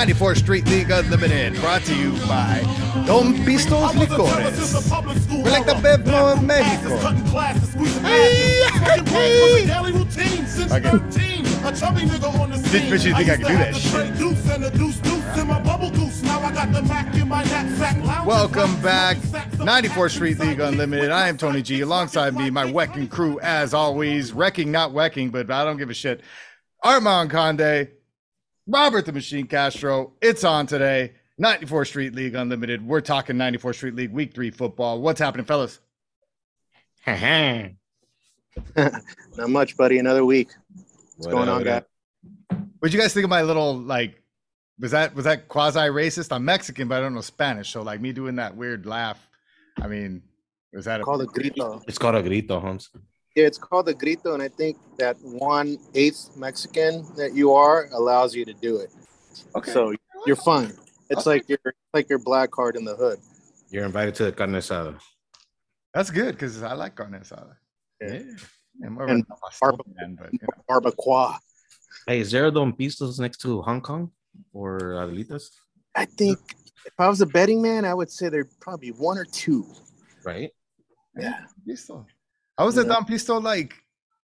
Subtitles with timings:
[0.00, 2.62] 94th Street League Unlimited, brought to you by
[3.06, 4.90] Don Pistos Licores.
[5.44, 6.96] We're like the Bevmo of Mexico.
[8.00, 9.60] Hey, hey.
[10.72, 10.90] Okay.
[12.70, 14.16] Didn't bet you think I could do that shit.
[18.26, 21.10] Welcome back, 94th Street League Unlimited.
[21.10, 21.82] I am Tony G.
[21.82, 24.32] Alongside me, my wrecking crew, as always.
[24.32, 26.22] Wrecking, not wrecking, but I don't give a shit.
[26.82, 27.88] Armand Conde,
[28.70, 30.12] Robert the Machine Castro.
[30.22, 31.14] It's on today.
[31.38, 32.86] 94 Street League Unlimited.
[32.86, 35.00] We're talking 94 Street League Week Three football.
[35.00, 35.80] What's happening, fellas?
[38.76, 39.98] Not much, buddy.
[39.98, 40.50] Another week.
[41.16, 41.76] What's What going on, what guy?
[41.78, 41.88] up?
[42.78, 44.22] What'd you guys think of my little like?
[44.78, 46.32] Was that was that quasi racist?
[46.32, 47.70] I'm Mexican, but I don't know Spanish.
[47.70, 49.18] So like me doing that weird laugh.
[49.80, 50.22] I mean,
[50.72, 51.82] was that a Called a grito.
[51.88, 52.90] It's called a grito, Holmes.
[53.36, 57.88] Yeah, it's called the grito, and I think that one eighth Mexican that you are
[57.92, 58.90] allows you to do it.
[59.54, 59.70] okay?
[59.70, 59.94] So
[60.26, 60.72] you're fine.
[61.10, 61.58] It's like your
[61.94, 63.18] like your black card in the hood.
[63.70, 64.98] You're invited to the carne asada.
[65.94, 67.54] That's good because I like carne asada.
[68.00, 68.22] Yeah.
[68.84, 70.80] I'm And a pastor barba- man, but you know.
[70.80, 71.38] Barbacoa.
[72.06, 74.10] Hey, is there a Don Pistos next to Hong Kong
[74.52, 75.50] or Adelitas?
[75.94, 76.38] I think
[76.86, 79.66] if I was a betting man, I would say there'd probably be one or two.
[80.24, 80.50] Right?
[81.18, 81.40] Yeah.
[81.68, 82.06] Pisto.
[82.60, 83.72] I was at Don Pisto like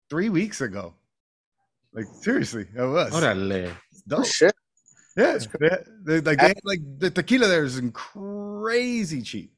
[0.09, 0.95] three weeks ago.
[1.94, 3.14] Like seriously, I was.
[3.14, 3.72] Órale.
[3.92, 4.26] It's Oh dope.
[4.26, 4.56] shit.
[5.16, 5.38] Yeah,
[6.03, 9.54] they, they, like, they, like the tequila there is crazy cheap.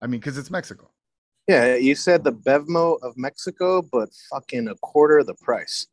[0.00, 0.92] I mean, because it's Mexico.
[1.48, 5.88] Yeah, you said the Bevmo of Mexico, but fucking a quarter of the price.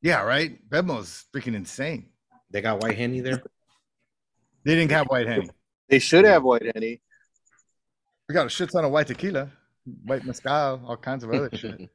[0.00, 0.66] Yeah, right.
[0.70, 2.08] Bevmo's freaking insane.
[2.50, 3.42] They got white henny there.
[4.64, 5.50] They didn't have white henny.
[5.90, 7.02] They should have white henny.
[8.26, 9.50] We got a shit ton of white tequila,
[10.04, 11.88] white mezcal, all kinds of other shit.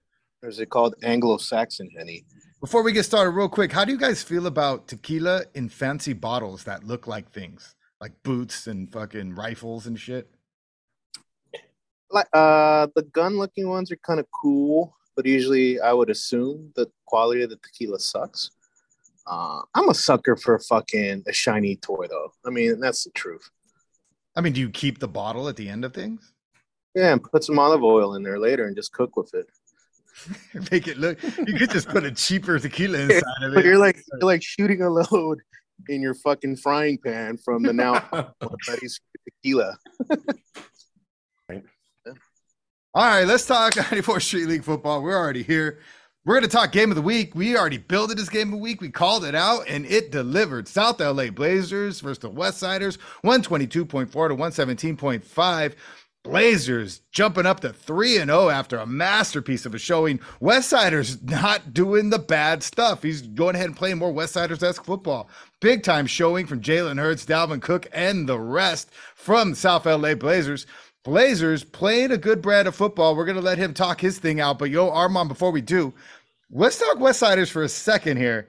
[0.44, 2.26] Or is it called Anglo-Saxon henny?
[2.62, 6.14] Before we get started, real quick, how do you guys feel about tequila in fancy
[6.14, 10.30] bottles that look like things, like boots and fucking rifles and shit?
[12.12, 16.72] like uh the gun looking ones are kind of cool but usually i would assume
[16.76, 18.52] the quality of the tequila sucks
[19.26, 23.50] uh i'm a sucker for fucking a shiny toy though i mean that's the truth
[24.36, 26.34] I mean, do you keep the bottle at the end of things?
[26.96, 29.48] Yeah and put some olive oil in there later and just cook with it
[30.72, 31.22] Make it look.
[31.46, 33.66] You could just put a cheaper tequila inside of but it.
[33.66, 35.42] you're like you're like shooting a load
[35.90, 38.00] in your fucking frying pan from the now
[38.66, 39.78] buddy's tequila
[42.94, 45.04] All right, let's talk 94th Street League football.
[45.04, 45.80] We're already here.
[46.24, 47.36] We're going to talk game of the week.
[47.36, 48.80] We already built it as game of the week.
[48.80, 50.70] We called it out and it delivered.
[50.70, 55.76] South LA Blazers versus the West Siders, 122.4 to 117.5.
[56.26, 60.20] Blazers jumping up to 3 and 0 after a masterpiece of a showing.
[60.40, 63.04] West Siders not doing the bad stuff.
[63.04, 65.30] He's going ahead and playing more West Siders esque football.
[65.62, 70.66] Big time showing from Jalen Hurts, Dalvin Cook, and the rest from South LA Blazers.
[71.04, 73.16] Blazers playing a good brand of football.
[73.16, 74.58] We're going to let him talk his thing out.
[74.58, 75.94] But yo, Armand, before we do,
[76.50, 78.48] let's talk West Siders for a second here.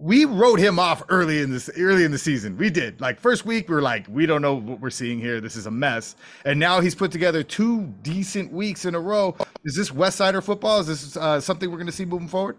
[0.00, 2.56] We wrote him off early in this early in the season.
[2.56, 3.00] We did.
[3.00, 5.40] Like first week, we were like, we don't know what we're seeing here.
[5.40, 6.14] This is a mess.
[6.44, 9.36] And now he's put together two decent weeks in a row.
[9.64, 10.78] Is this West Sider football?
[10.78, 12.56] Is this uh, something we're going to see moving forward?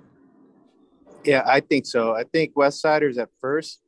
[1.24, 2.14] Yeah, I think so.
[2.14, 3.80] I think West Siders at first,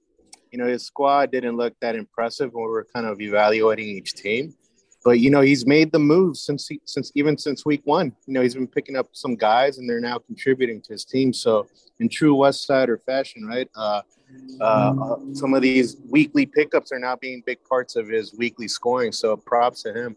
[0.51, 4.13] you know, his squad didn't look that impressive when we were kind of evaluating each
[4.13, 4.53] team.
[5.03, 8.13] But you know, he's made the moves since he, since even since week one.
[8.27, 11.33] You know, he's been picking up some guys, and they're now contributing to his team.
[11.33, 11.67] So,
[11.99, 13.67] in true West Sider fashion, right?
[13.75, 14.01] Uh,
[14.59, 18.67] uh, uh, some of these weekly pickups are now being big parts of his weekly
[18.67, 19.11] scoring.
[19.11, 20.15] So, props to him.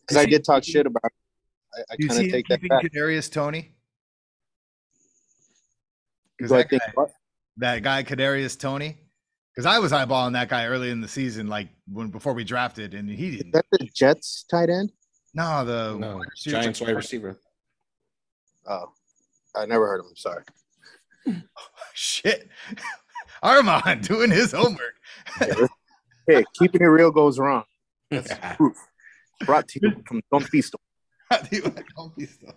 [0.00, 1.04] Because I did talk shit about.
[1.04, 1.10] Him.
[1.74, 2.82] I, I kind of take that back.
[2.84, 3.74] Kadarius Toney?
[6.40, 7.04] 'Cause Do I that think guy-
[7.58, 8.96] that guy Kadarius Toney?
[9.58, 12.94] Because I was eyeballing that guy early in the season, like when before we drafted,
[12.94, 13.50] and he Is didn't.
[13.54, 14.92] that the Jets tight end?
[15.34, 17.36] No, the No, wide Giants wide receiver.
[18.68, 18.92] Oh,
[19.56, 20.14] I never heard of him.
[20.14, 20.44] Sorry.
[21.92, 22.48] Shit,
[23.42, 24.94] Armand doing his homework.
[26.28, 27.64] Hey, keeping it real goes wrong.
[28.10, 28.76] That's proof.
[29.44, 30.74] Brought to you from Don Pisto.
[31.32, 32.52] Don Pisto.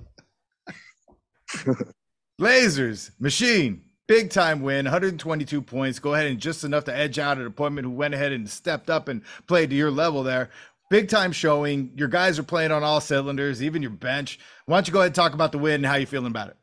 [2.37, 5.97] Blazers, machine, big time win, 122 points.
[5.97, 8.89] Go ahead and just enough to edge out an opponent who went ahead and stepped
[8.89, 10.49] up and played to your level there.
[10.89, 11.93] Big time showing.
[11.95, 14.37] Your guys are playing on all cylinders, even your bench.
[14.65, 16.49] Why don't you go ahead and talk about the win and how you feeling about
[16.49, 16.57] it?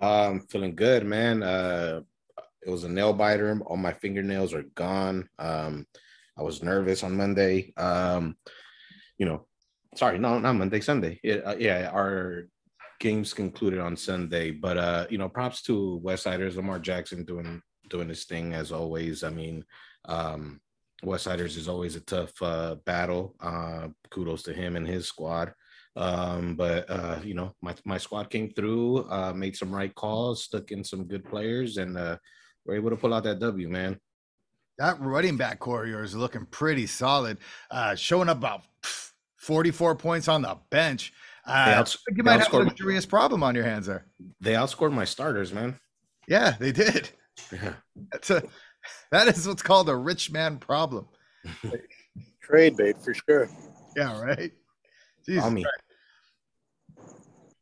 [0.00, 1.42] Um, feeling good, man.
[1.42, 2.02] Uh,
[2.64, 3.60] it was a nail biter.
[3.66, 5.28] All my fingernails are gone.
[5.40, 5.88] Um,
[6.38, 7.72] I was nervous on Monday.
[7.76, 8.36] Um,
[9.18, 9.44] you know,
[9.96, 11.18] sorry, no, not Monday, Sunday.
[11.44, 12.46] Uh, yeah, our
[13.00, 17.62] games concluded on Sunday, but uh, you know, props to West Siders, Lamar Jackson doing
[17.88, 19.22] doing his thing as always.
[19.22, 19.64] I mean,
[20.06, 20.60] um,
[21.04, 23.34] Westsiders is always a tough uh, battle.
[23.40, 25.52] Uh, kudos to him and his squad.
[25.96, 30.44] Um, but uh, you know, my my squad came through, uh, made some right calls,
[30.44, 32.16] stuck in some good players, and uh,
[32.64, 34.00] we're able to pull out that W, man.
[34.78, 37.38] That running back core is looking pretty solid.
[37.70, 38.62] Uh, showing up about
[39.36, 41.12] 44 points on the bench.
[41.46, 44.06] Uh, outs- you might have a serious problem on your hands there.
[44.40, 45.78] They outscored my starters, man.
[46.26, 47.10] Yeah, they did.
[47.52, 47.74] Yeah.
[48.12, 48.42] That's a
[49.10, 51.06] that is what's called a rich man problem.
[52.42, 53.48] Trade bait for sure.
[53.96, 54.52] Yeah, right.
[55.26, 55.64] Jesus me.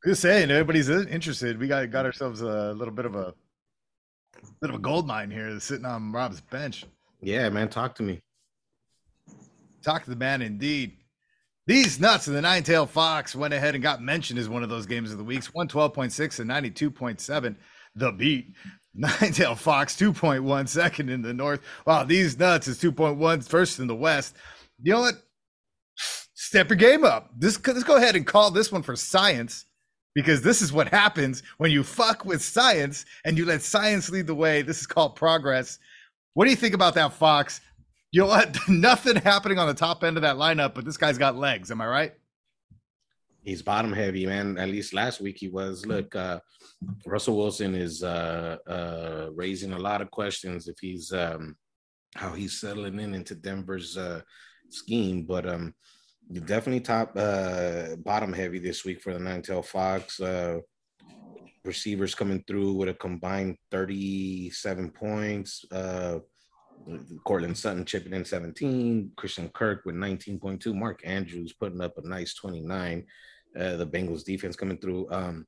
[0.05, 1.59] Just saying, everybody's interested.
[1.59, 3.35] We got got ourselves a little bit of a
[4.61, 6.85] bit of a gold mine here, sitting on Rob's bench.
[7.21, 8.21] Yeah, man, talk to me.
[9.85, 10.97] Talk to the man, indeed.
[11.67, 14.69] These nuts and the Nine Tail Fox went ahead and got mentioned as one of
[14.69, 15.49] those games of the weeks.
[15.49, 17.57] 112.6 and 92.7.
[17.95, 18.53] The beat.
[18.95, 21.61] Nine Tail Fox 2.1 second in the north.
[21.87, 24.37] Wow, these nuts is 2.1 first in the west.
[24.83, 25.15] You know what?
[26.35, 27.31] Step your game up.
[27.39, 29.65] This let's go ahead and call this one for science
[30.15, 34.27] because this is what happens when you fuck with science and you let science lead
[34.27, 34.61] the way.
[34.61, 35.79] This is called progress.
[36.35, 37.61] What do you think about that, Fox?
[38.13, 38.57] You know what?
[38.69, 41.71] Nothing happening on the top end of that lineup, but this guy's got legs.
[41.71, 42.13] Am I right?
[43.43, 44.59] He's bottom heavy, man.
[44.59, 45.85] At least last week he was.
[45.87, 46.39] Look, uh,
[47.07, 51.57] Russell Wilson is uh, uh, raising a lot of questions if he's um,
[52.15, 54.21] how he's settling in into Denver's uh,
[54.69, 55.75] scheme, but um,
[56.45, 60.21] definitely top uh, bottom heavy this week for the Nine Tail Fox.
[60.21, 60.59] Uh,
[61.65, 65.65] receivers coming through with a combined 37 points.
[65.71, 66.19] Uh,
[67.25, 72.35] Courtland Sutton chipping in 17, Christian Kirk with 19.2, Mark Andrews putting up a nice
[72.35, 73.05] 29.
[73.59, 75.11] Uh, the Bengals defense coming through.
[75.11, 75.47] Um,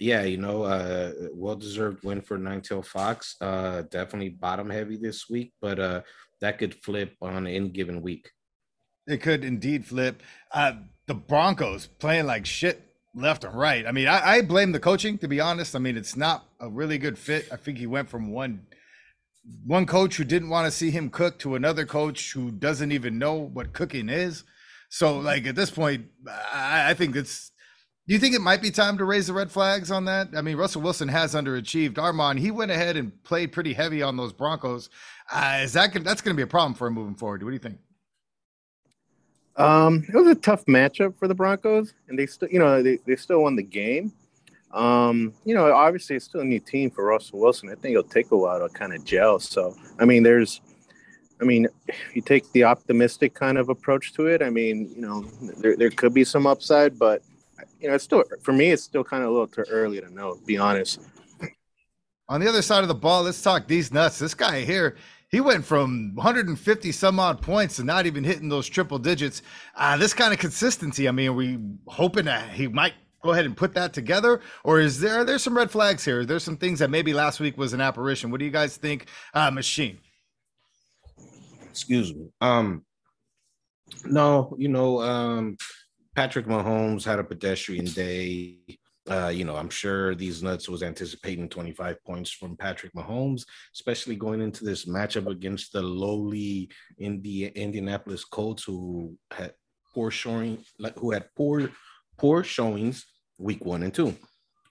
[0.00, 3.36] yeah, you know, uh, well deserved win for Nine Tail Fox.
[3.40, 6.02] Uh, definitely bottom heavy this week, but uh,
[6.40, 8.30] that could flip on any given week.
[9.06, 10.22] It could indeed flip.
[10.52, 10.72] Uh,
[11.06, 12.82] the Broncos playing like shit
[13.14, 13.86] left and right.
[13.86, 15.74] I mean, I, I, blame the coaching to be honest.
[15.74, 17.48] I mean, it's not a really good fit.
[17.50, 18.66] I think he went from one
[19.64, 23.18] one coach who didn't want to see him cook to another coach who doesn't even
[23.18, 24.44] know what cooking is.
[24.88, 27.50] So, like at this point, I, I think it's.
[28.06, 30.28] Do you think it might be time to raise the red flags on that?
[30.34, 31.98] I mean, Russell Wilson has underachieved.
[31.98, 34.88] Armand, he went ahead and played pretty heavy on those Broncos.
[35.30, 37.42] Uh, is that that's going to be a problem for him moving forward?
[37.42, 37.78] What do you think?
[39.56, 42.98] Um, it was a tough matchup for the Broncos, and they still, you know, they,
[43.06, 44.12] they still won the game.
[44.72, 47.70] Um, you know, obviously it's still a new team for Russell Wilson.
[47.70, 49.38] I think it'll take a while to kind of gel.
[49.38, 50.60] So, I mean, there's,
[51.40, 55.00] I mean, if you take the optimistic kind of approach to it, I mean, you
[55.00, 55.22] know,
[55.58, 57.22] there, there could be some upside, but
[57.80, 60.12] you know, it's still for me, it's still kind of a little too early to
[60.12, 60.34] know.
[60.34, 61.00] To be honest.
[62.28, 64.18] On the other side of the ball, let's talk these nuts.
[64.18, 64.96] This guy here,
[65.30, 69.40] he went from 150 some odd points to not even hitting those triple digits.
[69.74, 71.08] Uh, this kind of consistency.
[71.08, 72.92] I mean, are we hoping that he might
[73.28, 76.24] go ahead and put that together, or is there there's some red flags here?
[76.24, 78.30] There's some things that maybe last week was an apparition.
[78.30, 79.98] What do you guys think, uh, Machine?
[81.68, 82.30] Excuse me.
[82.40, 82.86] Um,
[84.06, 85.58] no, you know, um,
[86.16, 88.56] Patrick Mahomes had a pedestrian day.
[89.10, 93.42] Uh, you know, I'm sure these nuts was anticipating 25 points from Patrick Mahomes,
[93.74, 99.52] especially going into this matchup against the lowly Indi- Indianapolis Colts, who had
[99.94, 101.70] poor showing, like who had poor
[102.18, 103.06] poor showings
[103.38, 104.14] week one and two.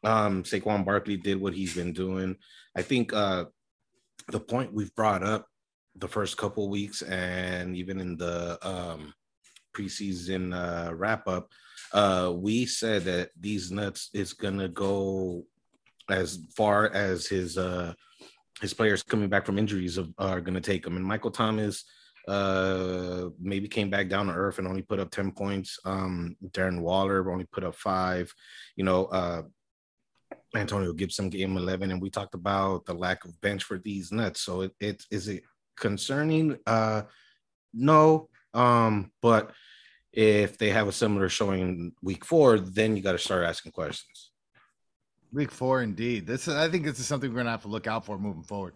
[0.03, 2.35] Um, Saquon Barkley did what he's been doing.
[2.75, 3.45] I think uh,
[4.29, 5.47] the point we've brought up
[5.95, 9.13] the first couple weeks and even in the um,
[9.73, 11.49] preseason uh, wrap up
[11.93, 15.45] uh, we said that these nuts is gonna go
[16.09, 17.93] as far as his uh,
[18.61, 20.95] his players coming back from injuries are gonna take him.
[20.95, 21.85] And Michael Thomas
[22.27, 25.79] uh, maybe came back down to earth and only put up 10 points.
[25.85, 28.33] Um, Darren Waller only put up five.
[28.75, 29.43] You know, uh,
[30.55, 34.41] Antonio Gibson game 11, and we talked about the lack of bench for these nuts.
[34.41, 35.43] So it, it is it
[35.77, 36.57] concerning?
[36.65, 37.03] Uh,
[37.73, 39.51] no, um, but
[40.11, 44.31] if they have a similar showing week four, then you got to start asking questions.
[45.31, 46.25] Week four, indeed.
[46.25, 48.73] This I think this is something we're gonna have to look out for moving forward.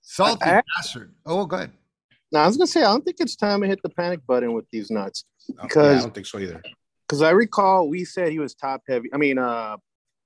[0.00, 1.14] Salty I, bastard.
[1.26, 1.72] Oh, go ahead.
[2.32, 4.52] No, I was gonna say I don't think it's time to hit the panic button
[4.52, 5.24] with these nuts
[5.62, 6.62] because yeah, I don't think so either.
[7.06, 9.08] Because I recall we said he was top heavy.
[9.14, 9.76] I mean, uh,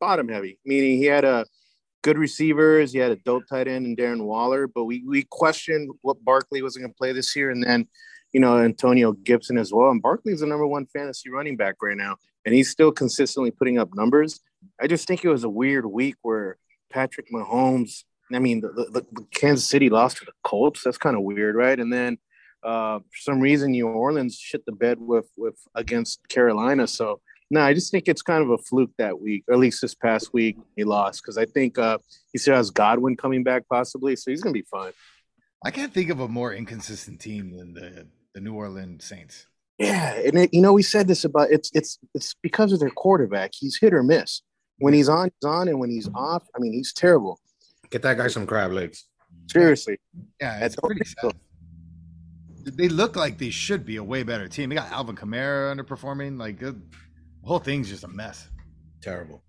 [0.00, 1.46] bottom heavy, meaning he had a
[2.02, 2.92] good receivers.
[2.92, 6.60] He had a dope tight end and Darren Waller, but we we questioned what Barkley
[6.62, 7.86] was going to play this year, and then
[8.32, 9.90] you know, Antonio Gibson as well.
[9.90, 13.78] And Barkley's the number one fantasy running back right now, and he's still consistently putting
[13.78, 14.40] up numbers.
[14.80, 16.56] I just think it was a weird week where
[16.90, 20.82] Patrick Mahomes I mean, the, the, the Kansas City lost to the Colts.
[20.84, 21.78] That's kind of weird, right?
[21.78, 22.18] And then
[22.62, 26.86] uh, for some reason, New Orleans shit the bed with with against Carolina.
[26.86, 27.20] So
[27.50, 29.94] no, I just think it's kind of a fluke that week, or at least this
[29.94, 31.98] past week he lost because I think uh,
[32.32, 34.92] he still has Godwin coming back possibly, so he's gonna be fine.
[35.64, 39.46] I can't think of a more inconsistent team than the the New Orleans Saints.
[39.78, 42.90] Yeah, and it, you know we said this about it's it's it's because of their
[42.90, 43.50] quarterback.
[43.54, 44.42] He's hit or miss.
[44.78, 47.38] When he's on, he's on, and when he's off, I mean, he's terrible.
[47.92, 49.04] Get that guy some crab legs.
[49.50, 50.00] Seriously,
[50.40, 51.32] Yeah, it's pretty sad.
[52.64, 54.70] They look like they should be a way better team.
[54.70, 56.38] They got Alvin Kamara underperforming.
[56.38, 56.80] Like the
[57.44, 58.48] whole thing's just a mess.
[59.02, 59.42] Terrible.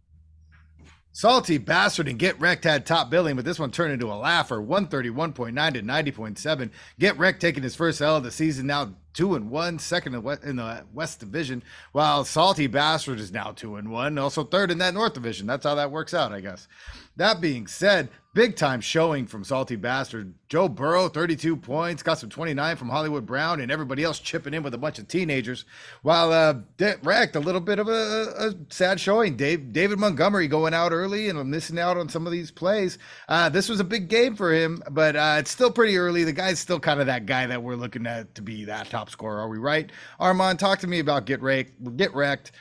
[1.14, 4.58] Salty bastard and Get Wrecked had top billing, but this one turned into a laugher.
[4.58, 6.72] 131.9 to 90.7.
[7.00, 10.56] Get Wrecked taking his first L of the season, now two and one, second in
[10.56, 14.94] the West Division, while Salty Bastard is now two and one, also third in that
[14.94, 15.48] North Division.
[15.48, 16.68] That's how that works out, I guess.
[17.16, 20.34] That being said, big time showing from Salty Bastard.
[20.50, 24.64] Joe Burrow, 32 points, got some 29 from Hollywood Brown, and everybody else chipping in
[24.64, 25.66] with a bunch of teenagers.
[26.02, 26.56] While uh,
[27.04, 29.36] Wrecked, a little bit of a, a sad showing.
[29.36, 32.98] Dave, David Montgomery going out early and missing out on some of these plays.
[33.30, 36.24] Uh, this was a big game for him, but uh, it's still pretty early.
[36.24, 39.03] The guy's still kind of that guy that we're looking at to be that top
[39.10, 39.40] scorer.
[39.40, 39.92] Are we right?
[40.20, 41.98] Armand, talk to me about Get Wrecked.
[41.98, 42.52] Get Wrecked.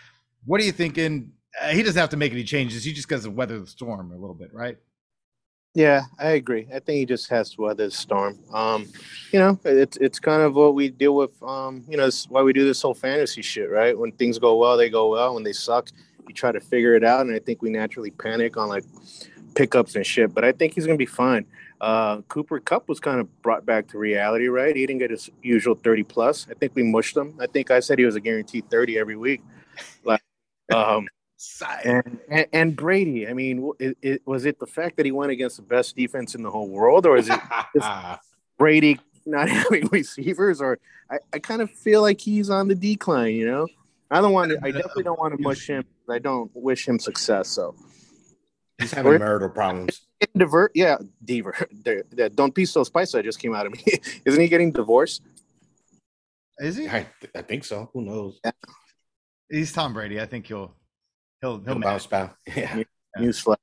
[0.44, 1.32] What are you thinking?
[1.60, 2.84] Uh, he doesn't have to make any changes.
[2.84, 4.76] He just has to weather the storm a little bit, right?
[5.74, 6.68] Yeah, I agree.
[6.68, 8.38] I think he just has to weather the storm.
[8.52, 8.86] Um,
[9.30, 11.42] you know, it's it's kind of what we deal with.
[11.42, 13.98] Um, you know, it's why we do this whole fantasy shit, right?
[13.98, 15.34] When things go well, they go well.
[15.34, 15.88] When they suck,
[16.28, 17.24] you try to figure it out.
[17.24, 18.84] And I think we naturally panic on like
[19.54, 20.34] pickups and shit.
[20.34, 21.46] But I think he's gonna be fine.
[21.82, 24.74] Uh, Cooper Kupp was kind of brought back to reality, right?
[24.74, 26.46] He didn't get his usual thirty plus.
[26.48, 27.36] I think we mushed him.
[27.40, 29.42] I think I said he was a guaranteed thirty every week.
[30.04, 30.20] Like,
[30.72, 31.08] um,
[31.84, 35.32] and, and, and Brady, I mean, it, it, was it the fact that he went
[35.32, 37.40] against the best defense in the whole world, or is it
[38.58, 40.60] Brady not having receivers?
[40.60, 40.78] Or
[41.10, 43.34] I, I kind of feel like he's on the decline.
[43.34, 43.66] You know,
[44.10, 44.58] I don't want to.
[44.62, 45.84] I definitely don't want to mush him.
[46.08, 47.48] I don't wish him success.
[47.48, 47.74] So
[48.78, 50.02] he's having marital problems.
[50.36, 51.70] Divert, yeah, divert.
[52.36, 53.18] Don't be so spicy.
[53.18, 53.84] I just came out of me.
[54.24, 55.22] Isn't he getting divorced?
[56.58, 56.88] Is he?
[56.88, 57.90] I, I think so.
[57.92, 58.38] Who knows?
[58.44, 58.52] Yeah.
[59.50, 60.20] He's Tom Brady.
[60.20, 60.74] I think he'll
[61.40, 62.36] he'll he'll, He'll bounce back.
[62.56, 62.82] Yeah.
[63.18, 63.56] Newsflash.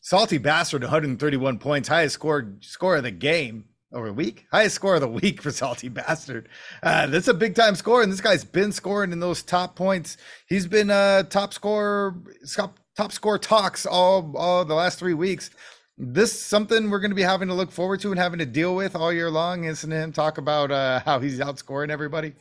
[0.00, 4.94] Salty bastard, 131 points, highest score score of the game over a week, highest score
[4.94, 6.48] of the week for Salty bastard.
[6.82, 10.16] Uh, that's a big time score, and this guy's been scoring in those top points.
[10.48, 12.14] He's been uh, top scorer,
[12.54, 15.50] top, top score talks all all the last three weeks.
[15.98, 18.74] This something we're going to be having to look forward to and having to deal
[18.74, 19.64] with all year long.
[19.64, 22.34] Isn't him talk about uh, how he's outscoring everybody?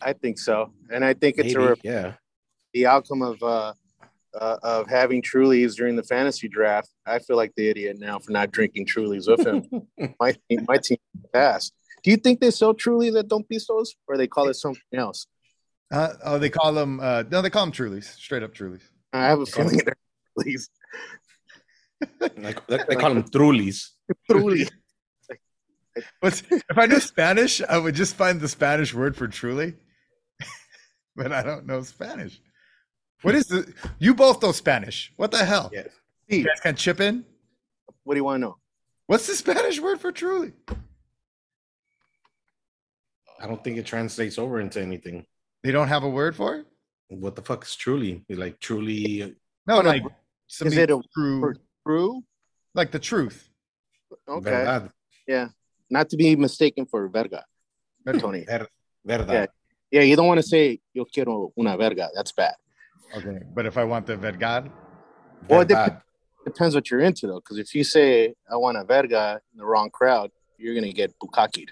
[0.00, 2.12] I think so, and I think it's Maybe, a yeah.
[2.72, 3.74] the outcome of uh,
[4.34, 6.90] uh, of having Trulies during the fantasy draft.
[7.06, 10.14] I feel like the idiot now for not drinking Trulies with him.
[10.20, 10.98] my team, my team
[11.32, 11.74] passed.
[12.02, 15.26] Do you think they sell Trulies at Don't Pistos, or they call it something else?
[15.90, 18.82] Uh, oh, they call them uh, no, they call them Trulies, straight up Trulies.
[19.16, 19.96] I have a feeling they're
[20.38, 20.68] Trulies.
[22.36, 23.88] Like, they call them trulies.
[24.30, 24.68] Truly.
[26.20, 29.74] But if I knew Spanish, I would just find the Spanish word for truly.
[31.16, 32.40] but I don't know Spanish.
[33.22, 33.72] What is the?
[33.98, 35.12] You both know Spanish.
[35.16, 35.70] What the hell?
[35.72, 35.88] Yes.
[36.28, 37.24] You guys can chip in.
[38.04, 38.56] What do you want to know?
[39.06, 40.52] What's the Spanish word for truly?
[43.40, 45.26] I don't think it translates over into anything.
[45.62, 46.66] They don't have a word for it.
[47.08, 48.24] What the fuck is truly?
[48.28, 49.36] Like truly
[49.66, 49.88] No, Oh, no.
[49.90, 50.02] like
[50.48, 51.54] Is it a true.
[51.86, 52.22] True.
[52.74, 53.48] like the truth.
[54.28, 54.50] Okay.
[54.50, 54.90] verdad.
[55.26, 55.48] Yeah.
[55.90, 57.44] Not to be mistaken for verga,
[58.18, 58.44] Tony.
[58.44, 58.68] Ver-
[59.04, 59.32] verdad.
[59.32, 59.46] Yeah.
[59.92, 62.08] Yeah, you don't want to say yo quiero una verga.
[62.14, 62.54] That's bad.
[63.16, 64.70] Okay, but if I want the verdad,
[65.48, 66.02] Well, it Verdad.
[66.44, 69.64] Depends what you're into though, because if you say I want a verga in the
[69.66, 71.70] wrong crowd, you're gonna get bukakied.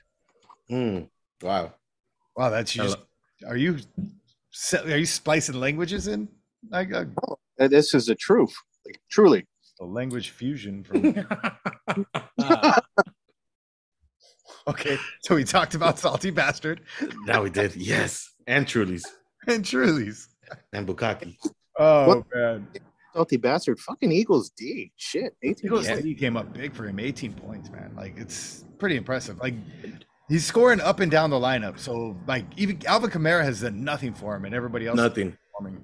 [0.71, 1.09] Mm,
[1.43, 1.73] wow.
[2.37, 2.83] wow, that's you.
[2.83, 2.97] Hello.
[3.49, 3.79] Are you?
[4.75, 6.28] Are you splicing languages in?
[6.70, 7.04] Like uh,
[7.58, 8.54] Uh, This is the truth,
[8.87, 9.46] like, truly.
[9.80, 11.02] a language fusion from
[14.66, 16.80] Okay, so we talked about Salty Bastard
[17.26, 17.76] now we did.
[17.76, 18.30] Yes.
[18.46, 19.02] And trulies.
[19.46, 20.28] and Trulies.
[20.73, 21.37] And Bukaki.
[21.78, 22.25] Oh What?
[22.34, 22.68] man,
[23.14, 23.78] Salty bastard.
[23.78, 24.90] Fucking Eagles D.
[24.96, 25.37] Shit.
[25.42, 26.00] 18 Eagles Yeah.
[26.00, 27.92] D came up big for him, 18 points, man.
[27.96, 29.38] Like it's pretty impressive.
[29.38, 29.54] Like
[30.28, 31.78] he's scoring up and down the lineup.
[31.78, 35.37] So like even Alvin Kamara has done nothing for him, and everybody else Nothing.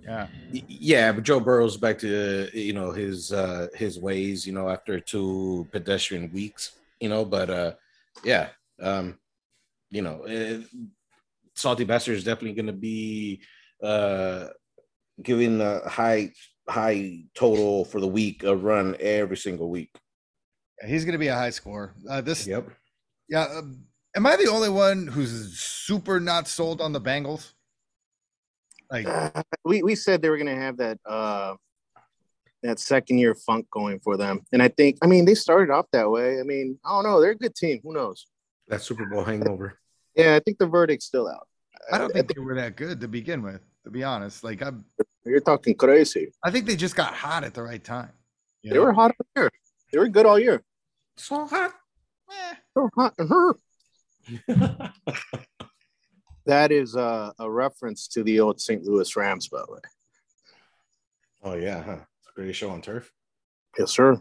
[0.04, 4.68] Yeah, Yeah, but Joe Burrow's back to you know his uh his ways, you know,
[4.68, 7.72] after two pedestrian weeks, you know, but uh
[8.24, 8.48] yeah,
[8.80, 9.18] um
[9.90, 10.60] you know, uh,
[11.54, 13.42] Salty Bastard is definitely going to be
[13.82, 14.48] uh
[15.22, 16.32] giving a high
[16.68, 19.90] high total for the week, a run every single week.
[20.86, 21.94] He's going to be a high score.
[22.08, 22.70] Uh, this, Yep.
[23.28, 23.44] yeah.
[23.44, 23.84] Um,
[24.16, 27.52] am I the only one who's super not sold on the Bengals?
[28.90, 29.06] Like,
[29.64, 31.54] we we said they were gonna have that uh
[32.62, 35.86] that second year funk going for them, and I think I mean they started off
[35.92, 36.40] that way.
[36.40, 37.80] I mean I don't know, they're a good team.
[37.82, 38.26] Who knows?
[38.68, 39.78] That Super Bowl hangover.
[40.14, 41.46] Yeah, I think the verdict's still out.
[41.92, 43.60] I don't think they were that good to begin with.
[43.84, 44.84] To be honest, like I'm,
[45.24, 46.32] you're talking crazy.
[46.44, 48.10] I think they just got hot at the right time.
[48.62, 48.82] They know?
[48.82, 49.50] were hot all year.
[49.90, 50.62] They were good all year.
[51.16, 51.72] So hot.
[52.30, 53.14] Eh, They were hot.
[56.46, 58.82] That is uh, a reference to the old St.
[58.82, 59.80] Louis Rams, by the way.
[61.44, 61.98] oh yeah, huh?
[62.34, 63.12] Greatest show on turf.
[63.78, 64.20] Yes, sir.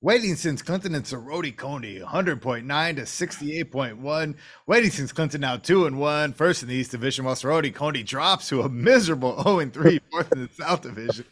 [0.00, 4.34] Waiting since Clinton and Cerrone Coney, 100.9 to 68.1.
[4.66, 8.04] Waiting since Clinton now 2 and 1, first in the East Division, while Cerrone Coney
[8.04, 11.24] drops to a miserable 0 and 3, fourth in the South Division.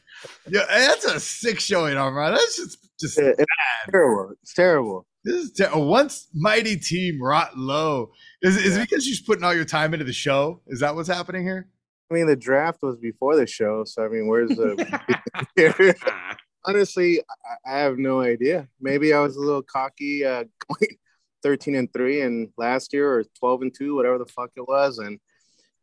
[0.49, 2.31] Yeah, that's a sick showing, all right.
[2.31, 3.45] That's just, just it's
[3.91, 4.35] terrible.
[4.43, 5.07] It's terrible.
[5.27, 8.13] This is ter- a once mighty team rot low.
[8.43, 10.63] Is, is it because you're just putting all your time into the show?
[10.69, 11.69] Is that what's happening here?
[12.09, 15.97] I mean, the draft was before the show, so I mean, where's the?
[16.65, 17.23] Honestly,
[17.67, 18.69] I, have no idea.
[18.81, 20.97] Maybe I was a little cocky, uh, going
[21.43, 24.99] thirteen and three, and last year or twelve and two, whatever the fuck it was,
[24.99, 25.19] and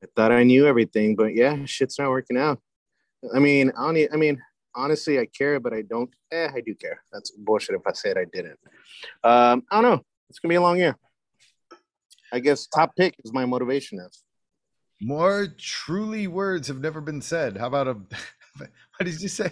[0.01, 1.17] I thought I knew everything.
[1.17, 2.61] But yeah, shit's not working out.
[3.35, 3.97] I mean, I don't.
[3.97, 4.41] e- I mean,
[4.75, 6.09] honestly, I care, but I don't.
[6.31, 7.03] Eh, I do care.
[7.11, 7.75] That's bullshit.
[7.75, 8.59] If I said I didn't,
[9.23, 10.01] um, I don't know.
[10.29, 10.97] It's gonna be a long year.
[12.31, 14.07] I guess top pick is my motivation now.
[15.01, 17.57] More truly words have never been said.
[17.57, 17.93] How about a,
[18.57, 19.51] what did you say?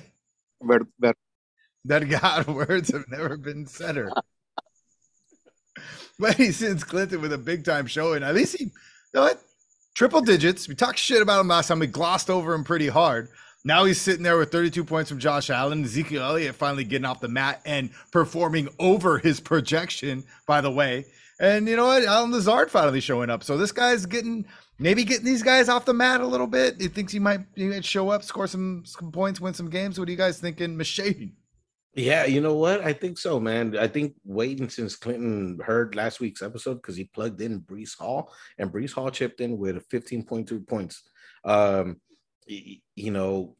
[0.62, 1.14] Ver- ver-
[1.86, 4.10] that God words have never been said.
[6.20, 8.22] But he sends Clinton with a big time showing.
[8.22, 8.72] At least he, you
[9.16, 9.42] know what?
[9.96, 10.68] Triple digits.
[10.68, 11.80] We talked shit about him last time.
[11.80, 13.30] We glossed over him pretty hard.
[13.64, 15.84] Now he's sitting there with 32 points from Josh Allen.
[15.84, 21.06] Ezekiel Elliott finally getting off the mat and performing over his projection, by the way.
[21.40, 22.04] And you know what?
[22.04, 23.44] Allen Lazard finally showing up.
[23.44, 24.46] So this guy's getting
[24.80, 26.82] maybe getting these guys off the mat a little bit.
[26.82, 30.00] He thinks he might, he might show up, score some, some points, win some games.
[30.00, 31.34] What are you guys thinking, Machine?
[31.94, 32.82] Yeah, you know what?
[32.82, 33.78] I think so, man.
[33.78, 38.32] I think waiting since Clinton heard last week's episode because he plugged in Breece Hall
[38.58, 41.04] and Breece Hall chipped in with 15.2 points.
[41.44, 42.00] Um,
[42.96, 43.56] you know,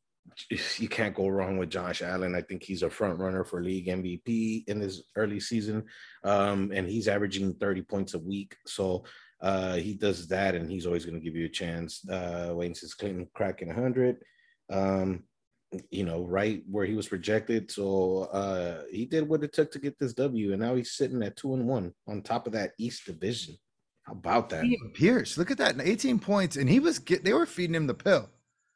[0.78, 2.36] you can't go wrong with Josh Allen.
[2.36, 5.86] I think he's a front runner for league MVP in his early season.
[6.24, 8.56] Um, and he's averaging 30 points a week.
[8.66, 9.04] So
[9.42, 12.08] uh, he does that, and he's always going to give you a chance.
[12.08, 14.18] Uh, waiting since Clinton cracking 100.
[14.72, 15.24] Um,
[15.90, 17.72] you know, right where he was projected.
[17.72, 21.24] So uh he did what it took to get this W, and now he's sitting
[21.24, 23.56] at two and one on top of that East Division.
[24.04, 24.66] How about that?
[24.94, 27.94] Pierce, look at that, 18 points, and he was get they were feeding him the
[27.94, 28.30] pill.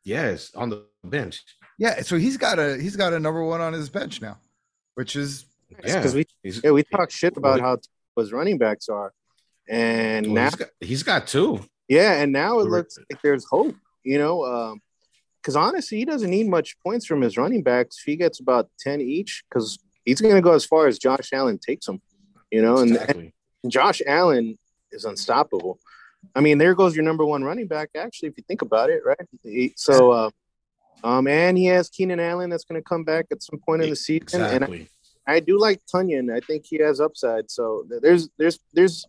[0.06, 1.44] Yes, on the bench.
[1.78, 4.38] Yeah, so he's got a he's got a number one on his bench now,
[4.94, 5.46] which is
[5.84, 7.78] Yeah, because we he's, yeah we talk shit about how
[8.16, 9.12] his running backs are,
[9.68, 11.60] and well, now he's got, he's got two.
[11.90, 13.76] yeah, and now it looks like there's hope.
[14.04, 14.82] You know, um,
[15.42, 18.02] because honestly, he doesn't need much points from his running backs.
[18.06, 21.58] He gets about ten each because he's going to go as far as Josh Allen
[21.58, 22.00] takes him.
[22.52, 23.32] You know, and, and
[23.68, 24.58] Josh Allen
[24.92, 25.80] is unstoppable.
[26.36, 27.90] I mean, there goes your number one running back.
[27.96, 29.72] Actually, if you think about it, right?
[29.78, 30.30] So, uh,
[31.04, 33.90] um, and he has Keenan Allen that's going to come back at some point in
[33.90, 34.90] the season, and Exactly.
[35.28, 36.36] I do like Tunyon.
[36.36, 37.50] I think he has upside.
[37.50, 39.06] So there's there's there's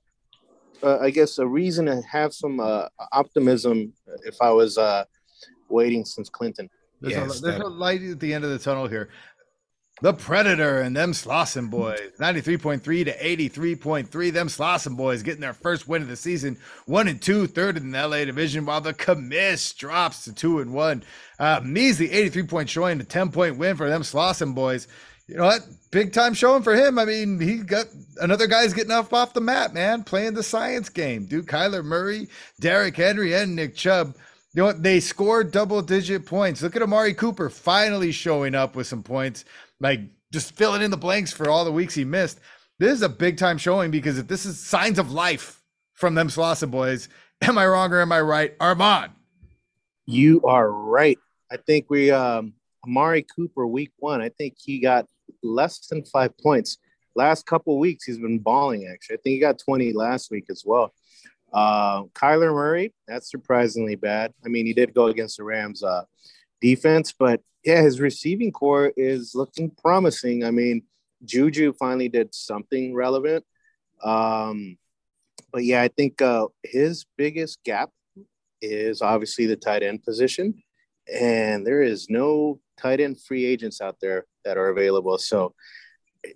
[0.83, 3.93] uh, I guess a reason to have some uh, optimism
[4.25, 5.05] if I was uh,
[5.69, 6.71] waiting since Clinton.
[7.01, 9.09] there's, Yes, a, there's that- a light at the end of the tunnel here.
[10.03, 14.33] The Predator and them Slauson boys, 93.3 to 83.3.
[14.33, 17.91] Them Slauson boys getting their first win of the season, one and two, third in
[17.93, 21.03] the LA division, while the commiss drops to two and one.
[21.39, 24.87] Uh, measly 83 point showing, a 10 point win for them Slauson boys.
[25.29, 25.67] You know what?
[25.91, 26.99] Big time showing for him.
[26.99, 27.87] I mean, he got
[28.21, 31.25] another guy's getting up off the mat, man, playing the science game.
[31.25, 32.29] Dude, Kyler Murray,
[32.61, 34.15] Derrick Henry, and Nick Chubb.
[34.53, 34.83] You know what?
[34.83, 36.63] They scored double digit points.
[36.63, 39.45] Look at Amari Cooper finally showing up with some points,
[39.81, 40.01] like
[40.33, 42.41] just filling in the blanks for all the weeks he missed.
[42.79, 45.63] This is a big time showing because if this is signs of life
[45.95, 47.09] from them Slauson boys,
[47.43, 48.55] am I wrong or am I right?
[48.61, 49.13] Armand.
[50.07, 51.19] You are right.
[51.51, 52.55] I think we um,
[52.87, 54.21] Amari Cooper week one.
[54.21, 55.07] I think he got
[55.43, 56.79] less than five points.
[57.15, 58.89] Last couple weeks he's been balling.
[58.93, 60.93] Actually, I think he got 20 last week as well.
[61.53, 64.35] Uh, Kyler Murray, that's surprisingly bad.
[64.45, 66.03] I mean, he did go against the Rams uh,
[66.61, 70.45] defense, but yeah, his receiving core is looking promising.
[70.45, 70.85] I mean,
[71.25, 73.45] Juju finally did something relevant.
[74.05, 74.79] Um,
[75.53, 77.91] but yeah, I think uh, his biggest gap
[78.63, 80.63] is obviously the tight end position.
[81.13, 85.19] and there is no tight end free agents out there that are available.
[85.19, 85.55] So,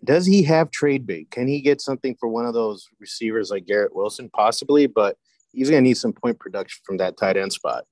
[0.04, 1.30] does he have trade bait?
[1.30, 4.30] Can he get something for one of those receivers like Garrett Wilson?
[4.32, 5.16] Possibly, but
[5.52, 7.84] he's going to need some point production from that tight end spot.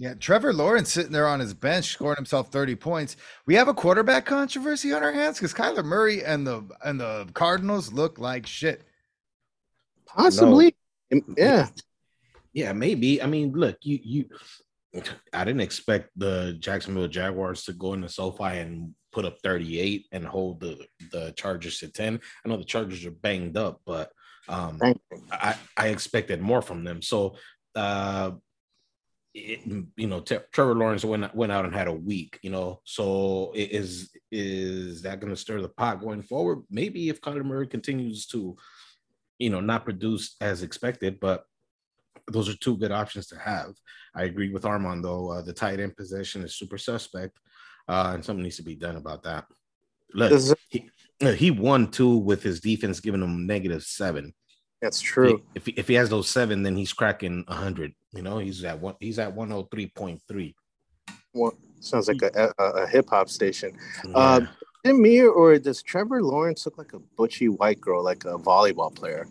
[0.00, 3.16] Yeah, Trevor Lawrence sitting there on his bench scoring himself 30 points.
[3.44, 7.28] We have a quarterback controversy on our hands because Kyler Murray and the and the
[7.34, 8.82] Cardinals look like shit.
[10.06, 10.74] Possibly.
[11.10, 11.20] No.
[11.36, 11.68] Yeah.
[12.54, 13.20] Yeah, maybe.
[13.22, 14.24] I mean, look, you you
[15.34, 20.24] I didn't expect the Jacksonville Jaguars to go into SoFi and put up 38 and
[20.24, 20.82] hold the
[21.12, 22.18] the Chargers to 10.
[22.42, 24.10] I know the Chargers are banged up, but
[24.48, 24.80] um
[25.30, 27.02] I, I expected more from them.
[27.02, 27.36] So
[27.74, 28.30] uh
[29.34, 29.60] it,
[29.96, 32.80] you know, T- Trevor Lawrence went went out and had a week, you know.
[32.84, 36.60] So is is that going to stir the pot going forward?
[36.70, 38.56] Maybe if Kyler Murray continues to,
[39.38, 41.44] you know, not produce as expected, but
[42.28, 43.72] those are two good options to have.
[44.14, 45.30] I agree with Armand though.
[45.30, 47.38] Uh, the tight end position is super suspect,
[47.88, 49.46] uh, and something needs to be done about that.
[50.12, 50.90] Look, he,
[51.36, 54.34] he won two with his defense giving him negative seven.
[54.80, 55.42] That's true.
[55.54, 57.92] If he, if he has those seven, then he's cracking hundred.
[58.12, 58.94] You know, he's at one.
[59.00, 60.54] He's at one hundred three point three.
[61.34, 63.76] Well, sounds like a, a, a hip hop station.
[64.04, 64.12] Yeah.
[64.14, 64.46] Uh,
[64.84, 69.26] me or does Trevor Lawrence look like a butchy white girl, like a volleyball player?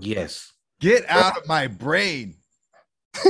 [0.00, 0.52] Yes.
[0.80, 2.34] Get out of my brain.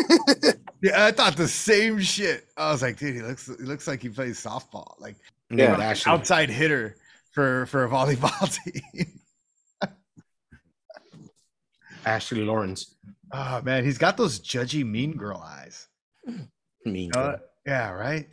[0.82, 2.46] yeah, I thought the same shit.
[2.56, 5.16] I was like, dude, he looks he looks like he plays softball, like
[5.50, 6.96] yeah, like outside hitter
[7.32, 9.20] for for a volleyball team.
[12.04, 12.96] Ashley Lawrence.
[13.32, 15.88] Oh man, he's got those judgy mean girl eyes.
[16.86, 17.36] Mean uh, girl.
[17.66, 18.28] yeah, right.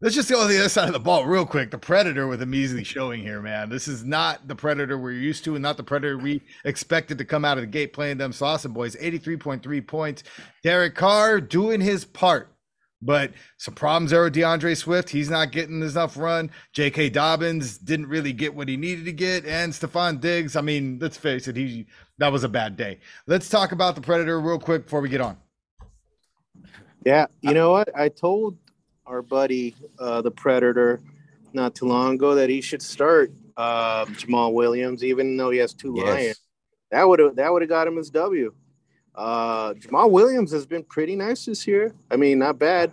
[0.00, 1.70] Let's just go on the other side of the ball real quick.
[1.70, 3.70] The Predator with a measly showing here, man.
[3.70, 7.24] This is not the Predator we're used to, and not the Predator we expected to
[7.24, 8.96] come out of the gate playing them Slauson boys.
[8.96, 10.24] 83.3 points.
[10.62, 12.50] Derek Carr doing his part.
[13.00, 15.10] But some problems there with D'Andre Swift.
[15.10, 16.50] He's not getting enough run.
[16.72, 17.10] J.K.
[17.10, 19.44] Dobbins didn't really get what he needed to get.
[19.44, 21.86] And Stefon Diggs, I mean, let's face it, he
[22.18, 22.98] that was a bad day.
[23.26, 25.36] Let's talk about the Predator real quick before we get on.
[27.04, 27.90] Yeah, you know what?
[27.94, 28.56] I told
[29.06, 31.00] our buddy, uh, the Predator,
[31.52, 35.74] not too long ago that he should start uh, Jamaal Williams, even though he has
[35.74, 36.06] two yes.
[36.06, 36.40] Lions.
[36.90, 38.54] That would have that would have got him his W.
[39.14, 41.94] Uh, Jamaal Williams has been pretty nice this year.
[42.10, 42.92] I mean, not bad.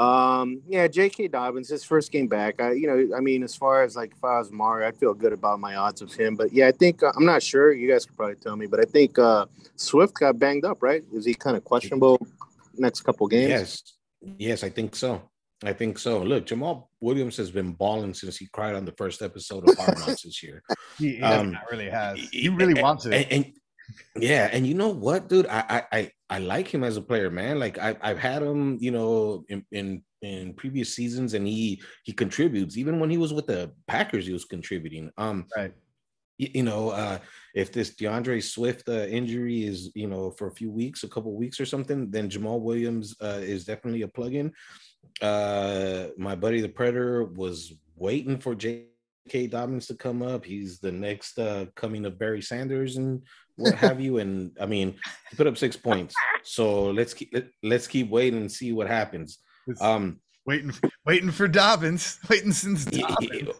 [0.00, 1.28] Um, yeah, J.K.
[1.28, 2.58] Dobbins, his first game back.
[2.58, 5.12] I, you know, I mean, as far as like if I was Mario, I'd feel
[5.12, 6.36] good about my odds of him.
[6.36, 7.70] But yeah, I think uh, I'm not sure.
[7.70, 9.44] You guys could probably tell me, but I think uh,
[9.76, 11.04] Swift got banged up, right?
[11.12, 12.18] Is he kind of questionable
[12.76, 13.50] next couple games?
[13.50, 13.82] Yes,
[14.38, 15.20] yes, I think so.
[15.62, 16.22] I think so.
[16.22, 19.98] Look, Jamaal Williams has been balling since he cried on the first episode of Hard
[19.98, 20.62] Knocks this year.
[20.98, 22.18] he, he um, really has.
[22.32, 23.12] He really and, wants it.
[23.12, 23.52] And, and,
[24.22, 25.46] yeah, and you know what, dude?
[25.46, 27.58] I I I like him as a player, man.
[27.58, 32.12] Like I I've had him, you know, in, in in previous seasons, and he he
[32.12, 32.76] contributes.
[32.76, 35.10] Even when he was with the Packers, he was contributing.
[35.18, 35.72] Um, right.
[36.38, 37.18] You, you know, uh,
[37.54, 41.34] if this D'Andre Swift uh, injury is, you know, for a few weeks, a couple
[41.34, 44.52] weeks or something, then Jamaal Williams uh, is definitely a plug-in.
[45.20, 48.54] Uh, my buddy the Predator was waiting for
[49.28, 49.48] J.K.
[49.48, 50.44] Dobbins to come up.
[50.44, 53.22] He's the next uh, coming of Barry Sanders and
[53.56, 54.18] what have you.
[54.18, 54.94] And I mean,
[55.30, 56.14] he put up six points.
[56.42, 59.38] So let's keep let's keep waiting and see what happens.
[59.80, 60.72] Um, waiting,
[61.06, 62.18] waiting for Dobbins.
[62.30, 63.50] Waiting since Dobbins.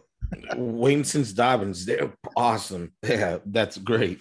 [0.55, 1.85] waiting since Dobbins.
[1.85, 2.93] They're awesome.
[3.03, 4.19] Yeah, that's great.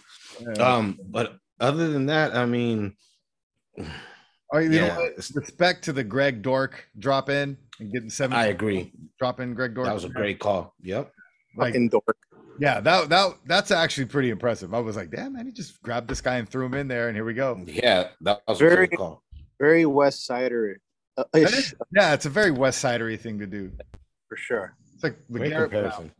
[0.58, 2.96] Um, but other than that, I mean,
[4.52, 4.94] oh, you yeah.
[4.94, 8.36] know, respect to the Greg Dortch drop in and getting seven.
[8.36, 8.92] I agree.
[9.18, 9.86] Drop in Greg Dortch.
[9.86, 10.74] That was a great call.
[10.82, 11.12] Yep.
[11.56, 12.16] Like, Dortch.
[12.58, 14.74] Yeah, that that that's actually pretty impressive.
[14.74, 17.08] I was like, damn man, he just grabbed this guy and threw him in there,
[17.08, 17.58] and here we go.
[17.66, 19.22] Yeah, that was very call.
[19.58, 20.80] Very West Sider.
[21.34, 23.72] Yeah, it's a very West Sidery thing to do.
[24.28, 24.76] For sure.
[24.94, 26.12] It's like the Great comparison.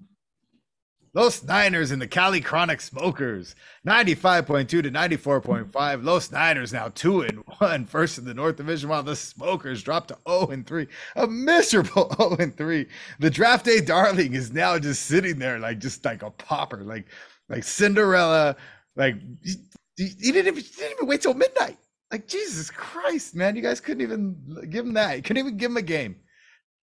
[1.12, 6.04] Los Niners and the Cali Chronic Smokers, 95.2 to 94.5.
[6.04, 10.08] Los Niners now 2 and 1, first in the North Division, while the Smokers dropped
[10.08, 10.86] to 0 and 3.
[11.16, 12.86] A miserable 0 and 3.
[13.18, 17.06] The draft day darling is now just sitting there like just like a pauper, like
[17.48, 18.54] like Cinderella.
[18.94, 19.56] Like he,
[19.96, 21.78] he didn't, even, he didn't even wait till midnight.
[22.12, 23.56] Like Jesus Christ, man.
[23.56, 24.36] You guys couldn't even
[24.70, 25.16] give him that.
[25.16, 26.16] You couldn't even give him a game.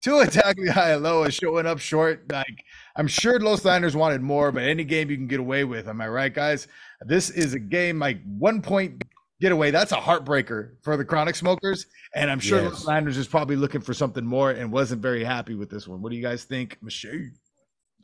[0.03, 2.31] Tua Tagovailoa showing up short.
[2.31, 2.65] Like
[3.01, 5.89] I'm sure Los Niners wanted more, but any game you can get away with.
[5.89, 6.69] Am I right, guys?
[7.01, 9.05] This is a game like one point
[9.41, 9.71] getaway.
[9.71, 11.87] That's a heartbreaker for the chronic smokers.
[12.15, 12.73] And I'm sure yes.
[12.73, 16.03] Los Niners is probably looking for something more and wasn't very happy with this one.
[16.03, 17.33] What do you guys think, Machine?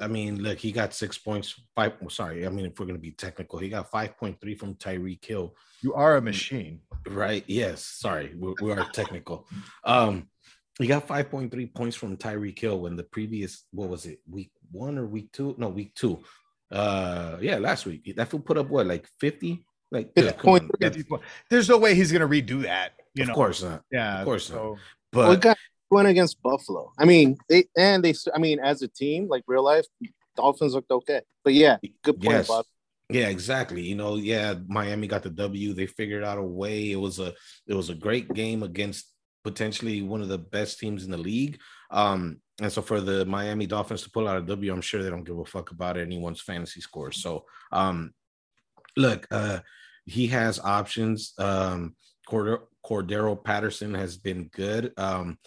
[0.01, 1.61] I mean, look, he got six points.
[1.75, 1.93] Five.
[2.09, 5.23] Sorry, I mean, if we're gonna be technical, he got five point three from Tyreek
[5.23, 5.55] Hill.
[5.83, 7.45] You are a machine, right?
[7.47, 7.85] Yes.
[7.85, 9.47] Sorry, we, we are technical.
[9.85, 10.29] Um,
[10.79, 14.99] He got 5.3 points from Tyreek Hill when the previous, what was it, week one
[14.99, 15.55] or week two?
[15.57, 16.23] No, week two.
[16.71, 18.15] Uh, yeah, last week.
[18.17, 19.65] That fool put up what, like 50?
[19.91, 20.69] Like, yeah, on,
[21.49, 22.93] there's no way he's gonna redo that.
[23.15, 23.35] You of know?
[23.35, 23.83] course not.
[23.91, 24.79] Yeah, of course so, not.
[25.13, 25.59] But well, got
[25.91, 26.93] went against Buffalo.
[26.99, 28.15] I mean, they and they.
[28.35, 29.87] I mean, as a team, like real life,
[30.37, 31.23] Dolphins looked okay.
[31.45, 32.49] But yeah, good point, yes.
[32.49, 32.67] Bob.
[33.09, 33.83] Yeah, exactly.
[33.83, 35.73] You know, yeah, Miami got the W.
[35.73, 36.91] They figured out a way.
[36.91, 37.33] It was a
[37.67, 39.07] it was a great game against
[39.47, 41.61] potentially one of the best teams in the league.
[41.93, 45.11] Um, and so for the Miami Dolphins to pull out a W, I'm sure they
[45.11, 47.13] don't give a fuck about anyone's fantasy score.
[47.13, 48.13] So um
[48.97, 49.61] look, uh
[50.05, 51.35] he has options.
[51.39, 51.97] Um
[52.29, 54.93] Cordarrelle Patterson has been good.
[54.97, 55.39] Um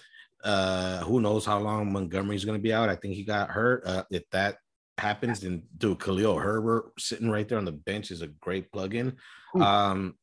[0.43, 2.89] uh who knows how long Montgomery's gonna be out.
[2.89, 3.85] I think he got hurt.
[3.85, 4.57] Uh if that
[4.99, 9.17] happens, then dude, Khalil Herbert sitting right there on the bench is a great plug-in.
[9.59, 10.15] Um,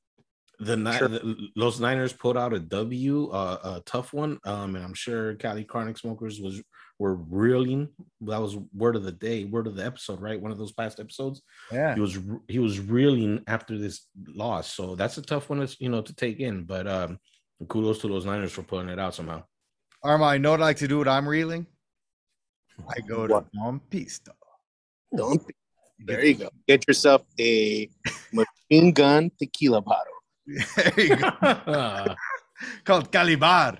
[0.58, 1.08] the, sure.
[1.08, 5.34] the Los Niners pulled out a W, uh, a tough one, um, and I'm sure
[5.34, 6.62] Cali Chronic Smokers was
[6.98, 7.88] were reeling.
[8.22, 10.40] That was word of the day, word of the episode, right?
[10.40, 11.42] One of those past episodes.
[11.70, 15.76] Yeah, he was he was reeling after this loss, so that's a tough one to
[15.78, 16.64] you know to take in.
[16.64, 17.18] But um,
[17.68, 19.42] kudos to those Niners for pulling it out somehow.
[20.02, 21.66] Arma, I know what I like to do when I'm reeling.
[22.88, 23.52] I go to what?
[23.52, 24.32] Don Pisto.
[25.14, 25.42] Don't.
[25.98, 26.50] There you go.
[26.68, 27.88] Get yourself a
[28.32, 30.12] machine gun tequila bottle.
[30.76, 31.30] There you go.
[32.84, 33.78] Called Calibar.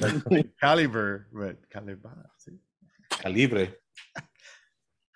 [0.60, 2.24] Caliber, but Calibar.
[3.10, 3.68] Calibre.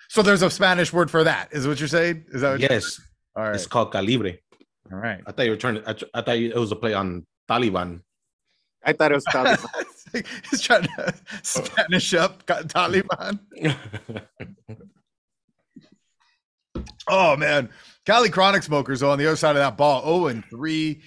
[0.08, 1.48] So there's a Spanish word for that.
[1.52, 2.26] Is what you're saying?
[2.28, 3.00] Is that what yes?
[3.34, 3.54] All right.
[3.54, 4.34] It's called calibre.
[4.92, 5.20] All right.
[5.26, 5.88] I thought you were trying to.
[5.88, 8.02] I, I thought it was a play on Taliban.
[8.84, 10.24] I thought it was Taliban.
[10.50, 13.40] He's trying to Spanish up Taliban.
[17.08, 17.70] oh man,
[18.06, 21.02] Cali Chronic Smokers on the other side of that ball, 0 and 3.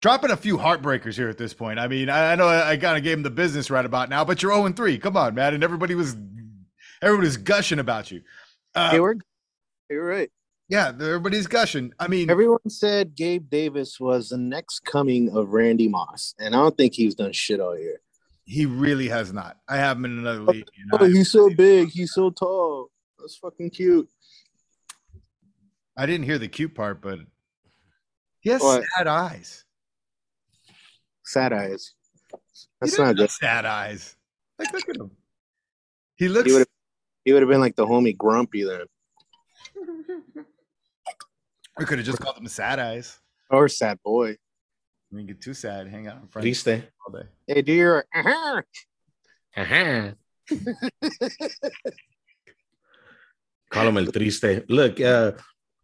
[0.00, 1.80] Dropping a few heartbreakers here at this point.
[1.80, 4.08] I mean, I, I know I, I kind of gave him the business right about
[4.08, 4.98] now, but you're 0 and 3.
[4.98, 5.54] Come on, man.
[5.54, 6.16] And everybody was
[7.02, 8.22] everybody's gushing about you.
[8.74, 8.90] Uh,
[9.90, 10.30] you're right.
[10.68, 11.92] Yeah, everybody's gushing.
[11.98, 16.58] I mean, everyone said Gabe Davis was the next coming of Randy Moss, and I
[16.58, 18.00] don't think he's done shit all year.
[18.44, 19.56] He really has not.
[19.66, 20.68] I have him in another league.
[20.92, 21.88] Oh, he's so big.
[21.88, 22.90] He's so tall.
[23.18, 24.08] That's fucking cute.
[25.98, 27.18] I didn't hear the cute part, but
[28.38, 28.84] he has what?
[28.96, 29.64] sad eyes.
[31.24, 31.94] Sad eyes.
[32.80, 33.30] That's not good.
[33.30, 34.14] Sad eyes.
[34.60, 35.10] Like look at him.
[36.14, 36.50] He looks.
[37.24, 38.86] He would have been like the homie Grumpy then.
[41.76, 43.18] we could have just called him Sad Eyes
[43.50, 44.30] or Sad Boy.
[44.30, 45.88] I mean, get too sad.
[45.88, 46.44] Hang out in front.
[46.44, 46.84] Triste.
[47.06, 47.26] All day.
[47.46, 48.06] Hey, dear.
[48.14, 48.62] Uh-huh.
[49.56, 50.10] Uh-huh.
[53.70, 54.64] Call him el triste.
[54.68, 55.32] Look, uh,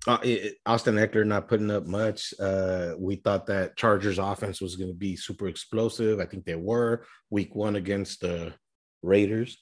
[0.06, 2.34] uh, it, Austin Ekeler not putting up much.
[2.38, 6.20] Uh, we thought that Chargers offense was going to be super explosive.
[6.20, 8.52] I think they were week one against the
[9.02, 9.58] Raiders.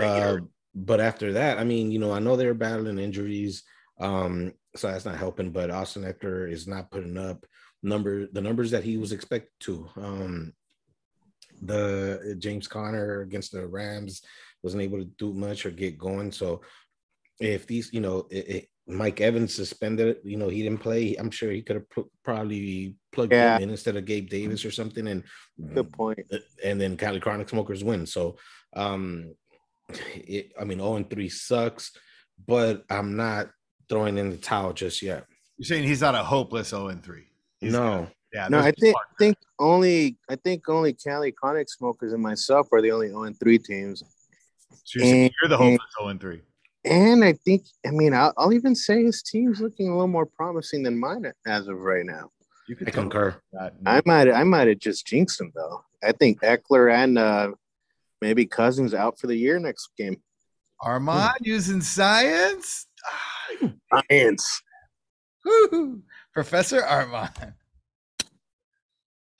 [0.00, 0.38] Uh,
[0.74, 3.62] but after that, I mean, you know, I know they're battling injuries,
[4.00, 5.50] um, so that's not helping.
[5.50, 7.44] But Austin Ekeler is not putting up
[7.82, 9.88] number the numbers that he was expected to.
[9.96, 10.52] Um,
[11.60, 14.22] the James Conner against the Rams
[14.62, 16.32] wasn't able to do much or get going.
[16.32, 16.62] So
[17.40, 21.14] if these, you know, it, it, Mike Evans suspended, you know, he didn't play.
[21.14, 23.56] I'm sure he could have pr- probably plugged yeah.
[23.56, 25.06] him in instead of Gabe Davis or something.
[25.06, 25.22] And
[25.72, 26.20] good point.
[26.32, 28.06] Uh, and then Cali Chronic Smokers win.
[28.06, 28.36] So,
[28.74, 29.34] um,
[30.14, 31.92] it, I mean, 0 and 3 sucks,
[32.46, 33.50] but I'm not
[33.88, 35.26] throwing in the towel just yet.
[35.58, 37.24] You're saying he's not a hopeless 0 and 3.
[37.60, 38.00] He's no.
[38.00, 38.10] Good.
[38.34, 42.66] Yeah, no, I think I think only I think only Cali Chronic Smokers and myself
[42.72, 44.02] are the only 0 and 3 teams.
[44.84, 46.40] So you're, and, you're the hopeless 0 and 3.
[46.84, 50.26] And I think, I mean, I'll, I'll, even say his team's looking a little more
[50.26, 52.30] promising than mine as of right now.
[52.68, 53.36] You can concur.
[53.86, 55.84] I might, I might have just jinxed him though.
[56.02, 57.52] I think Ekeler and uh,
[58.20, 60.20] maybe Cousins out for the year next game.
[60.80, 61.44] Armand hmm.
[61.44, 62.86] using science.
[63.92, 64.62] Science.
[66.32, 67.54] Professor Armand.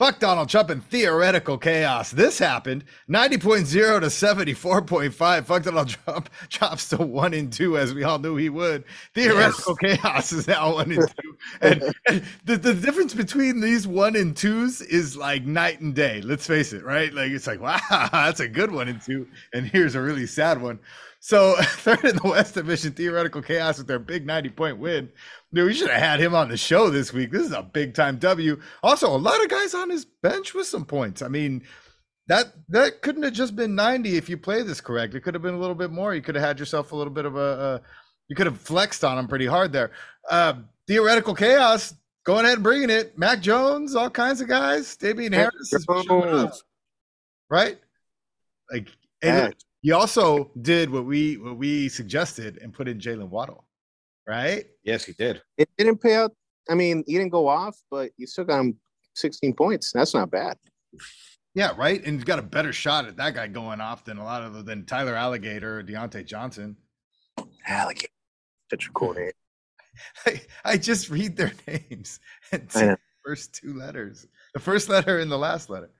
[0.03, 2.11] Fuck Donald Trump and theoretical chaos.
[2.11, 5.45] This happened 90.0 to 74.5.
[5.45, 8.83] Fuck Donald Trump drops to one and two, as we all knew he would.
[9.15, 10.01] Theoretical yes.
[10.01, 11.37] chaos is now one and two.
[11.61, 16.21] And, and the, the difference between these one and twos is like night and day.
[16.21, 17.15] Let's face it, right?
[17.15, 17.79] Like it's like, wow,
[18.11, 19.29] that's a good one and two.
[19.55, 20.81] And here's a really sad one.
[21.25, 25.09] So third in the West Division, theoretical chaos with their big 90 point win.
[25.55, 27.31] Dude, we should have had him on the show this week.
[27.31, 28.61] This is a big time W.
[28.83, 31.23] Also, a lot of guys on his bench with some points.
[31.23, 31.63] I mean,
[32.27, 35.15] that that couldn't have just been 90 if you play this correct.
[35.15, 36.13] It could have been a little bit more.
[36.13, 37.81] You could have had yourself a little bit of a, a
[38.27, 39.93] you could have flexed on him pretty hard there.
[40.29, 40.55] Uh,
[40.89, 43.17] theoretical chaos, going ahead and bringing it.
[43.17, 44.97] Mac Jones, all kinds of guys.
[44.97, 45.87] Damien Harris is
[47.49, 47.79] right?
[48.73, 48.89] Like,
[49.23, 53.65] and he also did what we what we suggested and put in Jaylen Waddle,
[54.27, 54.65] right?
[54.85, 55.43] Yes, he did.
[55.59, 56.33] It didn't pay out.
[56.71, 58.79] I mean, he didn't go off, but you still got him
[59.17, 59.93] 16 points.
[59.93, 60.57] That's not bad.
[61.55, 62.03] Yeah, right.
[62.05, 64.65] And he's got a better shot at that guy going off than a lot of
[64.65, 66.77] than Tyler Alligator or Diontae Johnson.
[67.67, 68.09] Alligator,
[68.71, 69.33] such a cool name.
[70.27, 72.21] I, I just read their names
[72.53, 75.91] and the first two letters, the first letter and the last letter.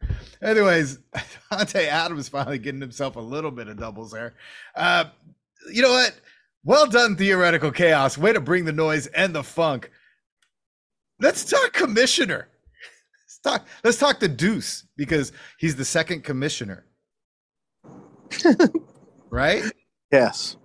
[0.43, 0.99] Anyways,
[1.51, 4.35] Davante Adams finally getting himself a little bit of doubles there.
[4.75, 5.05] Uh,
[5.73, 6.15] you know what?
[6.65, 8.17] Well done, theoretical chaos.
[8.17, 9.91] Way to bring the noise and the funk.
[11.21, 12.49] Let's talk commissioner.
[13.25, 13.69] Let's talk.
[13.83, 16.85] Let's talk the Deuce because he's the second commissioner.
[19.31, 19.65] right?
[20.11, 20.57] Yes.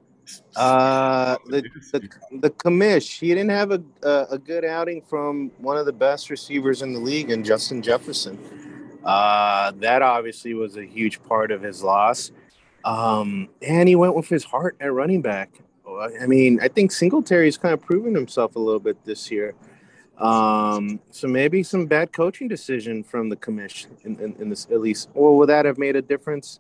[0.55, 1.61] Uh, the,
[1.91, 2.09] the
[2.39, 3.19] the commish.
[3.19, 6.93] He didn't have a, a, a good outing from one of the best receivers in
[6.93, 8.37] the league, and Justin Jefferson.
[9.03, 12.31] Uh, that obviously was a huge part of his loss.
[12.83, 15.49] Um, and he went with his heart at running back.
[16.21, 19.55] I mean, I think Singletary's kind of proven himself a little bit this year.
[20.17, 24.81] Um, so maybe some bad coaching decision from the commission in, in, in, this at
[24.81, 25.09] least.
[25.13, 26.59] Or would that have made a difference?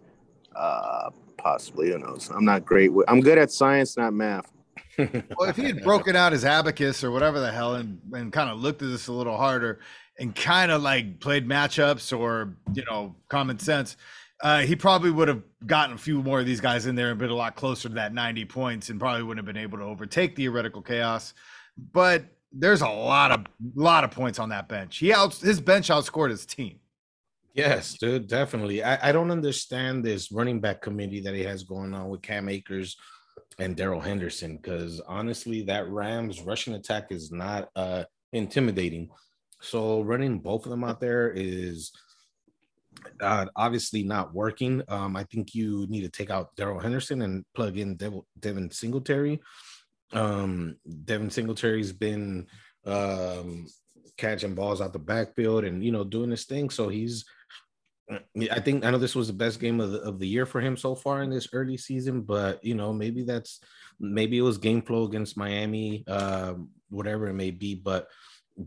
[0.55, 1.91] Uh, possibly.
[1.91, 2.29] Who knows?
[2.33, 2.91] I'm not great.
[2.91, 4.51] With, I'm good at science, not math.
[4.97, 8.49] well, if he had broken out his abacus or whatever the hell and, and kind
[8.49, 9.79] of looked at this a little harder
[10.19, 13.95] and kind of like played matchups or you know common sense,
[14.41, 17.19] uh, he probably would have gotten a few more of these guys in there and
[17.19, 19.83] been a lot closer to that 90 points and probably wouldn't have been able to
[19.83, 21.33] overtake theoretical chaos.
[21.93, 23.45] But there's a lot of
[23.75, 24.97] lot of points on that bench.
[24.97, 26.79] He out his bench outscored his team.
[27.57, 28.83] Yes, dude, definitely.
[28.83, 32.49] I, I don't understand this running back committee that he has going on with Cam
[32.49, 32.95] Akers
[33.57, 39.09] and Darrell Henderson because honestly, that Rams rushing attack is not uh intimidating.
[39.59, 41.91] So running both of them out there is
[43.21, 44.83] uh, obviously not working.
[44.87, 48.69] Um, I think you need to take out Darrell Henderson and plug in Dev- Devin
[48.69, 49.41] Singletary.
[50.13, 52.45] Um, Devin Singletary's been
[52.85, 53.65] um,
[54.17, 56.69] catching balls out the backfield and you know doing this thing.
[56.69, 57.25] So he's,
[58.09, 60.61] I think I know this was the best game of the, of the year for
[60.61, 62.21] him so far in this early season.
[62.21, 63.59] But you know maybe that's
[63.99, 66.53] maybe it was game flow against Miami, uh,
[66.89, 67.75] whatever it may be.
[67.75, 68.07] But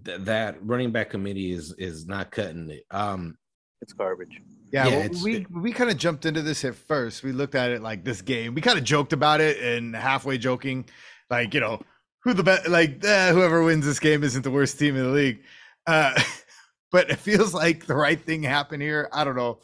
[0.05, 2.85] th- that running back committee is is not cutting it.
[2.91, 3.39] Um,
[3.81, 4.41] it's garbage.
[4.73, 7.23] Yeah, yeah well, we we kind of jumped into this at first.
[7.23, 8.55] We looked at it like this game.
[8.55, 10.85] We kind of joked about it and halfway joking,
[11.31, 11.81] like you know
[12.23, 15.09] who the best, like eh, whoever wins this game isn't the worst team in the
[15.09, 15.43] league.
[15.87, 16.21] Uh,
[16.91, 19.09] but it feels like the right thing happened here.
[19.13, 19.59] I don't know,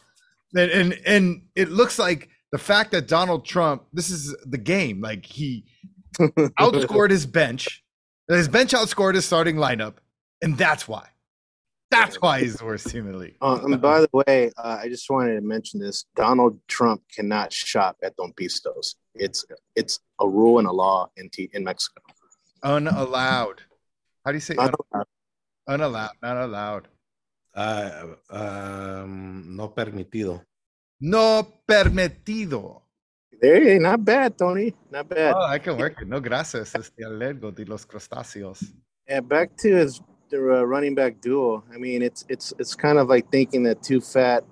[0.55, 3.85] and and and it looks like the fact that Donald Trump.
[3.93, 5.01] This is the game.
[5.01, 5.65] Like he
[6.19, 7.85] outscored his bench.
[8.29, 9.95] His bench outscored his starting lineup,
[10.43, 11.09] and that's why.
[11.91, 13.37] That's why he's the worst team in the league.
[13.41, 17.53] Uh, and by the way, uh, I just wanted to mention this: Donald Trump cannot
[17.53, 18.97] shop at Don Pistos.
[19.15, 19.45] It's
[19.77, 22.03] it's a rule and a law in T- in Mexico.
[22.65, 23.63] Unallowed.
[24.25, 25.07] How do you say unallowed?
[25.69, 26.89] Unallowed, not allowed.
[27.57, 30.45] Uh, um, no permitido.
[31.01, 32.83] No permitido.
[33.41, 34.75] Hey, not bad, Tony.
[34.91, 35.35] Not bad.
[35.35, 36.09] Oh, I can work it.
[36.09, 36.75] No gracias.
[36.75, 38.63] Este alego de los crustáceos.
[39.09, 41.65] Yeah, back to his the uh, running back duo.
[41.73, 44.45] I mean, it's it's it's kind of like thinking that two fat,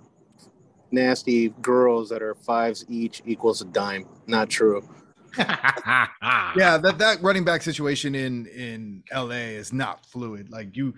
[0.90, 4.06] nasty girls that are fives each equals a dime.
[4.26, 4.88] Not true.
[5.38, 10.50] yeah, that that running back situation in in LA is not fluid.
[10.50, 10.94] Like you,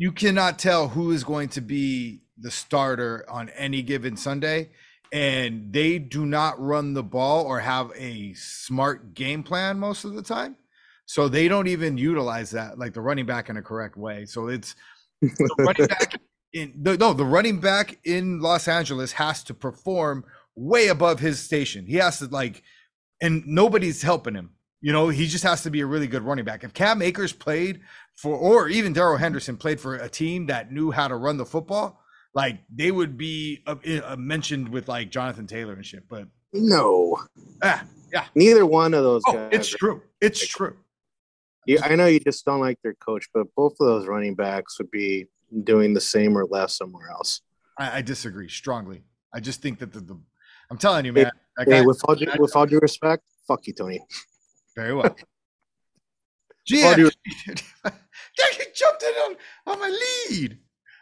[0.00, 4.70] you cannot tell who is going to be the starter on any given Sunday,
[5.12, 10.14] and they do not run the ball or have a smart game plan most of
[10.14, 10.56] the time.
[11.04, 14.24] So they don't even utilize that, like the running back in a correct way.
[14.24, 14.74] So it's
[15.20, 16.18] the running back
[16.54, 20.24] in the, no, the running back in Los Angeles has to perform
[20.56, 21.84] way above his station.
[21.84, 22.62] He has to like,
[23.20, 24.52] and nobody's helping him.
[24.80, 26.64] You know, he just has to be a really good running back.
[26.64, 27.80] If Cam Akers played
[28.16, 31.44] for, or even Darrell Henderson played for a team that knew how to run the
[31.44, 32.00] football,
[32.34, 36.08] like they would be uh, uh, mentioned with like Jonathan Taylor and shit.
[36.08, 37.18] But no,
[37.62, 39.48] ah, yeah, neither one of those oh, guys.
[39.52, 40.02] It's true.
[40.20, 40.76] It's true.
[41.66, 44.78] Yeah, I know you just don't like their coach, but both of those running backs
[44.78, 45.26] would be
[45.64, 47.42] doing the same or less somewhere else.
[47.78, 49.02] I, I disagree strongly.
[49.32, 50.20] I just think that the, the
[50.70, 51.30] I'm telling you, man.
[51.58, 54.00] Hey, guy, with all due, with all due respect, fuck you, Tony.
[54.80, 55.14] Very well.
[56.66, 57.10] Yeah, you
[58.74, 59.88] jumped in on, on my
[60.30, 60.58] lead.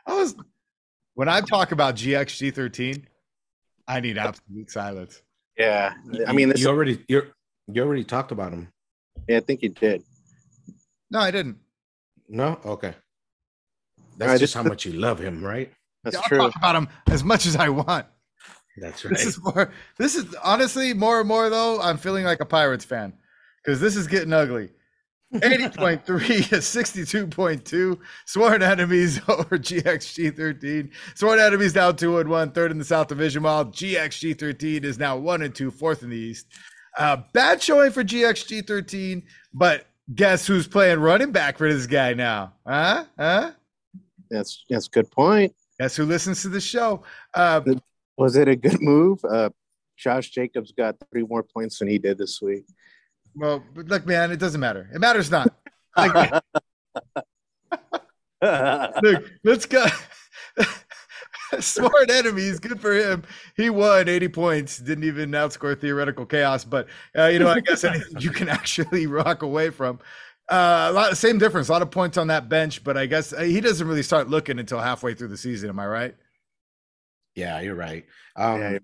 [0.06, 0.34] I was
[1.14, 3.04] when I talk about GXG13,
[3.86, 5.20] I need absolute silence.
[5.58, 5.92] Yeah,
[6.26, 7.22] I mean, you already you
[7.66, 8.68] you already talked about him.
[9.28, 10.04] Yeah, I think you did.
[11.10, 11.58] No, I didn't.
[12.30, 12.94] No, okay.
[14.16, 15.70] That's just how much you love him, right?
[16.02, 16.40] That's yeah, true.
[16.40, 18.06] I'll talk about him as much as I want.
[18.78, 19.12] That's right.
[19.12, 19.70] This is more.
[19.98, 21.78] This is honestly more and more though.
[21.82, 23.12] I'm feeling like a Pirates fan
[23.62, 24.70] because this is getting ugly.
[25.34, 27.98] 80.3 to 62.2.
[28.26, 30.90] Sworn enemies over GXG 13.
[31.14, 34.98] Sworn enemies now 2 and 1, third in the South Division, while GXG 13 is
[34.98, 36.46] now 1 and 2, fourth in the East.
[36.96, 42.14] Uh, bad showing for GXG 13, but guess who's playing running back for this guy
[42.14, 42.54] now?
[42.66, 43.04] Huh?
[43.18, 43.52] Huh?
[44.30, 45.54] That's that's a good point.
[45.78, 47.04] Guess who listens to the show?
[47.34, 47.60] Uh,
[48.16, 49.24] Was it a good move?
[49.24, 49.50] Uh,
[49.96, 52.64] Josh Jacobs got three more points than he did this week.
[53.38, 54.88] Well, look, man, it doesn't matter.
[54.92, 55.52] It matters not.
[55.96, 56.42] Like,
[59.02, 59.84] Look, let's go.
[61.60, 63.22] Smart enemies, good for him.
[63.56, 66.62] He won 80 points, didn't even outscore theoretical chaos.
[66.64, 69.98] But uh, you know, I guess anything you can actually rock away from.
[70.50, 73.32] Uh, a lot, same difference, a lot of points on that bench, but I guess
[73.32, 75.68] uh, he doesn't really start looking until halfway through the season.
[75.68, 76.14] Am I right?
[77.34, 78.06] Yeah, you're right.
[78.36, 78.78] Um, Yeah.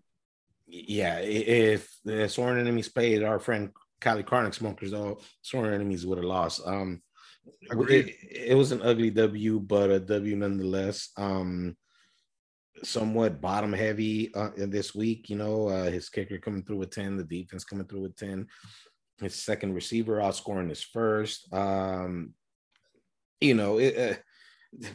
[0.67, 3.73] yeah, if the sworn enemies played our friend
[4.05, 6.61] Cali Chronic smokers, though, sworn enemies would have lost.
[6.67, 7.01] Um,
[7.63, 8.15] it,
[8.51, 11.09] it was an ugly W, but a W nonetheless.
[11.17, 11.77] Um,
[12.83, 15.31] somewhat bottom heavy uh, this week.
[15.31, 18.47] You know, uh, his kicker coming through with ten, the defense coming through with ten.
[19.21, 21.51] His second receiver outscoring his first.
[21.53, 22.35] Um,
[23.41, 24.17] you know, it, uh,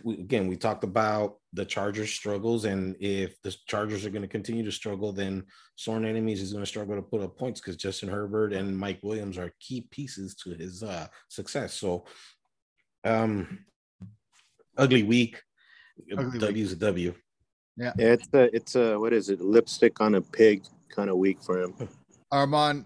[0.03, 4.27] we, again, we talked about the Chargers struggles, and if the Chargers are going to
[4.27, 5.43] continue to struggle, then
[5.75, 8.99] Sworn Enemies is going to struggle to put up points because Justin Herbert and Mike
[9.01, 11.73] Williams are key pieces to his uh, success.
[11.73, 12.05] So,
[13.03, 13.65] um,
[14.77, 15.41] ugly week.
[16.17, 17.13] Ugly W's a W.
[17.77, 19.41] Yeah, it's a it's a what is it?
[19.41, 21.73] Lipstick on a pig kind of week for him.
[22.31, 22.85] Armand,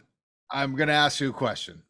[0.51, 1.81] I'm going to ask you a question.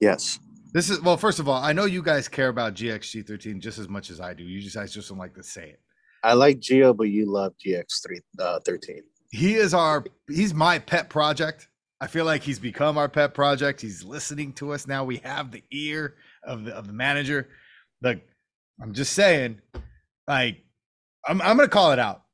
[0.00, 0.38] Yes.
[0.74, 1.16] This is well.
[1.16, 4.20] First of all, I know you guys care about GXG 13 just as much as
[4.20, 4.42] I do.
[4.42, 5.80] You just guys just don't like to say it.
[6.24, 9.02] I like Geo, but you love GX3 uh, 13.
[9.30, 10.04] He is our.
[10.26, 11.68] He's my pet project.
[12.00, 13.80] I feel like he's become our pet project.
[13.80, 15.04] He's listening to us now.
[15.04, 17.48] We have the ear of the of the manager.
[18.02, 18.18] Look,
[18.82, 19.60] I'm just saying,
[20.26, 20.64] like,
[21.24, 22.24] I'm I'm gonna call it out.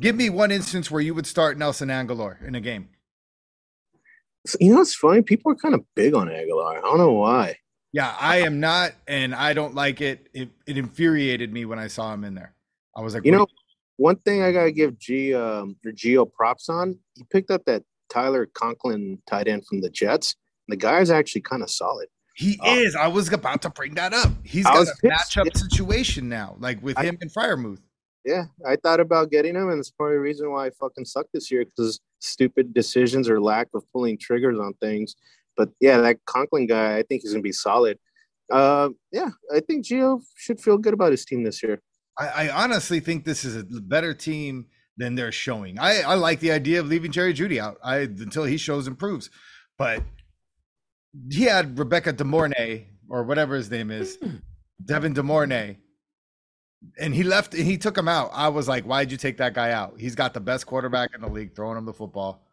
[0.00, 2.88] Give me one instance where you would start Nelson Agholor in a game.
[4.60, 5.22] You know it's funny?
[5.22, 6.76] People are kind of big on Agholor.
[6.78, 7.56] I don't know why.
[7.92, 10.28] Yeah, I am not, and I don't like it.
[10.32, 12.54] It, it infuriated me when I saw him in there.
[12.96, 13.46] I was like, You know,
[13.98, 17.82] one thing I gotta give G um or Geo props on, he picked up that
[18.10, 20.34] Tyler Conklin tight end from the Jets.
[20.68, 22.08] The guy's actually kind of solid.
[22.34, 22.78] He Oh.
[22.78, 22.96] is.
[22.96, 24.30] I was about to bring that up.
[24.42, 25.36] He's I got a pissed.
[25.36, 27.80] matchup situation now, like with I- him and Freiermuth.
[28.24, 31.04] Yeah, I thought about getting him, and it's part of the reason why I fucking
[31.04, 35.16] suck this year because stupid decisions or lack of pulling triggers on things.
[35.56, 37.98] But yeah, that Conklin guy, I think he's gonna be solid.
[38.50, 41.80] Uh, yeah, I think Gio should feel good about his team this year.
[42.18, 44.66] I, I honestly think this is a better team
[44.96, 45.78] than they're showing.
[45.78, 47.78] I, I like the idea of leaving Jerry Jeudy out.
[47.82, 49.30] I until he shows and proves.
[49.78, 50.02] But
[51.30, 54.18] he had Rebecca DeMornay or whatever his name is,
[54.84, 55.76] Devin DeMornay,
[56.98, 57.54] and he left.
[57.54, 58.30] He took him out.
[58.32, 59.94] I was like, why'd you take that guy out?
[59.98, 62.44] He's got the best quarterback in the league, throwing him the football,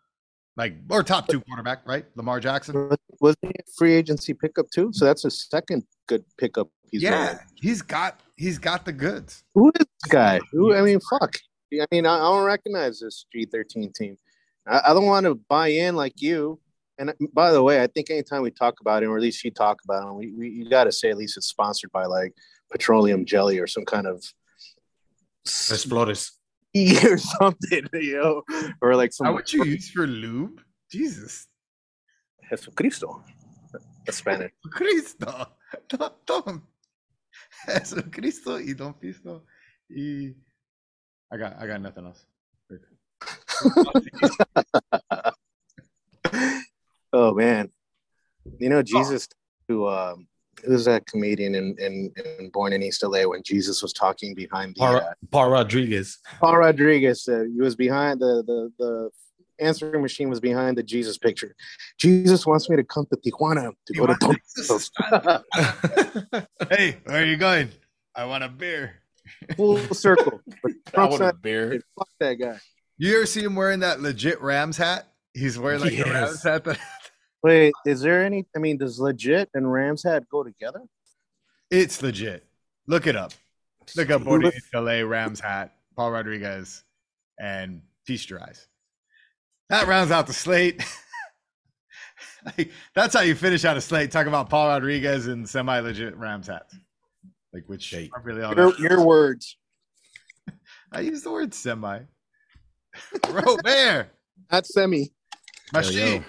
[0.55, 2.05] like or top two quarterback, right?
[2.15, 2.91] Lamar Jackson.
[3.21, 4.91] Was he a free agency pickup too?
[4.93, 6.69] So that's a second good pickup.
[6.91, 7.39] He's yeah, made.
[7.55, 9.43] he's got he's got the goods.
[9.55, 10.39] Who is this guy?
[10.51, 10.73] Who?
[10.73, 11.35] I mean, fuck.
[11.73, 14.17] I mean, I, I don't recognize this G13 team.
[14.67, 16.59] I, I don't want to buy in like you.
[16.97, 19.51] And by the way, I think anytime we talk about him, or at least you
[19.51, 22.33] talk about him, we, we you got to say at least it's sponsored by like
[22.71, 24.23] petroleum jelly or some kind of
[25.45, 25.85] Let's
[27.03, 28.43] or something, you know,
[28.81, 30.61] or like some How would you use for lube?
[30.91, 31.47] Jesus.
[32.49, 33.23] Jesucristo.
[34.05, 34.51] That's Spanish.
[34.71, 35.47] Cristo.
[35.87, 36.61] Don, don.
[37.67, 39.43] Jesucristo y Don Pisto.
[39.89, 40.33] Y
[41.31, 42.25] I got I got nothing else.
[47.11, 47.71] Oh man,
[48.59, 49.27] you know Jesus.
[49.67, 50.27] Who um,
[50.65, 54.75] who's that comedian in, in, in Born in East LA when Jesus was talking behind
[54.75, 56.19] the Paul, uh, Paul Rodriguez.
[56.39, 59.09] Paul Rodriguez said he was behind the, the the
[59.59, 61.55] answering machine was behind the Jesus picture.
[61.97, 64.37] Jesus wants me to come to Tijuana to go to Don
[66.69, 67.69] hey, where are you going?
[68.15, 68.95] I want a beer.
[69.55, 70.41] full circle.
[70.63, 71.81] But I want a beer.
[71.97, 72.57] Fuck that guy.
[72.97, 75.07] You ever see him wearing that legit Rams hat?
[75.33, 76.07] He's wearing like the Yes.
[76.07, 76.63] Rams hat.
[76.65, 76.79] That,
[77.43, 78.45] Wait, is there any?
[78.55, 80.81] I mean, does legit and Rams hat go together?
[81.71, 82.45] it's legit.
[82.87, 83.31] Look it up.
[83.95, 86.83] Look up Born in East LA Rams hat, Paul Rodriguez,
[87.39, 88.67] and feast your eyes.
[89.69, 90.83] That rounds out the slate.
[92.57, 94.11] like, that's how you finish out a slate.
[94.11, 96.75] Talk about Paul Rodriguez and semi legit Rams hats.
[97.53, 98.79] Like which Hey, aren't really all Your, that.
[98.79, 99.57] your words.
[100.91, 101.99] I use the word semi.
[103.29, 104.07] Robert.
[104.51, 105.11] Not semi.
[105.73, 106.25] Machine.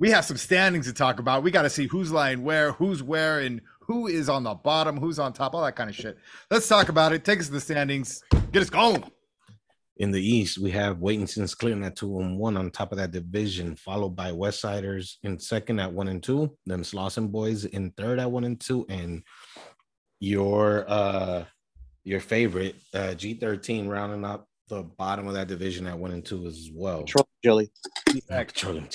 [0.00, 1.42] We have some standings to talk about.
[1.42, 4.96] We got to see who's lying where, who's where, and who is on the bottom,
[4.96, 6.18] who's on top, all that kind of shit.
[6.50, 7.24] Let's talk about it.
[7.24, 8.22] Take us to the standings.
[8.52, 9.02] Get us going.
[9.96, 13.10] In the East, we have Waitington's clearing at two and one on top of that
[13.10, 16.56] division, followed by Westsiders in second at one and two.
[16.66, 19.24] Them Slauson boys in third at one and two, and
[20.20, 21.44] your uh
[22.04, 26.46] your favorite uh G13 rounding up the bottom of that division at one and two
[26.46, 27.02] as well.
[27.02, 27.72] Troll jelly.
[28.28, 28.88] Petroleum.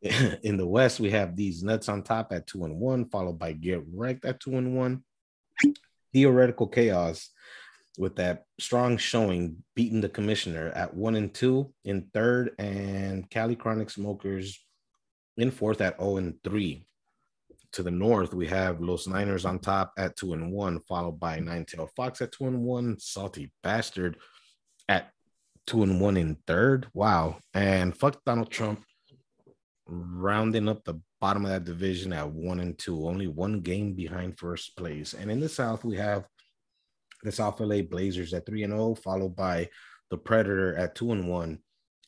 [0.42, 3.52] In the West, we have these nuts on top at two and one, followed by
[3.52, 5.02] Get Wrecked at two and one.
[6.12, 7.30] Theoretical Chaos
[7.98, 13.56] with that strong showing, beating the commissioner at one and two in third, and Cali
[13.56, 14.64] Chronic Smokers
[15.36, 16.84] in fourth at 0 and 3.
[17.72, 21.40] To the north, we have Los Niners on top at two and one, followed by
[21.40, 24.16] Nine Tail Fox at two and one, Salty Bastard
[24.88, 25.10] at
[25.66, 26.86] two and one in third.
[26.94, 27.38] Wow.
[27.52, 28.82] And fuck Donald Trump
[29.88, 34.38] rounding up the bottom of that division at one and two, only one game behind
[34.38, 35.14] first place.
[35.14, 36.26] And in the South, we have
[37.22, 39.68] the South LA Blazers at three and zero, followed by
[40.10, 41.58] the Predator at two and one.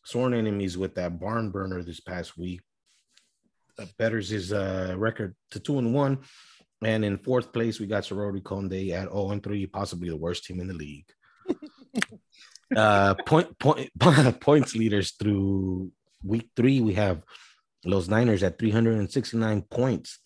[0.05, 2.61] Sworn enemies with that barn burner this past week.
[3.79, 6.19] Uh, betters his uh, record to two and one.
[6.83, 10.45] And in fourth place, we got Sorority Conde at 0 and 3, possibly the worst
[10.45, 11.05] team in the league.
[12.77, 13.91] uh, point, point,
[14.41, 15.93] points leaders through
[16.25, 17.23] week three, we have
[17.85, 20.19] Los Niners at 369 points,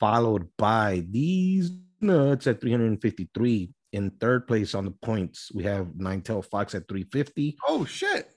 [0.00, 3.72] followed by these nuts at 353.
[3.92, 7.56] In third place on the points, we have Nine Tail Fox at 350.
[7.68, 8.28] Oh, shit.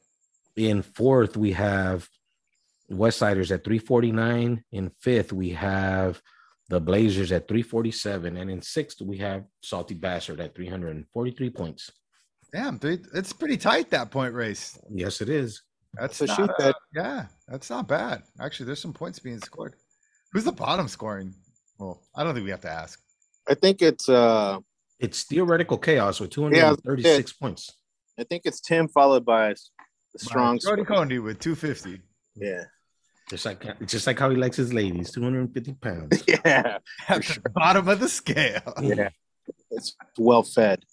[0.56, 2.08] In fourth, we have
[2.92, 4.64] Westsiders at 349.
[4.72, 6.22] In fifth, we have
[6.70, 8.38] the Blazers at 347.
[8.38, 11.92] And in sixth, we have Salty Bastard at 343 points.
[12.54, 13.08] Damn, dude.
[13.14, 14.80] It's pretty tight, that point race.
[14.90, 15.62] Yes, it is.
[15.94, 16.76] That's a not, shoot uh, bet.
[16.94, 18.24] Yeah, that's not bad.
[18.40, 19.76] Actually, there's some points being scored.
[20.32, 21.34] Who's the bottom scoring?
[21.80, 23.00] Well, I don't think we have to ask.
[23.48, 24.60] I think it's uh
[25.00, 27.72] It's theoretical chaos with 236 points.
[28.20, 29.56] I think it's Tim followed by
[30.14, 32.02] the strong Jody Conde with 250.
[32.36, 32.66] Yeah.
[33.30, 36.24] Just like just like how he likes his ladies, 250 pounds.
[36.28, 36.80] Yeah.
[37.08, 38.74] At the bottom of the scale.
[38.82, 39.10] Yeah.
[39.72, 40.84] It's well fed.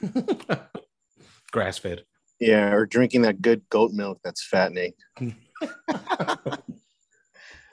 [1.50, 2.04] Grass fed.
[2.40, 4.92] Yeah, or drinking that good goat milk that's fattening.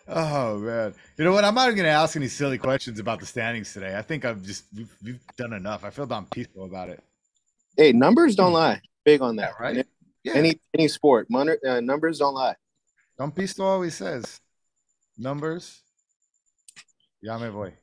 [0.07, 1.43] Oh man, you know what?
[1.43, 3.97] I'm not even going to ask any silly questions about the standings today.
[3.97, 5.83] I think I've just we've, we've done enough.
[5.83, 7.03] I feel damn peaceful about it.
[7.75, 8.81] Hey, numbers don't lie.
[9.03, 9.87] Big on that, Yeah, right?
[10.23, 12.55] Yeah, Any any sport, Mon- uh, numbers don't lie.
[13.17, 14.39] Don Pisto always says
[15.17, 15.81] numbers.
[17.23, 17.73] Ya me voy.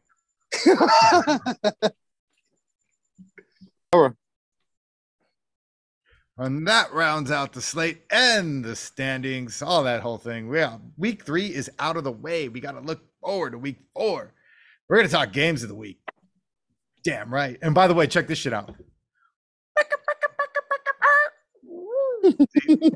[6.43, 10.53] And that rounds out the slate and the standings, all that whole thing.
[10.53, 12.49] Yeah, week three is out of the way.
[12.49, 14.32] We got to look forward to week four.
[14.88, 16.01] We're going to talk games of the week.
[17.05, 17.59] Damn right.
[17.62, 18.74] And by the way, check this shit out.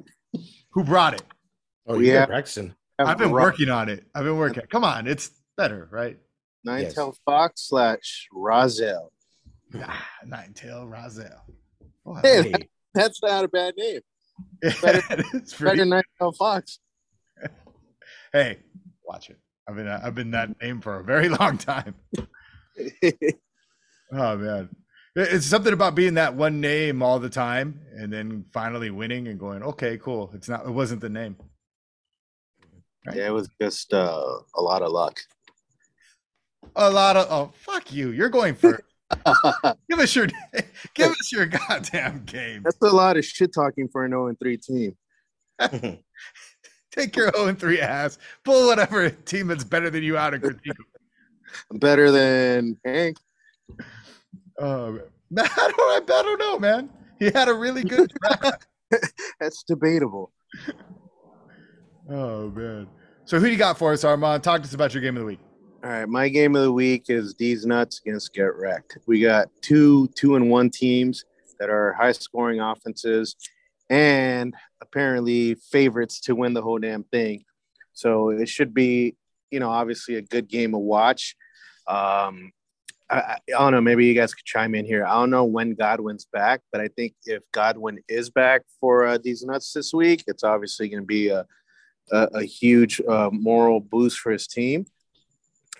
[0.70, 1.22] Who brought it?
[1.86, 2.12] Oh, Yeah.
[2.14, 2.74] yeah, Braxton.
[2.99, 4.05] I've been working on it.
[4.14, 4.62] I've been working.
[4.70, 6.18] Come on, it's better, right?
[6.64, 6.94] Nine Yes.
[6.94, 9.11] Tail Fox slash Razel.
[9.80, 11.38] Ah, Nine Tail Razel.
[12.07, 14.01] Oh, Hey, Hey, That's not a bad name.
[14.62, 15.03] it's Better
[15.57, 15.78] pretty.
[15.78, 16.78] than Nine Tail Fox.
[18.32, 18.59] Hey,
[19.05, 19.38] watch it.
[19.68, 21.94] I've been I've been that name for a very long time.
[24.12, 24.68] Oh man,
[25.14, 29.38] it's something about being that one name all the time, and then finally winning and
[29.38, 30.30] going, okay, cool.
[30.34, 30.66] It's not.
[30.66, 31.36] It wasn't the name.
[33.14, 34.22] yeah, it was just uh,
[34.55, 35.18] a lot of luck.
[36.74, 38.11] A lot of oh fuck you.
[38.11, 38.82] You're going first.
[39.89, 40.27] give us your
[40.95, 42.63] give us your goddamn game.
[42.63, 44.97] That's a lot of shit talking for an 0 and 3 team.
[46.93, 48.19] Take your 0 and 3 ass.
[48.45, 50.73] Pull whatever team that's better than you out and critique.
[51.73, 53.17] Better than Hank.
[54.59, 55.01] Oh, um,
[55.31, 55.47] man.
[55.57, 56.91] I don't, I don't know, man.
[57.19, 58.67] He had a really good draft.
[59.41, 60.33] That's debatable.
[62.11, 62.89] oh man.
[63.25, 64.43] So who do you got for us, Armand?
[64.43, 65.41] Talk to us about your game of the week.
[65.87, 68.99] All right, my game of the week is D's Nuts against Get Wrecked.
[69.07, 71.24] We got two two and one teams
[71.61, 73.37] that are high scoring offenses
[73.89, 77.45] and apparently favorites to win the whole damn thing.
[77.93, 79.14] So it should be,
[79.53, 81.37] you know, obviously a good game to watch.
[81.87, 82.51] Um,
[83.09, 83.80] I, I I don't know.
[83.80, 85.07] Maybe you guys could chime in here.
[85.07, 89.18] I don't know when Godwin's back, but I think if Godwin is back for uh,
[89.22, 91.47] these nuts this week, it's obviously going to be a,
[92.11, 94.84] a, a huge uh, moral boost for his team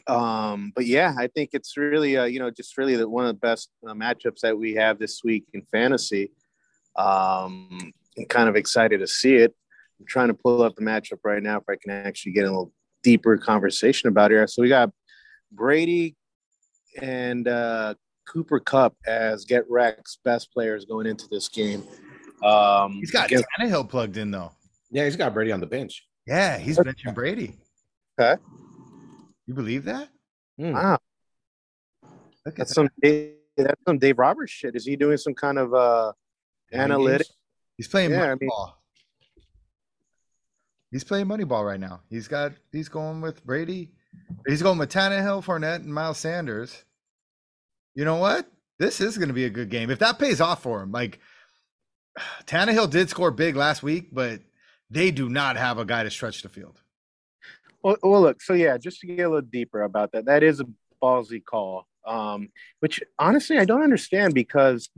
[0.09, 3.29] um but yeah i think it's really uh you know just really the, one of
[3.29, 6.31] the best uh, matchups that we have this week in fantasy
[6.97, 9.55] um I'm kind of excited to see it.
[10.01, 12.49] I'm trying to pull up the matchup right now if I can actually get a
[12.49, 14.49] little deeper conversation about it.
[14.51, 14.91] So we got
[15.53, 16.17] Brady
[17.01, 17.95] and uh,
[18.27, 21.83] Cooper Kupp as Get Rex best players going into this game.
[22.43, 24.53] Um, He's got against- Tannehill plugged in though.
[24.91, 26.07] Yeah, he's got Brady on the bench.
[26.27, 27.57] Yeah, he's benching Brady.
[28.19, 28.41] Okay.
[29.47, 30.09] You believe that?
[30.59, 30.73] Hmm.
[30.73, 30.99] wow,
[32.45, 32.75] Look at that's that.
[32.75, 34.75] some Dave, that's some Dave Roberts shit.
[34.75, 36.13] Is he doing some kind of uh,
[36.73, 37.27] analytic?
[37.77, 38.41] He's playing Yeah, I Moneyball.
[38.41, 38.51] mean-
[40.91, 42.01] he's playing Moneyball right now.
[42.11, 43.93] He's got he's going with Brady.
[44.47, 46.85] He's going with Tannehill, Fournette, and Miles Sanders.
[47.95, 48.51] You know what?
[48.79, 50.91] This is going to be a good game if that pays off for him.
[50.93, 51.21] Like
[52.47, 54.41] Tannehill did score big last week, but
[54.91, 56.81] they do not have a guy to stretch the field.
[57.87, 58.43] Well, well, look.
[58.43, 60.65] So yeah, just to get a little deeper about that, that is a
[61.01, 61.87] ballsy call.
[62.05, 62.49] Um,
[62.81, 64.89] which honestly, I don't understand because,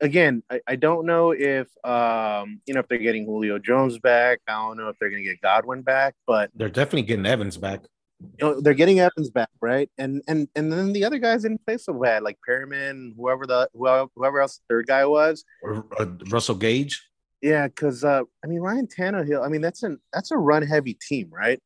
[0.00, 4.40] again, I, I don't know if um, you know if they're getting Julio Jones back.
[4.48, 7.56] I don't know if they're going to get Godwin back, but They're definitely getting Evans
[7.56, 7.82] back.
[8.18, 9.88] you know they're getting Evans back, right?
[9.96, 13.70] And and and then the other guys didn't play so bad, like Perriman, whoever the
[13.72, 15.44] whoever, whoever else the third guy was.
[15.62, 17.06] Or, or Russell Gage.
[17.40, 19.46] Yeah, because uh, I mean Ryan Tannehill.
[19.46, 21.60] I mean that's an that's a run heavy team, right?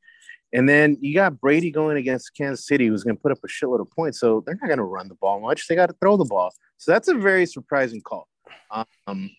[0.54, 3.48] And then you got Brady going against Kansas City, who's going to put up a
[3.48, 4.20] shitload of points.
[4.20, 5.66] So they're not going to run the ball much.
[5.66, 6.54] They got to throw the ball.
[6.78, 8.28] So that's a very surprising call.
[9.06, 9.30] Um,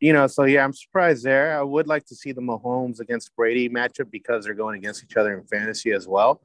[0.00, 1.56] you know, so yeah, I'm surprised there.
[1.56, 5.16] I would like to see the Mahomes against Brady matchup because they're going against each
[5.16, 6.42] other in fantasy as well.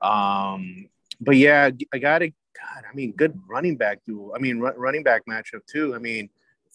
[0.00, 0.88] Um,
[1.20, 2.28] but yeah, I got to.
[2.28, 4.32] God, I mean, good running back duel.
[4.34, 5.94] I mean, ru- running back matchup too.
[5.94, 6.28] I mean,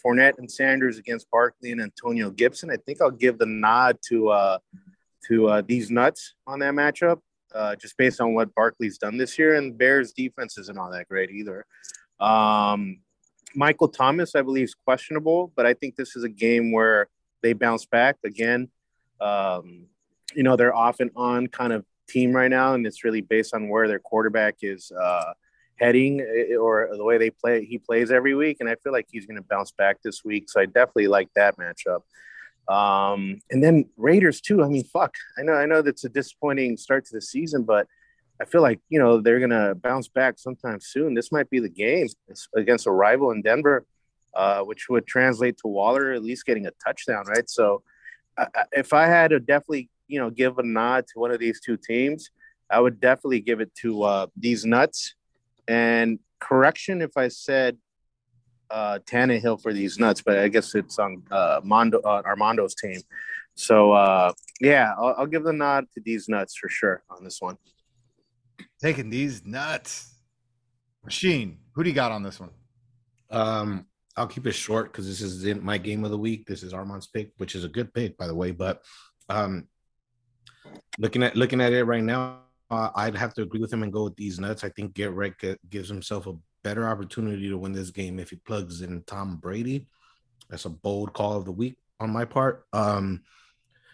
[0.03, 2.69] Fournette and Sanders against Barkley and Antonio Gibson.
[2.69, 4.57] I think I'll give the nod to uh,
[5.27, 7.19] to uh, these nuts on that matchup,
[7.53, 9.55] uh, just based on what Barkley's done this year.
[9.55, 11.65] And Bears defense isn't all that great either.
[12.19, 12.99] Um,
[13.55, 17.07] Michael Thomas, I believe, is questionable, but I think this is a game where
[17.41, 18.69] they bounce back again.
[19.21, 19.87] Um,
[20.33, 23.53] you know, they're off and on kind of team right now, and it's really based
[23.53, 25.33] on where their quarterback is uh,
[25.75, 27.65] heading eh, or the way they play.
[27.65, 30.49] He plays every week, and I feel like he's going to bounce back this week.
[30.49, 32.01] So I definitely like that matchup.
[32.67, 34.63] Um, and then Raiders too.
[34.63, 35.15] I mean, fuck.
[35.37, 37.87] I know, I know that's a disappointing start to the season, but
[38.41, 41.13] I feel like you know they're gonna bounce back sometime soon.
[41.13, 43.85] This might be the game it's against a rival in Denver,
[44.33, 47.49] uh, which would translate to Waller at least getting a touchdown, right?
[47.49, 47.83] So,
[48.37, 51.61] I, if I had to definitely you know give a nod to one of these
[51.61, 52.31] two teams,
[52.69, 55.15] I would definitely give it to uh, these nuts.
[55.67, 57.77] And correction if I said
[58.73, 62.99] uh, Tannehill for these nuts, but I guess it's on uh, Mondo uh, Armando's team.
[63.55, 67.39] So uh, yeah, I'll, I'll give the nod to these nuts for sure on this
[67.39, 67.57] one.
[68.81, 70.09] Taking these nuts.
[71.03, 72.49] Machine, who do you got on this one?
[73.29, 76.45] Um, I'll keep it short because this is in my game of the week.
[76.47, 78.51] This is Armand's pick, which is a good pick, by the way.
[78.51, 78.81] But
[79.29, 79.67] um,
[80.97, 82.39] looking at looking at it right now,
[82.71, 84.63] uh, I'd have to agree with him and go with these nuts.
[84.63, 86.33] I think Get Wreck gives himself a
[86.63, 89.87] better opportunity to win this game if he plugs in Tom Brady.
[90.49, 92.65] That's a bold call of the week on my part.
[92.73, 93.21] Um,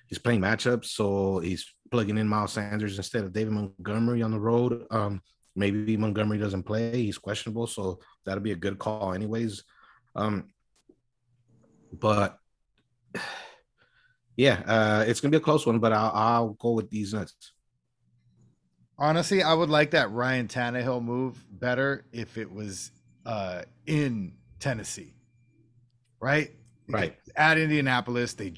[0.07, 4.39] he's playing matchups, so he's plugging in Miles Sanders instead of David Montgomery on the
[4.39, 4.86] road.
[4.91, 5.22] Um,
[5.55, 9.63] maybe Montgomery doesn't play; he's questionable, so that'll be a good call, anyways.
[10.15, 10.49] Um,
[11.93, 12.38] but
[14.38, 17.53] yeah, uh, it's gonna be a close one, but I'll, I'll go with these nuts.
[19.00, 22.91] Honestly, I would like that Ryan Tannehill move better if it was
[23.26, 25.14] uh, in Tennessee,
[26.20, 26.52] right?
[26.88, 27.16] Right.
[27.36, 28.54] At Indianapolis, they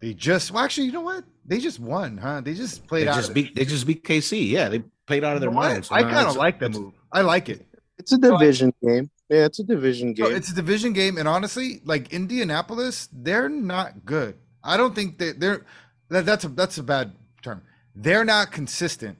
[0.00, 1.24] they just well, actually, you know what?
[1.46, 2.42] They just won, huh?
[2.42, 3.16] They just They played out.
[3.16, 4.50] just of- beat they just beat KC.
[4.50, 5.88] Yeah, they played out of their You know minds.
[5.88, 6.92] So I kind of like the it's- move.
[7.10, 7.64] I like it.
[7.98, 9.10] It's a division game.
[9.30, 10.36] Yeah, it's a division No, game.
[10.36, 14.36] it's a division game, and honestly, like Indianapolis, they're not good.
[14.62, 15.64] I don't think that they're
[16.10, 17.12] that, that's a that's a bad
[17.42, 17.62] term.
[17.94, 19.18] They're not consistent.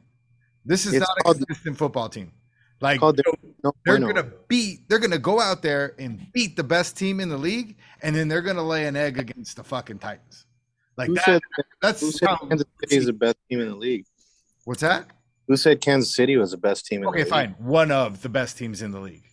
[0.69, 2.33] This is It's not a called- consistent football team.
[2.81, 3.25] Like called the-
[3.65, 4.07] no, they're no.
[4.13, 4.89] gonna beat.
[4.89, 8.29] They're gonna go out there and beat the best team in the league, and then
[8.29, 10.47] they're gonna lay an egg against the fucking Titans.
[10.97, 11.25] Like Who that.
[11.25, 11.41] said,
[11.83, 14.05] That's who said how- Kansas City is the best team in the league?
[14.65, 15.09] what's that?
[15.49, 17.31] Who said Kansas City was the best team in Okay, the league?
[17.31, 17.51] fine.
[17.59, 19.25] One of the best teams in the league,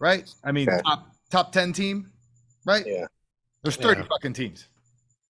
[0.00, 0.28] right?
[0.44, 0.80] I mean, Okay.
[0.82, 2.10] top top ten team,
[2.66, 2.84] right?
[2.86, 3.06] Yeah.
[3.62, 4.08] There's thirty Yeah.
[4.08, 4.68] fucking teams.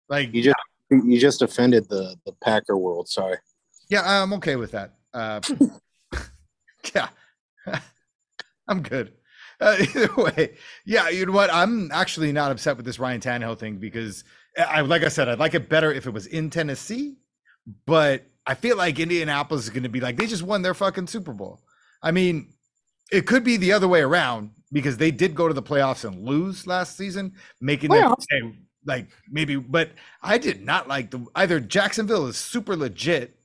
[0.08, 0.56] Like You just
[0.90, 3.08] you just offended the the Packer world.
[3.10, 3.36] Sorry.
[3.90, 4.94] Yeah, I'm okay with that.
[5.12, 5.40] Uh,
[6.94, 7.08] yeah,
[8.68, 9.12] I'm good.
[9.60, 11.52] Uh, either way, yeah, you know what?
[11.52, 14.24] I'm actually not upset with this Ryan Tannehill thing because,
[14.58, 17.16] I like I said, I'd like it better if it was in Tennessee,
[17.86, 21.06] but I feel like Indianapolis is going to be like they just won their fucking
[21.06, 21.60] Super Bowl.
[22.02, 22.52] I mean,
[23.10, 26.24] it could be the other way around because they did go to the playoffs and
[26.24, 28.24] lose last season, making them Playoffs?
[28.30, 28.52] hey,
[28.84, 29.90] like maybe, but
[30.22, 33.37] I did not like the either Jacksonville is super legit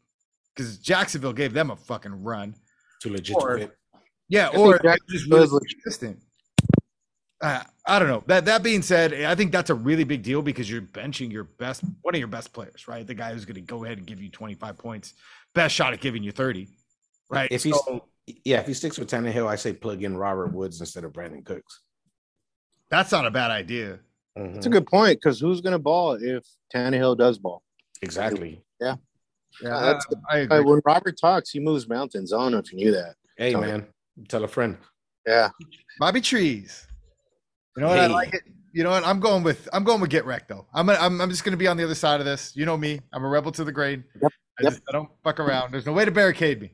[0.56, 2.56] because Jacksonville gave them a fucking run.
[3.02, 3.78] Too legit Or- to quit.
[4.30, 6.20] Yeah, I or think just Jacksonville really is consistent.
[7.42, 8.24] Uh, I don't know.
[8.28, 11.44] That that being said, I think that's a really big deal because you're benching your
[11.44, 13.06] best, one of your best players, right?
[13.06, 15.14] The guy who's going to go ahead and give you 25 points,
[15.54, 16.70] best shot at giving you 30,
[17.30, 17.52] right?
[17.52, 18.06] If he's So
[18.46, 21.46] yeah, if he sticks with Tannehill, I say plug in Robert Woods instead of Brandin
[21.46, 21.82] Cooks.
[22.90, 24.00] that's not a bad idea.
[24.38, 26.44] It's a good point because who's going to ball if
[26.74, 27.62] Tannehill does ball?
[28.02, 28.64] Exactly.
[28.80, 28.96] Yeah,
[29.62, 30.58] that's- I agree.
[30.58, 32.34] Uh, when Robert talks, he moves mountains.
[32.34, 33.16] I don't know if you knew that.
[33.38, 33.68] Hey Tell me.
[33.68, 33.88] man,
[34.28, 34.78] tell a friend.
[35.28, 35.50] Yeah.
[36.00, 36.88] Bobby Trees.
[37.76, 38.00] You know what?
[38.00, 38.42] I like it.
[38.74, 39.06] You know what?
[39.06, 40.66] I'm going with I'm going with get wrecked though.
[40.74, 42.56] I'm gonna, I'm I'm just gonna be on the other side of this.
[42.56, 43.00] You know me.
[43.12, 44.04] I'm a rebel to the grain.
[44.22, 44.72] Yep, I, yep.
[44.74, 45.72] just, I don't fuck around.
[45.72, 46.72] There's no way to barricade me.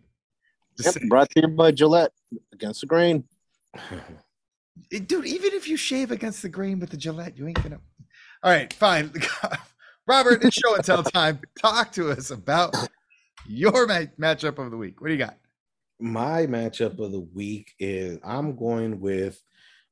[0.78, 1.10] Just Yep.
[1.10, 2.12] Brought to you by Gillette
[2.54, 3.24] against the grain.
[4.90, 7.80] Dude, even if you shave against the grain with the Gillette, you ain't gonna.
[8.44, 9.12] All right, fine.
[10.10, 11.40] Robert, it's show and tell time.
[11.62, 12.76] Talk to us about
[13.46, 15.00] your ma- matchup of the week.
[15.00, 15.38] What do you got?
[16.00, 19.40] My matchup of the week is I'm going with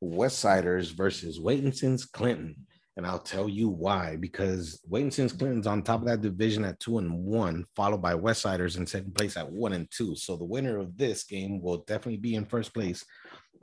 [0.02, 2.56] West Siders versus Waitington's Clinton.
[2.96, 4.16] And I'll tell you why.
[4.16, 8.42] Because Waitington's Clinton's on top of that division at two and one, followed by West
[8.42, 10.16] Siders in second place at one and two.
[10.16, 13.06] So the winner of this game will definitely be in first place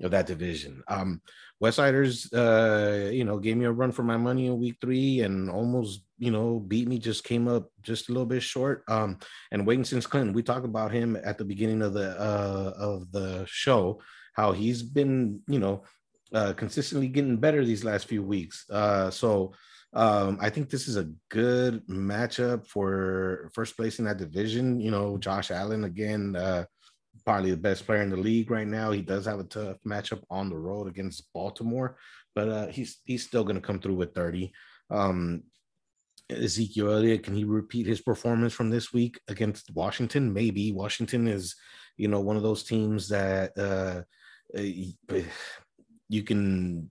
[0.03, 0.85] of that division.
[0.87, 1.21] Um,
[1.61, 5.21] West Siders, uh, you know, gave me a run for my money in week three
[5.21, 8.83] and almost, you know, beat me, just came up just a little bit short.
[8.89, 9.19] Um,
[9.53, 13.45] and since Clinton, we talked about him at the beginning of the uh of the
[13.47, 14.01] show,
[14.33, 15.83] how he's been, you know,
[16.33, 18.65] uh consistently getting better these last few weeks.
[18.71, 19.53] Uh so
[19.93, 24.81] um I think this is a good matchup for first place in that division.
[24.81, 26.65] You know, Josh Allen again, uh
[27.27, 28.93] probably the best player in the league right now.
[28.93, 31.99] He does have a tough matchup on the road against Baltimore,
[32.35, 34.53] but uh he's he's still gonna come through with 30.
[34.89, 35.43] Um
[36.31, 40.33] Ezekiel Elliott, can he repeat his performance from this week against Washington?
[40.33, 41.55] Maybe Washington is,
[41.97, 44.03] you know, one of those teams that uh,
[44.59, 45.21] uh,
[46.09, 46.91] you can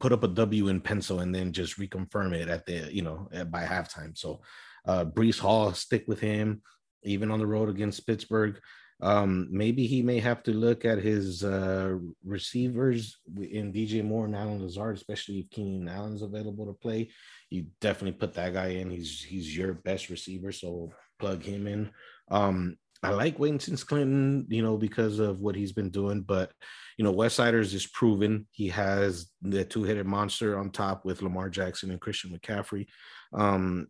[0.00, 3.28] put up a W in pencil and then just reconfirm it at the, you know,
[3.50, 4.16] by halftime.
[4.16, 4.40] So,
[4.86, 6.62] uh, Breece Hall, stick with him,
[7.02, 8.58] even on the road against Pittsburgh.
[9.02, 14.34] Um, maybe he may have to look at his uh, receivers in DJ Moore and
[14.34, 17.10] Allen Lazard, especially if Keenan Allen's available to play
[17.50, 18.90] you definitely put that guy in.
[18.90, 21.90] He's he's your best receiver, so plug him in.
[22.30, 26.50] Um, I like Waitington's Clinton, you know, because of what he's been doing, but
[26.96, 31.50] you know, West Westsiders is proven he has the two-headed monster on top with Lamar
[31.50, 32.86] Jackson and Christian McCaffrey.
[33.34, 33.88] Um,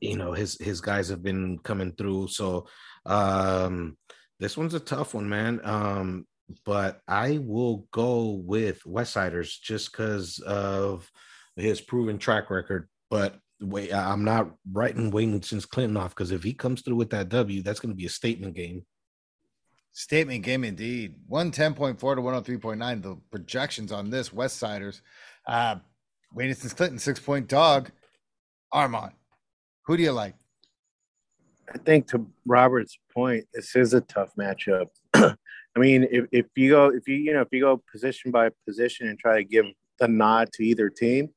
[0.00, 2.28] you know, his his guys have been coming through.
[2.28, 2.66] So
[3.06, 3.96] um
[4.42, 5.60] this one's a tough one, man.
[5.62, 6.26] Um,
[6.64, 11.08] but I will go with Westsiders just because of
[11.54, 12.88] his proven track record.
[13.08, 17.28] But wait, I'm not writing Waitington's Clinton off because if he comes through with that
[17.28, 18.84] W, that's going to be a statement game.
[19.92, 21.14] Statement game indeed.
[21.30, 23.02] 110.4 to 103.9.
[23.02, 25.02] The projections on this West Siders.
[25.46, 25.76] Uh
[26.34, 27.90] Waitington's Clinton, six point dog.
[28.72, 29.12] Armand.
[29.86, 30.34] Who do you like?
[31.72, 34.88] I think to Robert's point, this is a tough matchup.
[35.14, 35.34] I
[35.76, 39.08] mean, if, if you go, if you, you know, if you go position by position
[39.08, 39.66] and try to give
[39.98, 41.30] the nod to either team,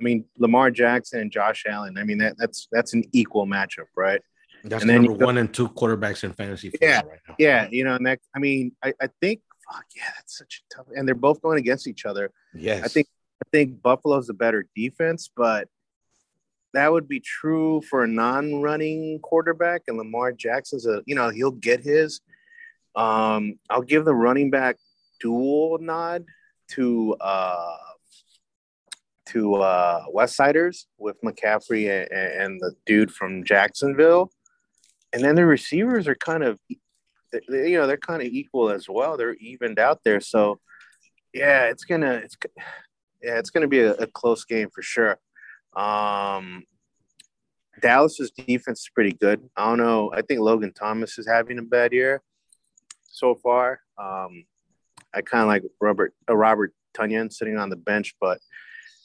[0.00, 3.86] I mean, Lamar Jackson and Josh Allen, I mean, that, that's, that's an equal matchup,
[3.96, 4.20] right?
[4.64, 7.34] That's And then number go- one and two quarterbacks in fantasy football Yeah, right now.
[7.38, 7.68] Yeah.
[7.70, 10.86] You know, and that, I mean, I, I think, fuck yeah, that's such a tough,
[10.96, 12.30] and they're both going against each other.
[12.54, 12.84] Yes.
[12.84, 13.06] I think
[13.44, 15.68] I think Buffalo's a better defense, but
[16.74, 19.82] that would be true for a non-running quarterback.
[19.88, 22.20] And Lamar Jackson's a you know he'll get his.
[22.94, 24.76] Um, I'll give the running back
[25.20, 26.24] dual nod
[26.72, 27.76] to uh,
[29.26, 34.30] to uh, Westsiders with McCaffrey and, and the dude from Jacksonville,
[35.12, 38.88] and then the receivers are kind of they- you know they're kind of equal as
[38.88, 39.16] well.
[39.16, 40.60] They're evened out there, so
[41.32, 42.36] yeah, it's gonna it's
[43.22, 45.18] yeah, it's gonna be a, a close game for sure.
[45.76, 46.64] Um,
[47.80, 49.48] Dallas's defense is pretty good.
[49.56, 50.12] I don't know.
[50.12, 52.22] I think Logan Thomas is having a bad year
[53.04, 53.80] so far.
[53.98, 54.44] Um,
[55.14, 58.38] I kind of like Robert uh, Robert Tonyan sitting on the bench, but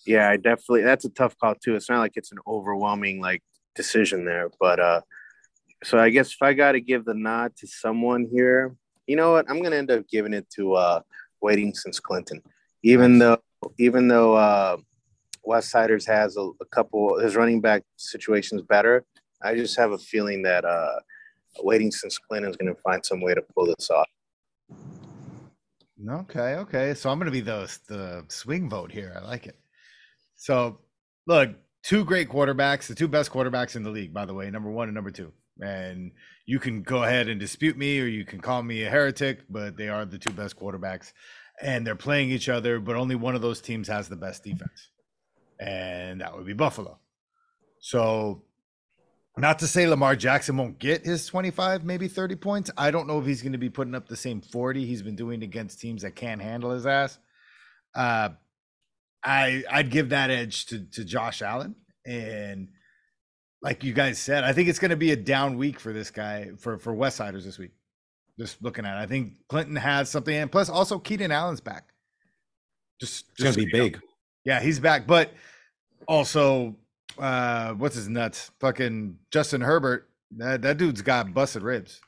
[0.05, 1.75] yeah, I definitely that's a tough call too.
[1.75, 3.43] It's not like it's an overwhelming like
[3.75, 5.01] decision there, but uh,
[5.83, 8.75] so I guess if I got to give the nod to someone here,
[9.07, 9.49] you know what?
[9.49, 11.01] I'm gonna end up giving it to uh,
[11.41, 12.41] Waiting since Clinton,
[12.83, 13.39] even though
[13.77, 14.77] even though uh,
[15.49, 19.03] West Siders has a, a couple his running back situations better.
[19.41, 20.99] I just have a feeling that uh,
[21.63, 24.07] Waiting since Clinton is going to find some way to pull this off.
[26.07, 26.93] Okay, okay.
[26.93, 29.11] So I'm gonna be the the swing vote here.
[29.17, 29.57] I like it.
[30.35, 30.79] So
[31.27, 31.49] look,
[31.83, 34.87] two great quarterbacks, the two best quarterbacks in the league, by the way, number one
[34.87, 35.33] and number two.
[35.59, 36.11] And
[36.45, 39.75] you can go ahead and dispute me or you can call me a heretic, but
[39.75, 41.11] they are the two best quarterbacks
[41.61, 44.91] and they're playing each other, but only one of those teams has the best defense.
[45.59, 46.99] And that would be Buffalo.
[47.79, 48.43] So
[49.37, 52.71] not to say Lamar Jackson won't get his 25, maybe 30 points.
[52.77, 55.15] I don't know if he's going to be putting up the same 40 he's been
[55.15, 57.17] doing against teams that can't handle his ass.
[57.95, 58.29] Uh,
[59.23, 62.69] I I'd give that edge to to Josh Allen and
[63.61, 66.11] like you guys said, I think it's going to be a down week for this
[66.11, 67.71] guy for for Westsiders this week.
[68.39, 71.89] Just looking at it, I think Clinton has something, and plus also Keenan Allen's back.
[73.01, 73.99] Just, it's gonna be big.
[74.49, 75.31] Yeah, he's back, but
[76.07, 76.75] also,
[77.19, 78.49] uh, what's his nuts?
[78.59, 80.09] Fucking Justin Herbert.
[80.37, 82.01] That that dude's got busted ribs.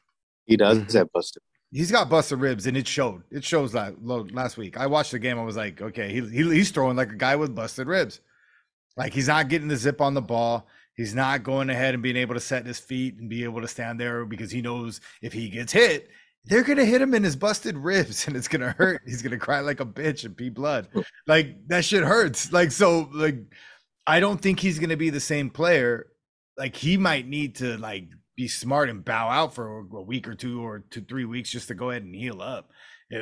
[0.47, 0.97] He does mm-hmm.
[0.97, 1.43] have busted.
[1.71, 3.21] He's got busted ribs, and it showed.
[3.29, 4.75] It shows that last week.
[4.75, 5.37] I watched the game.
[5.37, 8.21] I was like, okay, he, he he's throwing like a guy with busted ribs.
[8.97, 10.65] Like he's not getting the zip on the ball.
[10.95, 13.67] He's not going ahead and being able to set his feet and be able to
[13.67, 16.09] stand there because he knows if he gets hit,
[16.45, 19.01] they're gonna hit him in his busted ribs and it's gonna hurt.
[19.05, 20.87] He's gonna cry like a bitch and pee blood.
[21.27, 22.51] Like that shit hurts.
[22.51, 23.37] Like so, like
[24.07, 26.07] I don't think he's gonna be the same player.
[26.57, 30.35] Like he might need to like be smart and bow out for a week or
[30.35, 32.71] two or two three weeks just to go ahead and heal up.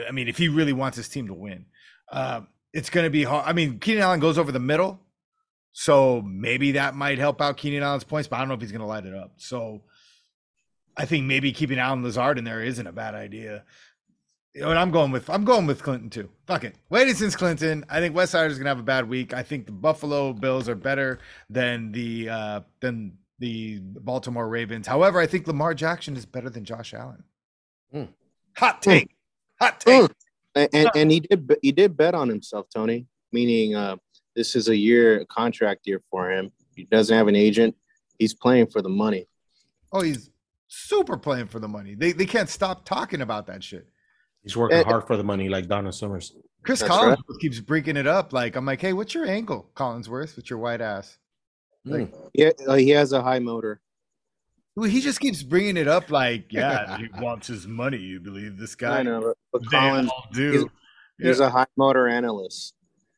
[0.07, 1.65] I mean, if he really wants his team to win,
[2.11, 2.41] uh,
[2.74, 3.45] it's gonna be hard.
[3.47, 4.99] I mean, Keenan Allen goes over the middle,
[5.72, 8.72] so maybe that might help out Keenan Allen's points, but I don't know if he's
[8.72, 9.34] gonna light it up.
[9.38, 9.82] So
[11.00, 13.64] I think maybe keeping Allen Lazard in there isn't a bad idea.
[14.54, 16.30] You know, and I'm going with I'm going with Clinton too.
[16.45, 16.76] Fuck it.
[16.89, 17.86] Waiting since Clinton.
[17.89, 19.34] I think West Side is gonna have a bad week.
[19.34, 21.20] I think the Buffalo Bills are better
[21.50, 24.88] than the uh than the Baltimore Ravens.
[24.88, 27.24] However, I think Lamar Jackson is better than Josh Allen.
[27.95, 28.10] Mm.
[28.58, 29.06] Hot take.
[29.06, 29.12] Mm.
[29.62, 30.02] Hot take.
[30.02, 30.12] Mm.
[30.56, 33.06] And, and, and he did he did bet on himself, Tony.
[33.32, 33.95] Meaning uh
[34.36, 36.52] this is a year a contract year for him.
[36.76, 37.78] He doesn't have an agent.
[38.18, 39.28] He's playing for the money.
[39.93, 40.30] Oh, he's
[40.70, 41.95] super playing for the money.
[41.95, 43.88] They they can't stop talking about that shit.
[44.43, 46.34] He's working and, hard for the money, like Donna Summers.
[46.63, 47.39] Chris Collinsworth right.
[47.41, 48.32] keeps breaking it up.
[48.32, 51.17] Like I'm like, hey, what's your angle, Collinsworth, with your white ass?
[51.84, 52.30] Like, mm.
[52.34, 53.82] yeah, uh, he has a high motor.
[54.76, 56.09] Well, he just keeps bringing it up.
[56.09, 57.97] Like, yeah, he wants his money.
[57.97, 58.99] You believe this guy?
[58.99, 60.51] I know, but, but Collins do.
[60.51, 62.76] He's, he's a high motor analyst.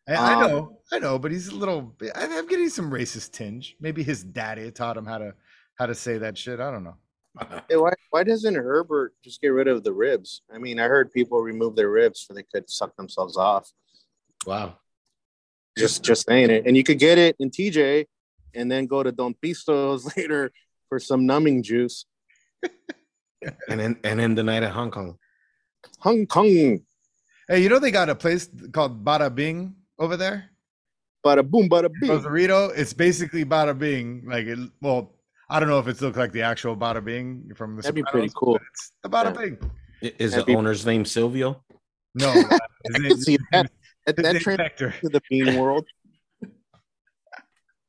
[0.07, 1.95] I, um, I, know, I know, but he's a little.
[2.15, 3.75] I'm getting some racist tinge.
[3.79, 5.33] Maybe his daddy taught him how to
[5.75, 6.59] how to say that shit.
[6.59, 6.97] I don't know
[7.69, 10.41] hey, why, why doesn't Herbert just get rid of the ribs?
[10.53, 13.71] I mean, I heard people remove their ribs so they could suck themselves off.
[14.45, 14.77] Wow.
[15.77, 16.65] Just just saying it.
[16.65, 18.05] And you could get it in TJ
[18.53, 20.51] and then go to Don Pistos later
[20.89, 22.05] for some numbing juice.
[23.69, 25.17] and then and then the night at Hong Kong.
[25.99, 26.81] Hong Kong.
[27.47, 30.49] Hey, you know they got a place called Bada Bing over there?
[31.25, 32.09] Bada boom, bada bing.
[32.09, 32.69] Rosarito.
[32.69, 34.23] It's basically Bada Bing.
[34.25, 35.13] Like it well,
[35.51, 37.81] I don't know if it's looked like the actual Bada Bing from the.
[37.81, 38.55] That'd be pretty cool.
[38.55, 39.41] It's the Bada yeah.
[39.41, 39.71] Bing.
[40.17, 40.55] Is That'd the be...
[40.55, 41.61] owner's name Silvio?
[42.15, 42.29] No,
[42.95, 43.69] I can see that.
[44.05, 45.85] That, that translates to the bean world.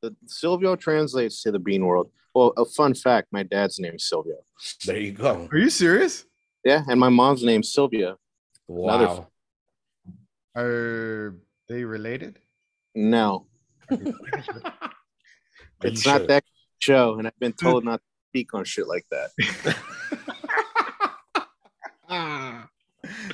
[0.02, 2.10] the Silvio translates to the bean world.
[2.34, 4.38] Well, a fun fact: my dad's name is Silvio.
[4.84, 5.48] There you go.
[5.52, 6.26] Are you serious?
[6.64, 8.16] Yeah, and my mom's name Sylvia.
[8.66, 9.28] Wow.
[10.56, 11.36] Are
[11.68, 12.40] they related?
[12.94, 13.46] No.
[15.82, 16.44] it's not that
[16.83, 19.30] show, and I've been told not to speak on shit like that.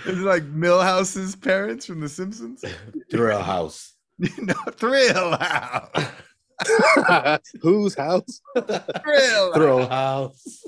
[0.06, 2.64] it's like Milhouse's parents from The Simpsons.
[3.10, 3.94] Thrill House.
[4.18, 6.12] no, Thrill House.
[7.62, 8.40] Whose house?
[8.56, 10.64] Thrill, Thrill House.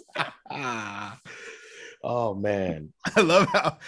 [2.04, 3.78] oh man, I love how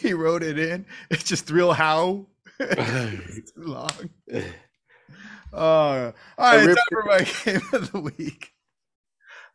[0.00, 0.86] he wrote it in.
[1.10, 2.26] It's just Thrill How.
[2.60, 3.90] it's too long.
[5.54, 8.50] Uh, all right, time for my game of the week.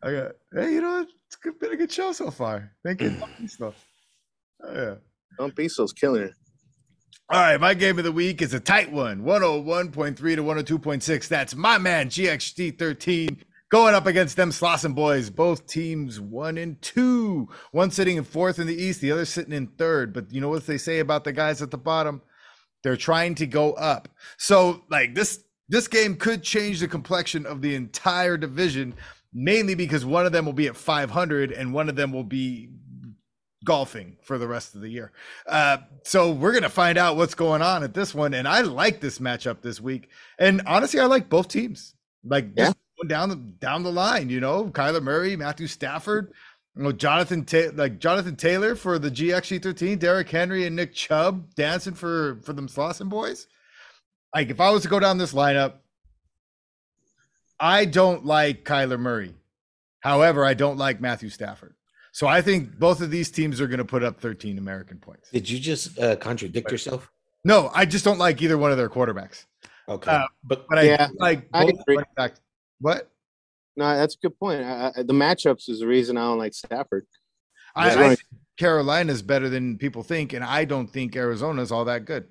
[0.01, 2.71] I got, hey, you know, it's been a good show so far.
[2.85, 3.15] Thank you,
[3.47, 3.75] stuff.
[4.63, 4.95] Oh, yeah.
[5.37, 6.33] Don Pisto's killing it.
[7.31, 11.27] All right, my game of the week is a tight one 101.3 to 102.6.
[11.27, 13.37] That's my man, GXT13,
[13.69, 15.29] going up against them Slauson boys.
[15.29, 17.49] Both teams one and two.
[17.71, 20.11] One sitting in fourth in the East, the other sitting in third.
[20.11, 22.23] But you know what they say about the guys at the bottom?
[22.83, 24.09] They're trying to go up.
[24.37, 28.95] So, like, this this game could change the complexion of the entire division,
[29.33, 32.69] mainly because one of them will be at 500 and one of them will be
[33.63, 35.11] golfing for the rest of the year.
[35.47, 38.99] Uh, so we're gonna find out what's going on at this one, and I like
[38.99, 40.09] this matchup this week.
[40.39, 41.93] And honestly, I like both teams.
[42.23, 42.73] Like yeah.
[43.07, 46.33] down the down the line, you know, Kyler Murray, Matthew Stafford,
[46.75, 51.53] you know, Jonathan Ta- like Jonathan Taylor for the GXG13, Derrick Henry and Nick Chubb
[51.55, 53.47] dancing for for them Slauson boys
[54.33, 55.73] like if I was to go down this lineup,
[57.59, 59.33] I don't like Kyler Murray.
[60.01, 61.75] However, I don't like Matthew Stafford.
[62.11, 65.29] So I think both of these teams are going to put up 13 American points.
[65.31, 67.11] Did you just uh, contradict yourself?
[67.43, 69.45] No, I just don't like either one of their quarterbacks.
[69.87, 71.97] Okay, Uh, but But I Yeah, do like I both agree.
[72.17, 72.35] running.
[72.79, 73.09] What?
[73.75, 74.63] No, that's a good point.
[74.63, 77.05] I, I, the matchups is the reason I don't like Stafford.
[77.75, 78.19] I, That's I think
[78.57, 82.27] Carolina's better than people think, and I don't think Arizona's all that good.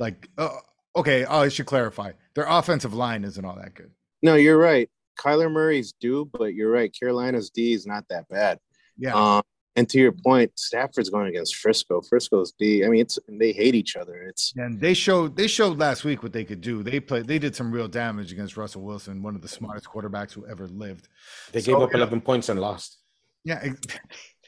[0.00, 0.56] Like, uh,
[0.96, 2.12] okay, oh, I should clarify.
[2.34, 3.90] Their offensive line isn't all that good.
[4.22, 4.90] No, you're right.
[5.18, 6.92] Kyler Murray's due, but you're right.
[6.98, 8.58] Carolina's D is not that bad.
[8.98, 9.14] Yeah.
[9.14, 9.42] Um,
[9.76, 12.00] and to your point, Stafford's going against Frisco.
[12.00, 12.84] Frisco's D.
[12.84, 14.14] I mean, it's they hate each other.
[14.22, 16.82] It's And they showed they showed last week what they could do.
[16.82, 20.32] They played they did some real damage against Russell Wilson, one of the smartest quarterbacks
[20.32, 21.08] who ever lived.
[21.52, 21.98] they So, gave up yeah.
[21.98, 22.98] 11 points and lost.
[23.44, 23.80] Yeah, ex-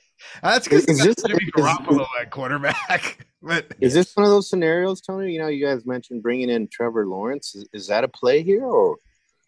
[0.43, 3.27] that's because Is this- going to be Garoppolo at quarterback.
[3.45, 5.33] But is this one of those scenarios, Tony?
[5.33, 7.57] You know, you guys mentioned bringing in Trevor Lawrence.
[7.57, 8.99] Is, is that a play here, or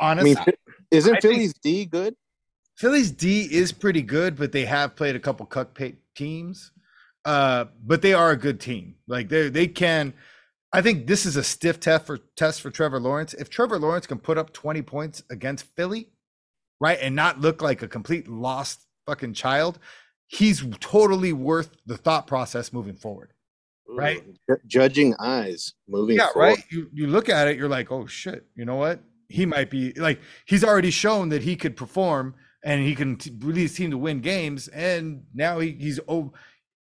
[0.01, 0.45] I honestly, mean,
[0.91, 2.16] isn't I think- Philly's D good?
[2.77, 5.79] Philly's D is pretty good, but they have played a couple cuck
[6.16, 6.72] teams.
[7.25, 8.97] Uh, but they are a good team.
[9.07, 10.12] Like they they can.
[10.72, 13.33] I think this is a stiff test for test for Trevor Lawrence.
[13.35, 16.09] If Trevor Lawrence can put up twenty points against Philly,
[16.81, 19.79] right, and not look like a complete lost fucking child,
[20.27, 23.33] he's totally worth the thought process moving forward.
[23.89, 24.22] Right.
[24.49, 26.16] Ju- Judging eyes moving.
[26.16, 26.49] Yeah, forward.
[26.49, 26.64] right.
[26.70, 28.47] You you look at it, you're like, oh shit.
[28.57, 29.01] You know what?
[29.29, 33.31] He might be like he's already shown that he could perform and he can t-
[33.41, 34.68] lead his team to win games.
[34.68, 36.33] And now he, he's oh,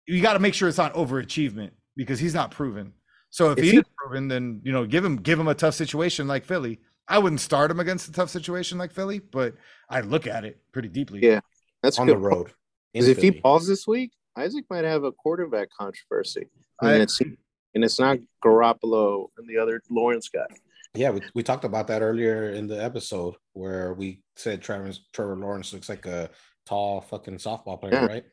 [0.07, 2.93] you got to make sure it's not overachievement because he's not proven.
[3.29, 5.55] So if, If he, he- is proven, then you know give him give him a
[5.55, 6.79] tough situation like Philly.
[7.07, 9.55] I wouldn't start him against a tough situation like Philly, but
[9.89, 11.21] I look at it pretty deeply.
[11.23, 11.39] Yeah.
[11.81, 12.15] That's on good.
[12.15, 12.51] the road.
[12.93, 13.41] In Because if he Philly.
[13.41, 16.47] balls this week, Isaac might have a quarterback controversy.
[16.81, 20.47] I And it's and it's not Garoppolo and the other Lawrence guy.
[20.95, 25.35] Yeah, we, we talked about that earlier in the episode where we said Trevor Trevor
[25.35, 26.29] Lawrence looks like a
[26.65, 28.05] tall fucking softball player, Yeah.
[28.05, 28.23] right?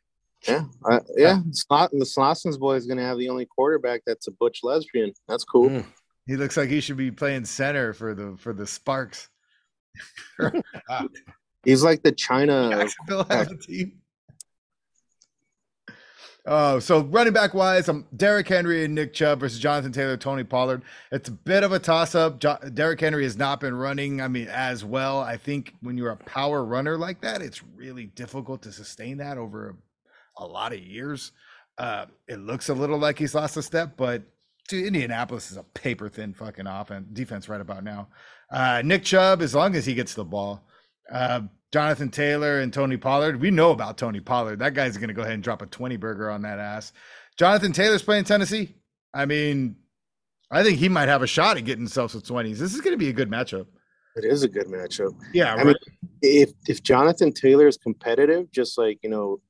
[0.46, 1.40] Yeah, uh, yeah.
[1.50, 5.12] Slot, the Slauson's boy is going to have the only quarterback that's a butch lesbian.
[5.26, 5.68] That's cool.
[5.70, 5.84] Mm.
[6.26, 9.28] he looks like he should be playing center for the for the Sparks.
[11.64, 12.70] He's like the China.
[12.70, 13.92] Jacksonville have a team.
[16.48, 20.44] Oh, so running back wise, I'm Derrick Henry and Nick Chubb versus Jonathan Taylor, Tony
[20.44, 20.82] Pollard.
[21.10, 22.38] It's a bit of a toss up.
[22.38, 25.18] Jo- Derrick Henry has not been running, I mean, as well.
[25.18, 29.38] I think when you're a power runner like that, it's really difficult to sustain that
[29.38, 29.76] over
[30.38, 31.32] a, a lot of years.
[31.78, 34.22] Uh, it looks a little like he's lost a step, but
[34.68, 38.06] dude, Indianapolis is a paper thin fucking offense defense right about now.
[38.52, 40.64] Uh, Nick Chubb, as long as he gets the ball.
[41.10, 41.42] Uh,
[41.72, 43.40] Jonathan Taylor and Tony Pollard.
[43.40, 44.60] We know about Tony Pollard.
[44.60, 46.92] That guy's going to go ahead and drop a 20 burger on that ass.
[47.36, 48.74] Jonathan Taylor's playing Tennessee.
[49.12, 49.76] I mean,
[50.50, 52.56] I think he might have a shot at getting himself some 20s.
[52.58, 53.66] This is going to be a good matchup.
[54.16, 55.14] It is a good matchup.
[55.34, 55.66] Yeah, I right.
[55.66, 55.76] mean,
[56.22, 59.42] if if Jonathan Taylor is competitive, just like you know,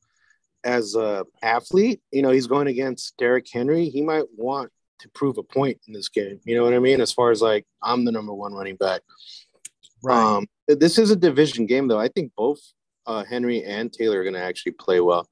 [0.65, 3.89] as a athlete, you know, he's going against Derrick Henry.
[3.89, 6.41] He might want to prove a point in this game.
[6.45, 7.01] You know what I mean?
[7.01, 9.03] As far as like, I'm the number one running back.
[10.03, 10.37] right.
[10.37, 11.99] Um, this is a division game, though.
[11.99, 12.61] I think both
[13.07, 15.29] uh, Henry and Taylor are going to actually play well.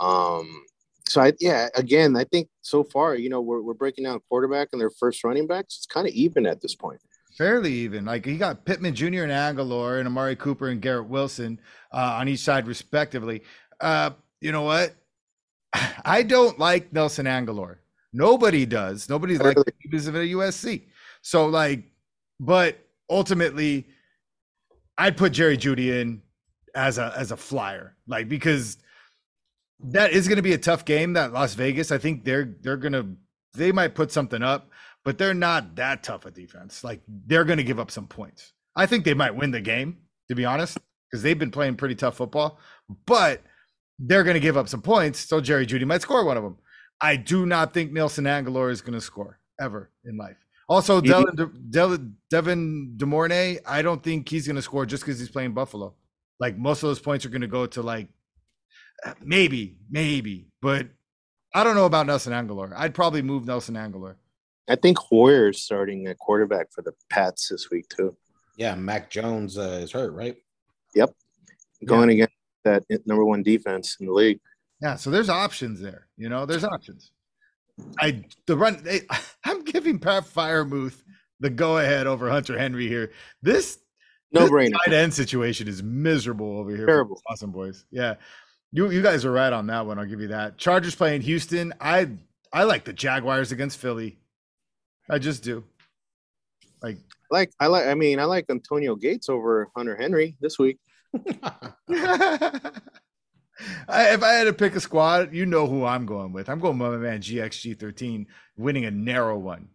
[0.00, 0.64] Um,
[1.08, 4.68] so, I, yeah, again, I think so far, you know, we're, we're breaking down quarterback
[4.72, 5.76] and their first running backs.
[5.76, 7.00] It's kind of even at this point.
[7.38, 8.04] fairly even.
[8.04, 9.22] Like he got Pittman Jr.
[9.24, 11.60] and Agholor and Amari Cooper and Garrett Wilson
[11.92, 13.42] uh, on each side, respectively.
[13.80, 14.10] Uh,
[14.40, 14.94] you know what?
[16.04, 17.76] I don't like Nelson Agholor.
[18.12, 19.08] Nobody does.
[19.08, 19.72] Nobody's like Really?
[19.80, 20.84] he was at USC.
[21.22, 21.84] So like,
[22.40, 22.78] but
[23.10, 23.86] ultimately,
[24.98, 26.22] I'd put Jerry Jeudy in
[26.74, 28.78] as a as a flyer, like because
[29.80, 31.14] that is going to be a tough game.
[31.14, 33.06] That Las Vegas, I think they're they're gonna
[33.54, 34.70] they might put something up,
[35.04, 36.84] but they're not that tough a defense.
[36.84, 38.52] Like they're going to give up some points.
[38.74, 40.78] I think they might win the game, to be honest,
[41.10, 42.58] because they've been playing pretty tough football.
[43.06, 43.42] But
[43.98, 46.58] they're going to give up some points, so Jerry Jeudy might score one of them.
[47.00, 50.45] I do not think Nelson Agholor is going to score ever in life.
[50.68, 55.04] Also, You- Devin, De, Del- Devin Duvernay, I don't think he's going to score just
[55.04, 55.94] because he's playing Buffalo.
[56.40, 58.08] Like most of those points are going to go to like
[59.22, 60.88] maybe, maybe, but
[61.54, 62.72] I don't know about Nelson Agholor.
[62.76, 64.16] I'd probably move Nelson Agholor.
[64.68, 68.16] I think Hoyer's starting at quarterback for the Pats this week, too.
[68.56, 70.36] Yeah, Mac Jones uh, is hurt, right?
[70.94, 71.14] Yep,
[71.84, 74.40] going against that number one defense in the league.
[74.82, 76.08] Yeah, so there's options there.
[76.16, 77.12] You know, there's options.
[78.00, 78.82] I the run.
[78.82, 79.02] They,
[79.44, 81.02] I'm giving Pat Freiermuth
[81.40, 83.12] the go ahead over Hunter Henry here.
[83.42, 83.78] This
[84.32, 84.72] No this brainer.
[84.84, 86.86] tight end situation is miserable over here.
[86.86, 87.20] Terrible.
[87.28, 87.84] Awesome boys.
[87.90, 88.14] Yeah,
[88.72, 89.98] you you guys are right on that one.
[89.98, 90.58] I'll give you that.
[90.58, 91.72] Chargers playing Houston.
[91.80, 92.10] I
[92.52, 94.18] I like the Jaguars against Philly.
[95.10, 95.62] I just do.
[96.82, 96.98] Like,
[97.30, 97.86] Like I like.
[97.86, 100.78] I mean, I like Antonio Gates over Hunter Henry this week.
[103.88, 106.48] I, if I had to pick a squad, you know who I'm going with.
[106.48, 108.26] I'm going with my man GXG13
[108.56, 109.68] winning a narrow one,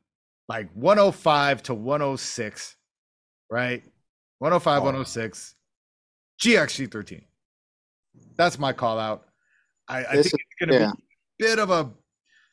[0.48, 2.76] like 105 to 106,
[3.50, 3.84] right?
[4.40, 4.86] 105, Oh.
[4.86, 5.56] 106,
[6.42, 7.24] GXG13.
[8.36, 9.28] That's my call out.
[9.88, 10.92] I, I think it's going to yeah.
[11.38, 11.92] be a bit of a,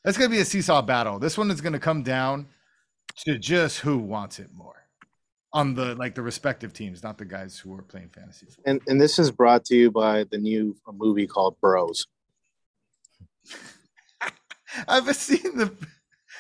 [0.05, 1.19] that's going to be a seesaw battle.
[1.19, 2.49] This one is going to come down
[3.25, 4.88] to just who wants it more
[5.53, 8.47] on the like the respective teams, not the guys who are playing fantasy.
[8.47, 8.65] football.
[8.67, 12.07] And and this is brought to you by the new movie called Bros.
[14.89, 15.73] I've seen the,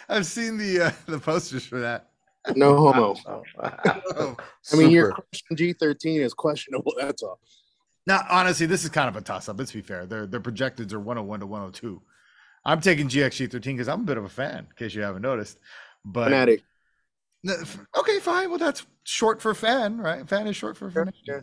[0.09, 2.11] I've seen the uh, the posters for that.
[2.55, 3.17] No homo.
[3.61, 4.37] Oh,
[4.73, 6.93] I mean, your question G thirteen is questionable.
[6.99, 7.41] That's all.
[8.07, 9.59] Now, honestly, this is kind of a toss up.
[9.59, 10.07] Let's be fair.
[10.07, 12.01] Their their projecteds are 101 to 102.
[12.65, 15.23] I'm taking GXG 13 because I'm a bit of a fan, in case you haven't
[15.23, 15.59] noticed.
[16.05, 16.63] But Fanatic.
[17.47, 18.49] N- f- okay, fine.
[18.51, 20.29] Well, that's short for fan, right?
[20.29, 21.11] Fan is short for fan.
[21.25, 21.41] Yeah.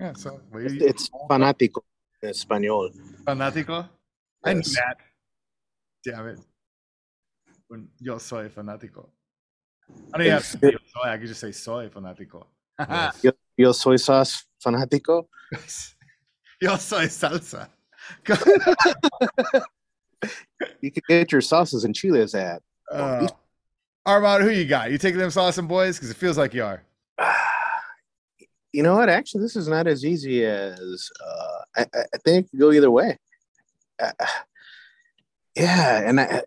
[0.00, 0.12] Yeah.
[0.14, 1.80] So well, It's, you- it's fanático
[2.22, 2.90] in español.
[3.24, 3.88] fanático.
[4.44, 4.74] I knew Yes.
[4.74, 4.96] that.
[6.04, 6.38] Damn it.
[7.68, 9.08] When yo soy fanático.
[10.14, 11.08] I don't even have to say yo soy.
[11.08, 12.46] I could just say soy fanático.
[12.78, 13.20] Yes.
[13.24, 15.26] Yo, yo soy sas fanático.
[16.60, 17.68] yo soy salsa.
[20.80, 22.60] You can get your sauces and chiles at.
[22.92, 23.28] Uh,
[24.08, 24.90] Armand, who you got?
[24.90, 25.96] You taking them and boys?
[25.98, 26.82] Because it feels like you are.
[28.70, 29.08] You know what?
[29.08, 32.90] Actually, this is not as easy as uh, I, I think it could go either
[32.90, 33.18] way.
[33.98, 34.12] Uh,
[35.56, 36.42] yeah, and I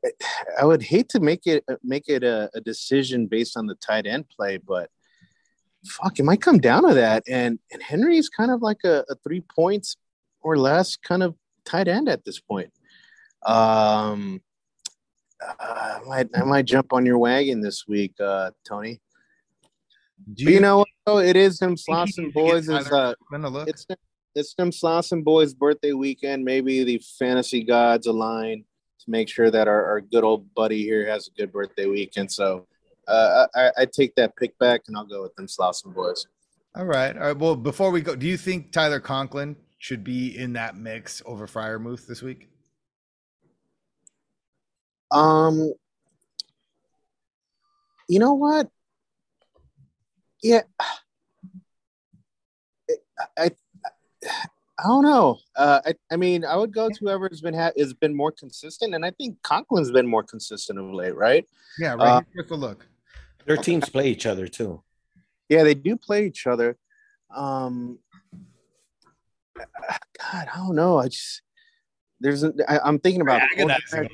[0.60, 4.06] I- would hate to make it make it a, a decision based on the tight
[4.06, 4.92] end play, but
[5.84, 7.24] fuck, it might come down to that.
[7.28, 9.98] And and Henry's kind of like a, a three points
[10.42, 11.34] or less kind of
[11.66, 12.72] tight end at this point.
[13.48, 14.44] Um,
[15.42, 19.02] uh, I might I might jump on your wagon this week, uh, Tony.
[20.34, 20.88] Do But you know what?
[21.06, 21.20] though?
[21.20, 22.70] It is them you Slauson boys.
[22.70, 23.68] Is uh, Conklin a look?
[23.68, 23.86] it's
[24.36, 26.46] it's them Slauson boys' birthday weekend.
[26.46, 28.64] Maybe the fantasy gods align
[29.00, 32.32] to make sure that our, our good old buddy here has a good birthday weekend.
[32.32, 32.68] So
[33.08, 36.28] uh, I, I take that pick back and I'll go with them Slauson boys.
[36.76, 37.16] All right.
[37.18, 37.38] All right.
[37.38, 41.48] Well, before we go, do you think Tyler Conklin should be in that mix over
[41.48, 42.51] Freiermuth this week?
[45.12, 45.74] Um,
[48.08, 48.70] you know what?
[50.42, 50.62] Yeah,
[53.20, 53.52] I, I,
[54.80, 55.38] I don't know.
[55.56, 58.96] Uh, I, I mean, I would go to whoever's been ha- has been more consistent,
[58.96, 61.48] and I think Conklin's been more consistent of late, right?
[61.78, 62.00] Yeah, right.
[62.00, 62.88] Uh, Here's the look.
[63.46, 64.82] Their teams play each other too.
[65.50, 66.78] Yeah, they do play each other.
[67.36, 68.00] Um,
[69.58, 70.98] God, I don't know.
[70.98, 71.42] I just
[72.20, 74.12] there's I, am thinking about Agonizing quarterback.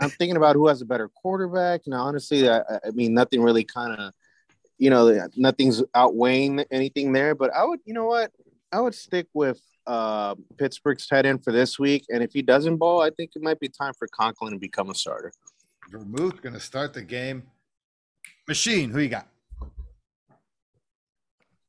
[0.00, 0.14] Over this.
[0.14, 1.82] I'm thinking about who has a better quarterback.
[1.86, 4.12] And honestly, I, I mean, nothing really kind of,
[4.78, 7.34] you know, nothing's outweighing anything there.
[7.34, 8.32] But I would, you know what,
[8.72, 12.04] I would stick with uh, Pittsburgh's tight end for this week.
[12.10, 14.90] And if he doesn't ball, I think it might be time for Conklin to become
[14.90, 15.32] a starter.
[15.90, 17.44] Vermouth going to start the game.
[18.46, 19.28] Machine, who you got?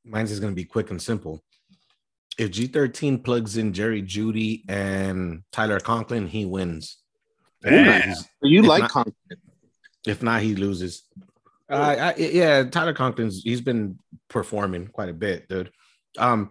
[0.06, 1.42] Mine's is going to be quick and simple.
[2.38, 6.98] If G13 plugs in Jerry Jeudy and Tyler Conklin, he wins.
[7.64, 8.16] If Damn.
[8.42, 9.16] You If like not- Conklin?
[10.08, 11.04] if not, he loses.
[11.70, 14.00] Uh, I, yeah, Tyler Conklin's he's been
[14.30, 15.72] performing quite a bit, dude.
[16.18, 16.50] Um,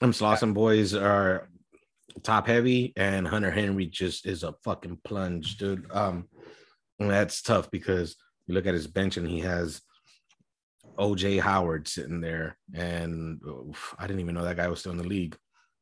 [0.00, 1.48] them Slauson boys are
[2.22, 5.90] top heavy, and Hunter Henry just is a fucking plunge, dude.
[5.90, 6.28] Um,
[7.00, 8.16] and that's tough because
[8.46, 9.80] you look at his bench and he has
[10.98, 14.98] OJ Howard sitting there, and oof, I didn't even know that guy was still in
[14.98, 15.36] the league.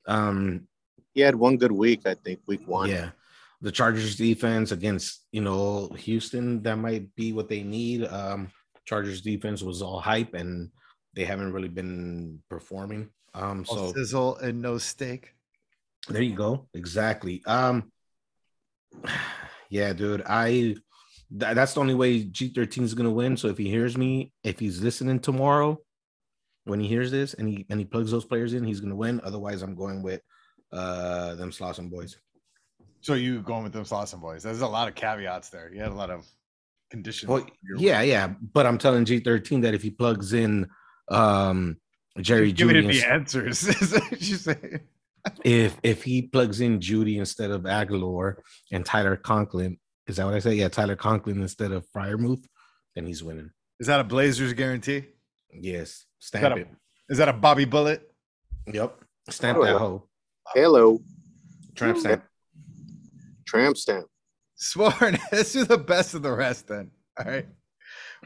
[0.07, 0.67] Um,
[1.15, 2.89] He had one good week, I think, week one.
[2.89, 3.11] yeah.
[3.61, 8.07] The Chargers defense against, you know, Houston, that might be what they need.
[8.07, 8.51] Um,
[8.85, 10.71] Chargers defense was all hype and
[11.15, 13.11] they haven't really been performing.
[13.35, 15.35] Um, All so sizzle and no steak.
[16.09, 16.69] there you go.
[16.75, 17.43] Exactly.
[17.47, 17.91] Um,
[19.71, 20.23] yeah, dude.
[20.27, 20.77] I th-
[21.31, 23.37] that's the only way G13 is gonna win.
[23.37, 25.79] So if he hears me, if he's listening tomorrow,
[26.65, 29.21] when he hears this and he and he plugs those players in, he's gonna win.
[29.25, 30.23] Otherwise, I'm going with
[30.73, 32.17] uh them Slauson boys.
[33.09, 34.43] So you going with them Slauson boys?
[34.43, 35.73] There's a lot of caveats there.
[35.73, 36.27] You had a lot of
[36.91, 37.31] conditions.
[37.31, 40.69] Well, You're- yeah, yeah, but I'm telling G13 that if he plugs in
[41.11, 41.79] um
[42.21, 43.67] Jerry Give Jeudy, it the answers.
[43.83, 44.81] is what you saying?
[45.43, 48.35] if if he plugs in Jeudy instead of Agholor
[48.73, 50.53] and Tyler Conklin, is that what I say?
[50.57, 52.45] Yeah, Tyler Conklin instead of Freiermuth,
[52.95, 53.53] then he's winning.
[53.81, 55.07] Is that a Blazers guarantee?
[55.51, 56.69] Yes, Is stamp that a, it.
[57.09, 58.03] is that a Bobby Bullet?
[58.71, 59.79] Yep, stamp that Oh.
[59.79, 60.09] hoe.
[60.55, 61.01] Hello,
[61.75, 62.23] Tramp stamp.
[63.49, 64.07] Tramp stamp.
[64.57, 65.19] Sworn.
[65.33, 66.91] Let's do the best of the rest then.
[67.19, 67.47] All right.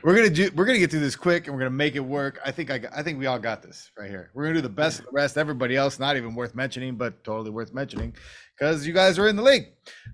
[0.03, 0.51] we're gonna do.
[0.57, 2.40] We're gonna get through this quick, and we're gonna make it work.
[2.44, 2.78] I think I.
[2.78, 4.31] got- I think we all got this right here.
[4.35, 5.39] We're gonna do the best of the rest.
[5.39, 8.15] Everybody else, not even worth mentioning, but totally worth mentioning,
[8.59, 9.66] because you guys are in the league.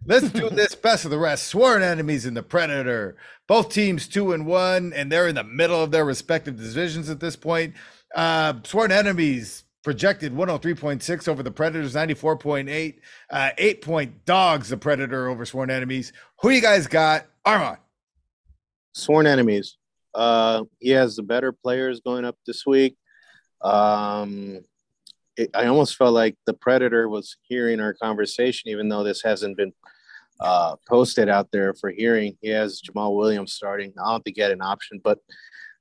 [0.04, 1.46] Let's do this best of the rest.
[1.46, 3.16] Sworn enemies in the Predator.
[3.46, 7.20] Both teams two and one, and they're in the middle of their respective divisions at
[7.20, 7.74] this point.
[8.14, 12.98] Uh, sworn enemies projected 103.6 over the Predators, 94.8.
[13.30, 16.12] Uh, eight point dogs, the Predator over sworn enemies.
[16.42, 17.24] Who you guys got?
[17.42, 17.78] Armand.
[18.92, 19.78] Sworn enemies.
[20.14, 22.98] Uh, he has the better players going up this week.
[23.62, 24.60] Um,
[25.38, 29.56] it, I almost felt like the Predator was hearing our conversation, even though this hasn't
[29.56, 29.72] been
[30.38, 32.36] uh, posted out there for hearing.
[32.42, 33.94] He has Jamaal Williams starting.
[33.98, 35.18] I don't think he had an option, but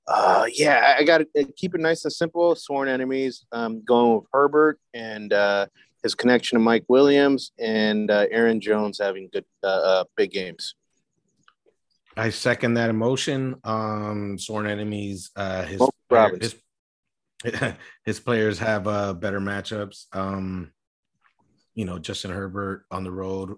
[0.07, 2.55] uh, yeah, I got to keep it nice and simple.
[2.55, 3.45] Sworn enemies.
[3.51, 5.67] Um, going with Herbert and uh,
[6.01, 10.75] his connection to Mike Williams and uh, Aaron Jones having good uh, uh, big games.
[12.15, 13.55] I second that emotion.
[13.63, 15.29] Um, sworn enemies.
[15.35, 16.55] Uh, his Robbins.
[17.43, 17.73] his,
[18.05, 20.05] his players have uh better matchups.
[20.13, 20.71] Um,
[21.75, 23.55] you know, Justin Herbert on the road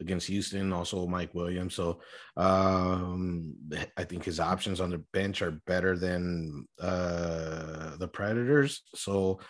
[0.00, 1.74] against Houston, also Mike Williams.
[1.74, 2.00] So
[2.36, 3.54] um
[3.96, 8.82] I think his options on the bench are better than uh the Predators.
[8.94, 9.40] So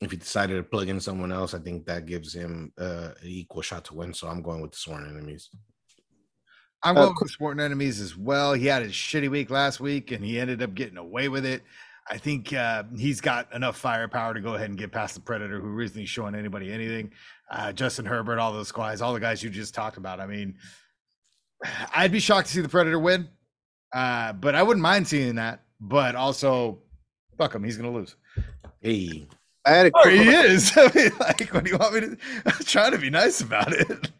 [0.00, 3.26] if he decided to plug in someone else, I think that gives him uh, an
[3.26, 4.12] equal shot to win.
[4.12, 5.48] So I'm going with the sworn enemies.
[6.82, 8.52] I'm Uh, going with Sworn Enemies as well.
[8.52, 11.62] He had a shitty week last week, and he ended up getting away with it.
[12.10, 15.60] I think uh, he's got enough firepower to go ahead and get past the Predator,
[15.60, 17.10] who isn't showing anybody anything.
[17.50, 20.20] Uh, Justin Herbert, all those guys, all the guys you just talked about.
[20.20, 20.56] I mean,
[21.94, 23.28] I'd be shocked to see the Predator win,
[23.94, 25.62] uh, but I wouldn't mind seeing that.
[25.80, 26.78] But also,
[27.38, 28.16] fuck him, he's gonna lose.
[28.80, 29.26] Hey,
[29.64, 30.72] I had a Oh, quick, he is.
[30.76, 32.16] I mean, like, what do you want me to?
[32.46, 34.10] I'm trying to be nice about it.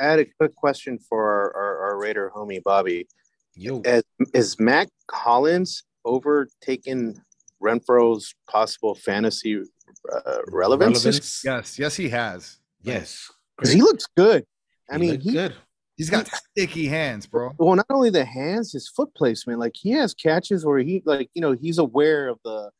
[0.00, 3.06] I had a quick question for our, our, our Raider homie Bobby.
[3.54, 4.02] yo, Is,
[4.34, 7.22] is Mack Hollins overtaken
[7.62, 9.62] Renfrow's possible fantasy
[10.12, 11.04] uh, relevance?
[11.04, 11.42] relevance?
[11.44, 12.58] Yes, yes, he has.
[12.82, 13.30] Yes.
[13.56, 14.44] Because he looks good.
[14.90, 15.54] I He mean, he, good.
[15.96, 17.52] He's got sticky hands, bro.
[17.58, 19.58] well, not only the hands, his foot placement.
[19.58, 22.70] Like he has catches where he, like you know, he's aware of the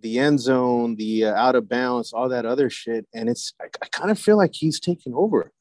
[0.00, 3.52] the end zone, the uh, out of bounds, all that other shit, and it's.
[3.60, 5.52] I, I kind of feel like he's taking over.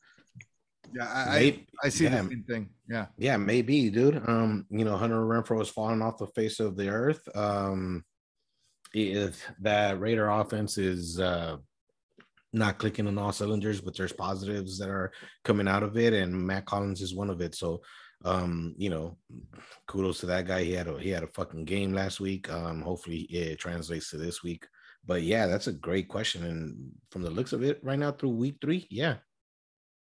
[0.94, 2.22] Yeah, I, I, Maybe- I see yeah.
[2.22, 2.70] the same thing.
[2.90, 3.06] Yeah.
[3.18, 4.22] Yeah, maybe, dude.
[4.28, 7.22] Um, you know, Hunter Renfrow has falling off the face of the earth.
[7.36, 8.04] Um,
[8.94, 11.58] if that Raider offense is uh
[12.54, 15.12] not clicking on all cylinders, but there's positives that are
[15.46, 17.56] coming out of it, and Mack Hollins is one of it.
[17.56, 17.82] So,
[18.26, 19.18] um, you know,
[19.88, 20.64] kudos to that guy.
[20.64, 22.52] He had a he had a fucking game last week.
[22.52, 24.68] Um, hopefully it translates to this week.
[25.06, 26.44] But yeah, that's a great question.
[26.44, 29.16] And from the looks of it, right now through week three, yeah,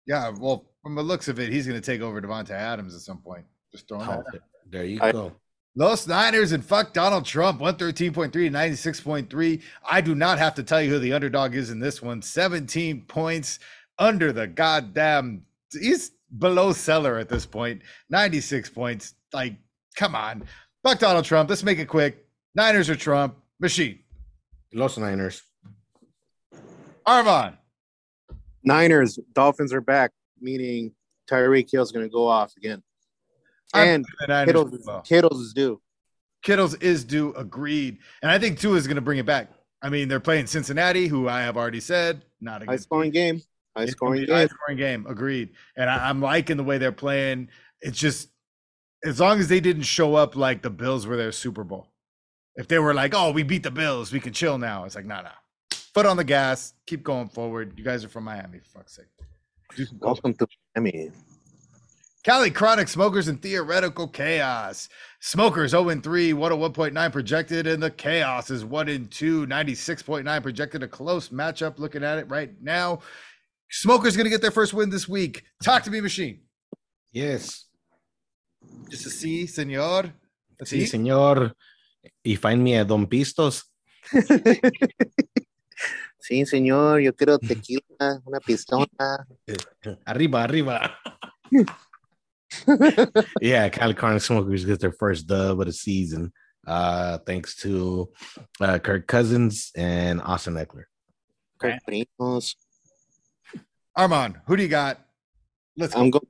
[0.07, 0.31] Yeah.
[0.31, 3.19] Well, from the looks of it, he's going to take over Davante Adams at some
[3.19, 3.45] point.
[3.73, 4.25] Just throwing that.
[4.33, 4.41] Oh, out.
[4.71, 5.33] there you I- go.
[5.79, 9.63] Los Niners and fuck Donald Trump, 113.3 to 96.3.
[9.89, 12.23] I do not have to tell you who the underdog is in this one.
[12.23, 13.59] 17 points
[13.99, 15.43] under the goddamn.
[15.71, 17.83] He's below Seller at this point.
[18.09, 19.15] 96 points.
[19.35, 19.57] Like,
[19.97, 20.45] come on.
[20.83, 21.51] Fuck Donald Trump.
[21.51, 22.27] Let's make it quick.
[22.55, 23.37] Niners or Trump.
[23.61, 23.99] Machine.
[24.73, 25.43] Los Niners.
[27.05, 27.59] Armand.
[28.65, 30.93] Niners, Dolphins are back, meaning
[31.31, 32.83] Tyreek Hill's going to go off again, I'm
[33.75, 35.01] and Kittle's, well.
[35.03, 35.81] Kittle's is due.
[36.43, 37.35] Kittles is due.
[37.35, 37.99] Agreed.
[38.23, 39.51] And I think Tua is going to bring it back.
[39.83, 43.11] I mean, they're playing Cincinnati, who I have already said not a High good scoring
[43.11, 43.43] game.
[43.77, 45.07] High scoring a high scoring game.
[45.09, 45.51] Agreed.
[45.77, 47.49] And I, I'm liking the way they're playing.
[47.81, 48.29] It's just
[49.05, 51.89] as long as they didn't show up like the Bills were their Super Bowl.
[52.57, 55.05] If they were like, "Oh, we beat the Bills, we can chill now," it's like,
[55.05, 55.29] "Nah, nah."
[55.93, 56.73] Foot on the gas.
[56.87, 57.75] Keep going forward.
[57.77, 59.07] You guys are from Miami, for fuck's sake.
[59.77, 60.23] Do some coaching.
[60.25, 61.11] Welcome to Miami.
[62.27, 64.89] Cali Chronic Smokers and Theoretical Chaos.
[65.21, 70.83] Smokers 0 and 3, 101.9 projected, and the Chaos is 1 and 2, 96.9 projected.
[70.83, 72.99] A close matchup looking at it right now.
[73.71, 75.45] Smokers going to get their first win this week.
[75.63, 76.41] Talk to me, machine.
[77.13, 77.67] Yes.
[78.91, 80.13] Just a C, senor.
[80.61, 80.99] A Sí, C?
[80.99, 81.53] señor.
[82.25, 83.63] Y find me a Don Pistos.
[86.19, 88.89] Sí, señor, yo quiero tequila, una pistola.
[90.05, 90.99] Arriba, arriba.
[93.41, 96.33] yeah, Cali Chronic Smokers get their first dub of the season.
[96.67, 98.09] Uh, thanks to
[98.61, 100.85] uh, Kirk Cousins and Austin Ekeler.
[101.59, 102.55] Kirk Primos.
[103.95, 105.01] Armand, who do you got?
[105.77, 106.01] Let's go.
[106.01, 106.27] I'm going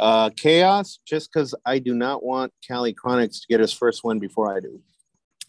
[0.00, 4.18] uh, chaos just because I do not want Cali Chronics to get his first win
[4.18, 4.80] before I do.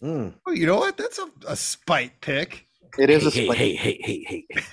[0.02, 0.34] Mm.
[0.46, 0.96] Oh, you know what?
[0.96, 2.66] That's a, a spite pick.
[2.98, 3.58] It is a hey, split.
[3.58, 4.68] hey, hey, hey, hey, hey.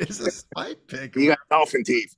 [0.00, 1.16] it's a spite pick.
[1.16, 2.14] You got dolphin teeth.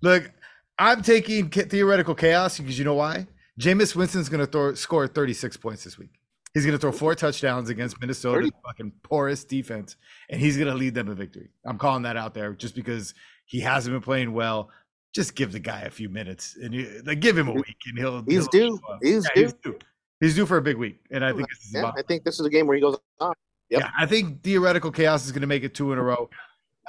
[0.00, 0.30] Look,
[0.78, 3.26] I'm taking theoretical chaos because you know why?
[3.60, 6.10] Jameis Winston's going to throw score 36 points this week.
[6.54, 9.96] He's going to throw four touchdowns against Minnesota's fucking porous defense,
[10.30, 11.50] and he's going to lead them to victory.
[11.64, 13.14] I'm calling that out there just because
[13.44, 14.70] he hasn't been playing well.
[15.14, 17.98] Just give the guy a few minutes and you, like give him a week, and
[17.98, 18.22] he'll.
[18.22, 18.80] He's he'll due.
[19.02, 19.42] He's, yeah, due.
[19.42, 19.78] he's due.
[20.20, 22.40] He's due for a big week, and I think this is Yeah, I think this
[22.40, 23.34] is a game where he goes on.
[23.70, 23.80] Yep.
[23.80, 26.30] yeah, I think theoretical chaos is going to make it two in a row.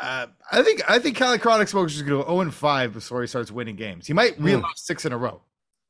[0.02, 2.94] Uh, I think I think Cali Chronic Smokers is going to go zero and five
[2.94, 4.08] before he starts winning games.
[4.08, 4.66] He might reel Hmm.
[4.66, 5.42] off six in a row.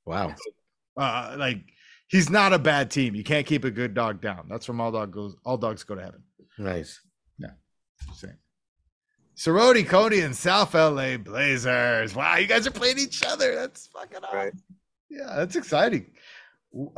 [0.05, 0.33] Wow.
[0.97, 1.59] Uh, like
[2.07, 3.13] he's not a bad team.
[3.13, 4.47] You can't keep a good dog down.
[4.49, 5.35] That's from all dog goes.
[5.45, 6.23] All dogs go to heaven.
[6.57, 6.99] Nice.
[7.37, 7.51] Yeah.
[8.15, 8.37] saying.
[9.35, 12.13] Sorority Cody and South LA Blazers.
[12.15, 13.55] Wow, you guys are playing each other.
[13.55, 14.37] That's fucking awesome.
[14.37, 14.53] Right.
[15.09, 16.07] Yeah, that's exciting.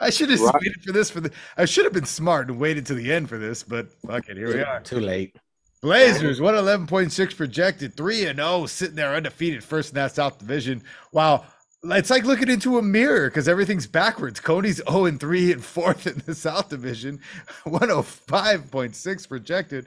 [0.00, 0.54] I should have Right.
[0.54, 1.30] waited for this for the.
[1.56, 4.36] I should have been smart and waited to the end for this, but fuck it,
[4.36, 4.80] here we are.
[4.80, 5.36] Too late.
[5.82, 10.82] Blazers, 111.6 projected, 3 and 0, sitting there undefeated first in that South Division.
[11.12, 11.44] Wow.
[11.84, 14.40] It's like looking into a mirror because everything's backwards.
[14.40, 17.20] Coney's 0 and 3 and fourth in the South Division,
[17.66, 19.86] 105.6 projected.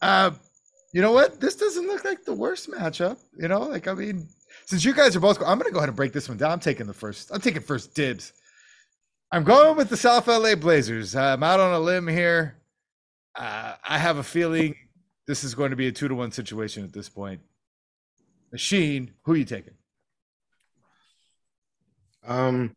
[0.00, 0.30] Uh,
[0.92, 1.40] you know what?
[1.40, 3.18] This doesn't look like the worst matchup.
[3.36, 4.28] You know, like, I mean,
[4.66, 6.52] since you guys are both, I'm going to go ahead and break this one down.
[6.52, 8.32] I'm taking the first, I'm taking first dibs.
[9.32, 11.16] I'm going with the South LA Blazers.
[11.16, 12.56] I'm out on a limb here.
[13.34, 14.74] Uh, I have a feeling
[15.28, 17.40] this is going to be a two to one situation at this point.
[18.50, 19.74] Machine, who are you taking?
[22.26, 22.74] Um,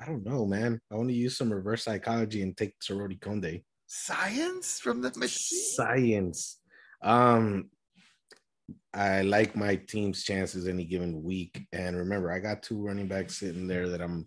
[0.00, 0.80] I don't know, man.
[0.90, 3.60] I want to use some reverse psychology and take Sorority Conde.
[3.86, 5.60] Science from the machine.
[5.74, 6.58] Science.
[7.02, 7.70] Um,
[8.94, 13.36] I like my team's chances any given week, and remember, I got two running backs
[13.36, 14.24] sitting there that I'm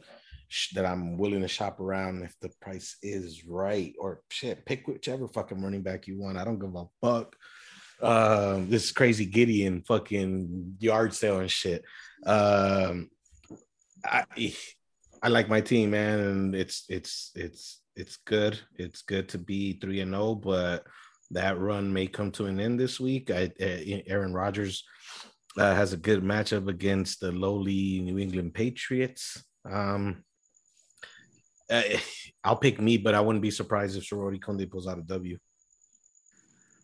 [0.73, 5.27] that I'm willing to shop around if the price is right, or shit, pick whichever
[5.27, 6.37] fucking running back you want.
[6.37, 7.35] I don't give a fuck.
[8.01, 11.83] Um, this crazy Gideon fucking yard sale and shit.
[12.25, 13.09] Um,
[14.05, 14.55] I
[15.21, 18.59] I like my team, man, and it's it's it's it's good.
[18.75, 20.85] It's good to be three and zero, but
[21.31, 23.29] that run may come to an end this week.
[23.29, 24.83] I, uh, Aaron Rodgers
[25.57, 29.43] uh, has a good matchup against the lowly New England Patriots.
[29.69, 30.23] Um,
[31.69, 31.81] uh,
[32.43, 35.37] I'll pick me, but I wouldn't be surprised if Sorority Conde pulls out a W.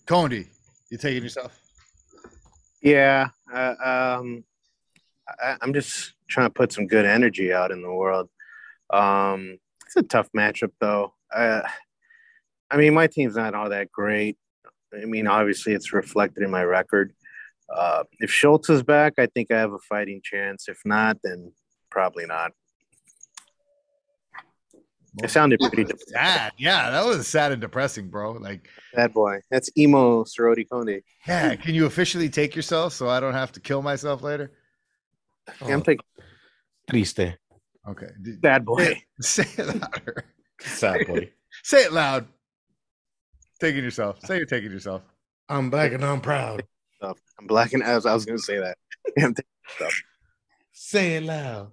[0.06, 0.48] Condi,
[0.90, 1.60] you taking yourself?
[2.82, 3.76] Yeah, uh,
[4.20, 4.44] um,
[5.28, 8.30] I, I'm just trying to put some good energy out in the world.
[8.92, 11.14] Um, it's a tough matchup, though.
[11.34, 11.62] Uh,
[12.70, 14.38] I mean, my team's not all that great.
[14.94, 17.14] I mean, obviously, it's reflected in my record.
[17.74, 20.68] Uh, if Schultz is back, I think I have a fighting chance.
[20.68, 21.52] If not, then
[21.90, 22.52] probably not.
[25.24, 26.52] It sounded pretty de- sad.
[26.58, 28.34] Yeah, that was sad and depressing, bro.
[28.34, 29.40] Like, bad boy.
[29.50, 31.02] That's emo Sorority Conde.
[31.28, 34.52] yeah, can you officially take yourself so I don't have to kill myself later?
[35.62, 35.84] Yeah, I'm oh.
[35.84, 36.06] thinking
[36.90, 37.38] Triste.
[37.88, 38.08] Okay.
[38.42, 39.02] Bad boy.
[39.22, 40.26] Say it louder.
[40.60, 41.32] Sad boy.
[41.64, 42.28] Say it loud.
[43.60, 44.20] Taking yourself.
[44.26, 45.02] Say you're taking yourself.
[45.50, 46.64] I'm black and I'm proud.
[47.02, 48.78] I'm black and I was, I was going to say that.
[49.24, 49.92] I'm taking
[50.74, 51.72] Say it loud.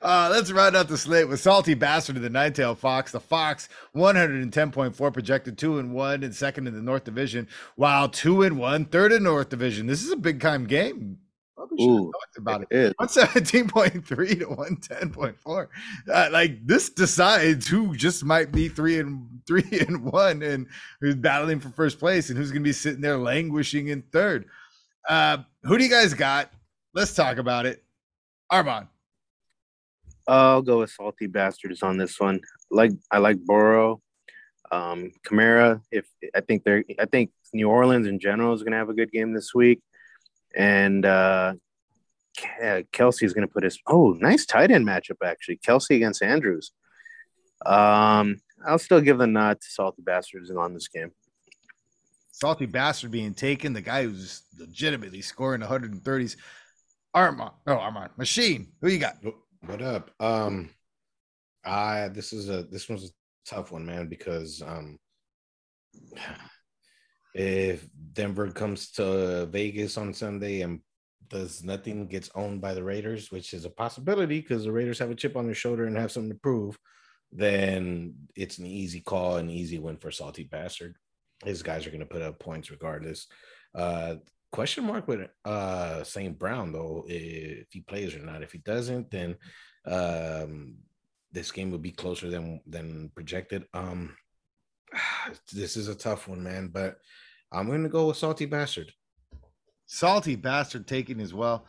[0.00, 3.12] Uh, let's round out the slate with Salty Bastard of the Nine-Tailed Fox.
[3.12, 7.46] The Fox, 110.4 projected, two and one, and second in the North Division,
[7.76, 9.86] while two and one, third in North Division.
[9.86, 11.18] This is a big time game.
[11.56, 12.12] Probably should have Ooh.
[12.12, 12.68] talked about it.
[12.70, 12.92] It is.
[13.16, 15.68] 117.3 to 110.4.
[16.10, 20.66] Uh, like this decides who just might be three and three and one and
[21.02, 24.46] who's battling for first place and who's gonna be sitting there languishing in third.
[25.06, 26.50] Uh, who do you guys got?
[26.94, 27.84] Let's talk about it.
[28.48, 28.86] Armand.
[30.30, 32.40] I'll go with salty bastards on this one.
[32.70, 34.00] Like I like Burrow,
[34.70, 35.80] um, Kamara.
[35.90, 38.94] If I think they're, I think New Orleans in general is going to have a
[38.94, 39.80] good game this week,
[40.54, 41.54] and uh,
[42.38, 43.78] Ke- Kelce's going to put his.
[43.86, 45.58] Oh, nice tight end matchup actually.
[45.58, 46.72] Kelce against Andrews.
[47.66, 51.10] Um, I'll still give the nod to salty bastards on this game.
[52.30, 56.36] Salty bastard being taken, the guy who's legitimately scoring 130s.
[57.12, 57.50] Armand.
[57.66, 58.12] Oh, Armand.
[58.16, 58.68] Machine.
[58.80, 59.16] Who you got?
[59.66, 60.10] What up?
[60.20, 60.70] Um,
[61.64, 63.12] I this is a this one's a
[63.46, 64.98] tough one, man, because um,
[67.34, 70.80] if Denver comes to Vegas on Sunday and
[71.28, 75.10] does nothing gets owned by the Raiders, which is a possibility because the Raiders have
[75.10, 76.78] a chip on their shoulder and have something to prove,
[77.30, 80.96] then it's an easy call, an easy win for Salty Bastard.
[81.44, 83.26] His guys are going to put up points regardless.
[83.74, 84.16] Uh,
[84.52, 86.38] question mark with uh St.
[86.38, 88.42] Brown though, if he plays or not.
[88.42, 89.36] If he doesn't, then
[89.86, 90.76] um
[91.32, 93.64] this game would be closer than than projected.
[93.74, 94.16] Um
[95.52, 96.98] this is a tough one, man, but
[97.52, 98.92] I'm gonna go with Salty Bastard.
[99.86, 101.66] Salty bastard taking as well.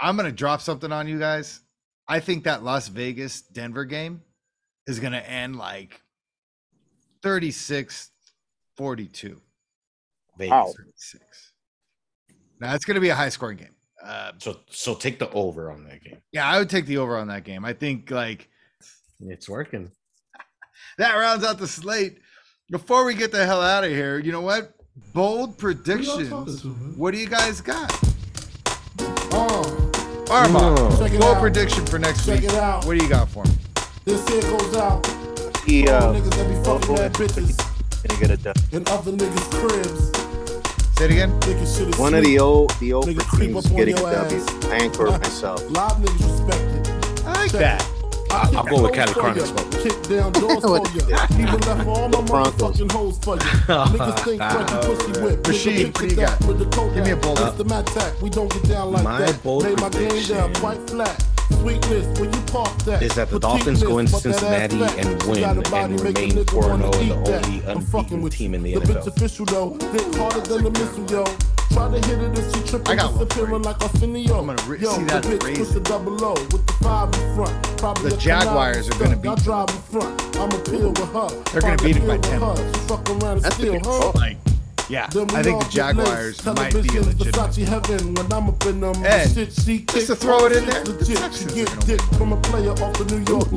[0.00, 1.60] I'm gonna drop something on you guys.
[2.08, 4.22] I think that Las Vegas Denver game
[4.88, 6.00] is gonna end like
[7.22, 8.10] 36
[8.76, 9.40] 42.
[10.38, 10.50] Vegas.
[10.50, 10.72] Wow.
[10.76, 11.51] 36.
[12.62, 13.74] Now it's gonna be a high scoring game.
[14.02, 16.18] Uh, So so take the over on that game.
[16.32, 17.64] yeah, I would take the over on that game.
[17.64, 18.48] I think like
[19.20, 19.90] It's working.
[20.98, 22.18] that rounds out the slate.
[22.70, 24.74] Before we get the hell out of here, you know what?
[25.12, 26.28] Bold predictions.
[26.30, 26.94] talking?
[26.96, 27.92] What do you guys got?
[29.32, 29.90] Um,
[30.30, 31.40] Armand, Check it bold out.
[31.40, 32.50] prediction for next Check week.
[32.50, 32.84] it out.
[32.86, 33.50] What do you got for me?
[34.04, 35.04] this here goes out.
[35.66, 37.56] He All uh, niggas that be fucking that bitches
[38.06, 38.56] gonna get a dub.
[38.72, 40.21] in other niggas' cribs.
[41.02, 41.40] Say it again.
[41.40, 44.12] Thinking shit is One of the old the old Nigga creep teams getting a your
[44.12, 44.38] W.
[44.38, 44.64] ass.
[44.66, 45.60] Anchor myself.
[45.70, 47.26] Live niggas respect it.
[47.26, 47.82] I like that.
[48.30, 49.82] I- kick I'll go with Cali for Chronic ya, Smoke.
[49.82, 50.78] Kick down doors for
[51.10, 51.26] ya.
[51.32, 52.54] Even left all my Broncos.
[52.54, 53.42] motherfucking hoes for ya.
[53.68, 55.46] Oh, niggas think Frankie pussy oh, whip.
[55.48, 56.44] Rashid, Nigga what do you got?
[56.46, 56.94] with the Kodak.
[56.94, 58.22] Give me a bold It's the Mac Tac.
[58.22, 59.42] We don't get down like My that.
[59.42, 61.31] bold Lay my game down quite flat.
[61.60, 63.02] Sweetness, when you park that.
[63.02, 65.92] Is that the Dolphins go into but that ass Cincinnati and win got a body,
[65.94, 69.02] and remain nigga 4-0 and oh, the only unbeaten team in the The NFL.
[69.02, 71.24] bitch official though, dick harder than the missile, yo.
[71.72, 74.38] Try to hit it if she tripping, I got one disappearing like Arsenio.
[74.40, 77.08] I'm gonna re- yo, see that the bitch push the double O with the five
[77.14, 77.78] in front.
[77.78, 79.44] Probably The Jaguars are gonna beat I them.
[79.44, 80.36] drive front.
[80.36, 81.28] I'ma peel with her.
[81.52, 82.62] They're gonna beat him by 10 with her.
[82.64, 82.78] points.
[82.78, 84.12] She fuck around and That's steal, pretty huh?
[84.14, 84.36] Like,
[84.92, 87.34] yeah, I think the Jaguars might be legit.
[87.34, 89.32] And
[89.88, 92.16] just to throw it in there, the Texans are.
[92.18, 93.48] From a player off the New York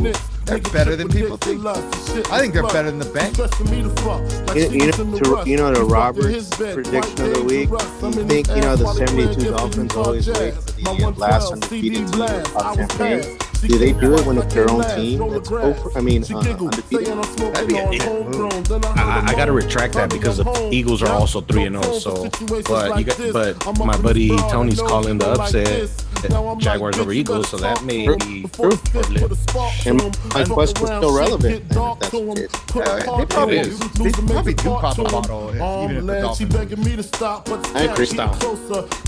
[0.45, 1.65] They're better than people think.
[1.65, 3.35] I think they're better than the bank.
[3.35, 7.69] You, know, to, you know the Roberts prediction of the week.
[7.69, 12.43] You think you know the 72 Dolphins always wait for the last undefeated team to
[12.53, 16.23] top 10 do they do it when it's their own team that's over- I mean,
[16.23, 17.09] uh, undefeated?
[17.09, 17.21] I'm
[17.53, 20.37] That'd be a on dick I I, heard I them got to retract that because
[20.37, 20.69] the.
[20.71, 21.97] Eagles are also three and zero.
[21.99, 22.29] So,
[22.67, 25.95] but you got, but my buddy Tony's calling the upset this.
[26.21, 29.05] that Now I'm Jaguars over Eagles, so that may to 'em be before the fifth
[29.07, 29.21] flip.
[29.21, 30.11] put a spark to And 'em.
[30.33, 32.27] my Fuck quest was still relevant get then, if that's to 'em.
[32.29, 32.47] the case.
[32.67, 33.71] Put a they probably to 'em.
[33.71, 33.79] is.
[33.79, 35.11] They probably do pop a to 'em.
[35.11, 38.13] bottle if- even if the length, She Dolphins begging me to stop, I agree, get
[38.13, 38.43] stop.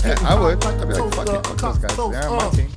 [0.04, 0.64] Yeah, I would.
[0.64, 1.36] hot I'd be like, fuck toaster.
[1.36, 1.96] it, fuck those guys.
[1.96, 2.50] Toast, They're on my uh.
[2.50, 2.68] team.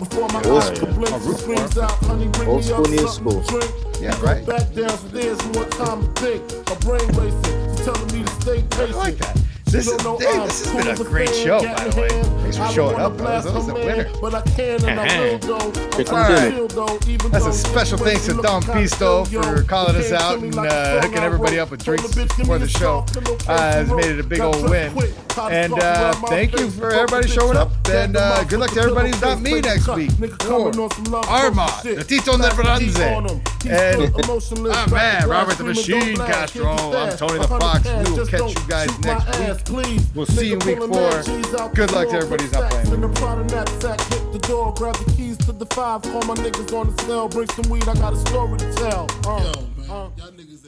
[0.00, 0.92] Before my Old eyes school.
[0.94, 3.42] blink, she screams out, honey, bring Old me up new something school.
[3.44, 4.00] to drink.
[4.00, 4.46] Yeah, right.
[4.46, 6.68] back downstairs, more time to think.
[6.68, 8.94] My brain racing, she's telling me to stay patient.
[8.94, 9.36] I like that.
[9.70, 10.16] This is, hey,
[10.46, 12.08] this has been a great show, by the way.
[12.42, 13.16] Thanks for showing up.
[13.18, 14.10] That was a winner.
[14.20, 15.58] But I can and I will though.
[15.58, 16.56] I'm Chicken trying to dinner.
[16.56, 21.00] chill, though, That's a special thanks to Don Pisto for calling us out and uh,
[21.02, 23.04] hooking everybody up with drinks the bitch, give before the show.
[23.48, 24.92] Uh, has made it a big old win.
[25.38, 27.70] And uh, thank you for everybody showing up.
[27.88, 30.10] And uh, good luck to everybody who's not me next week.
[30.12, 32.80] Nigga coming For on some Armand, the Tito Back the Neferanze.
[32.80, 33.40] heat on 'em.
[33.62, 36.72] He's And- emotionless, Ah, man, Robert the Machine Castro.
[36.72, 37.16] I'm.
[37.16, 37.84] Tony the Fox.
[37.84, 39.59] We will catch you guys next week.
[39.60, 40.10] Ass, please.
[40.14, 40.88] We'll see you in week four.
[40.88, 42.92] mad G's out Good luck to door, everybody who's not playing.
[42.94, 46.34] in the Prada knapsack, hit the door, grab the keys to the five, call my
[46.34, 49.06] niggas on the cell, bring some weed, I got a story to tell.
[49.26, 49.92] Uh, Yo, man, uh.
[49.92, 50.59] y'all niggas ain't gonna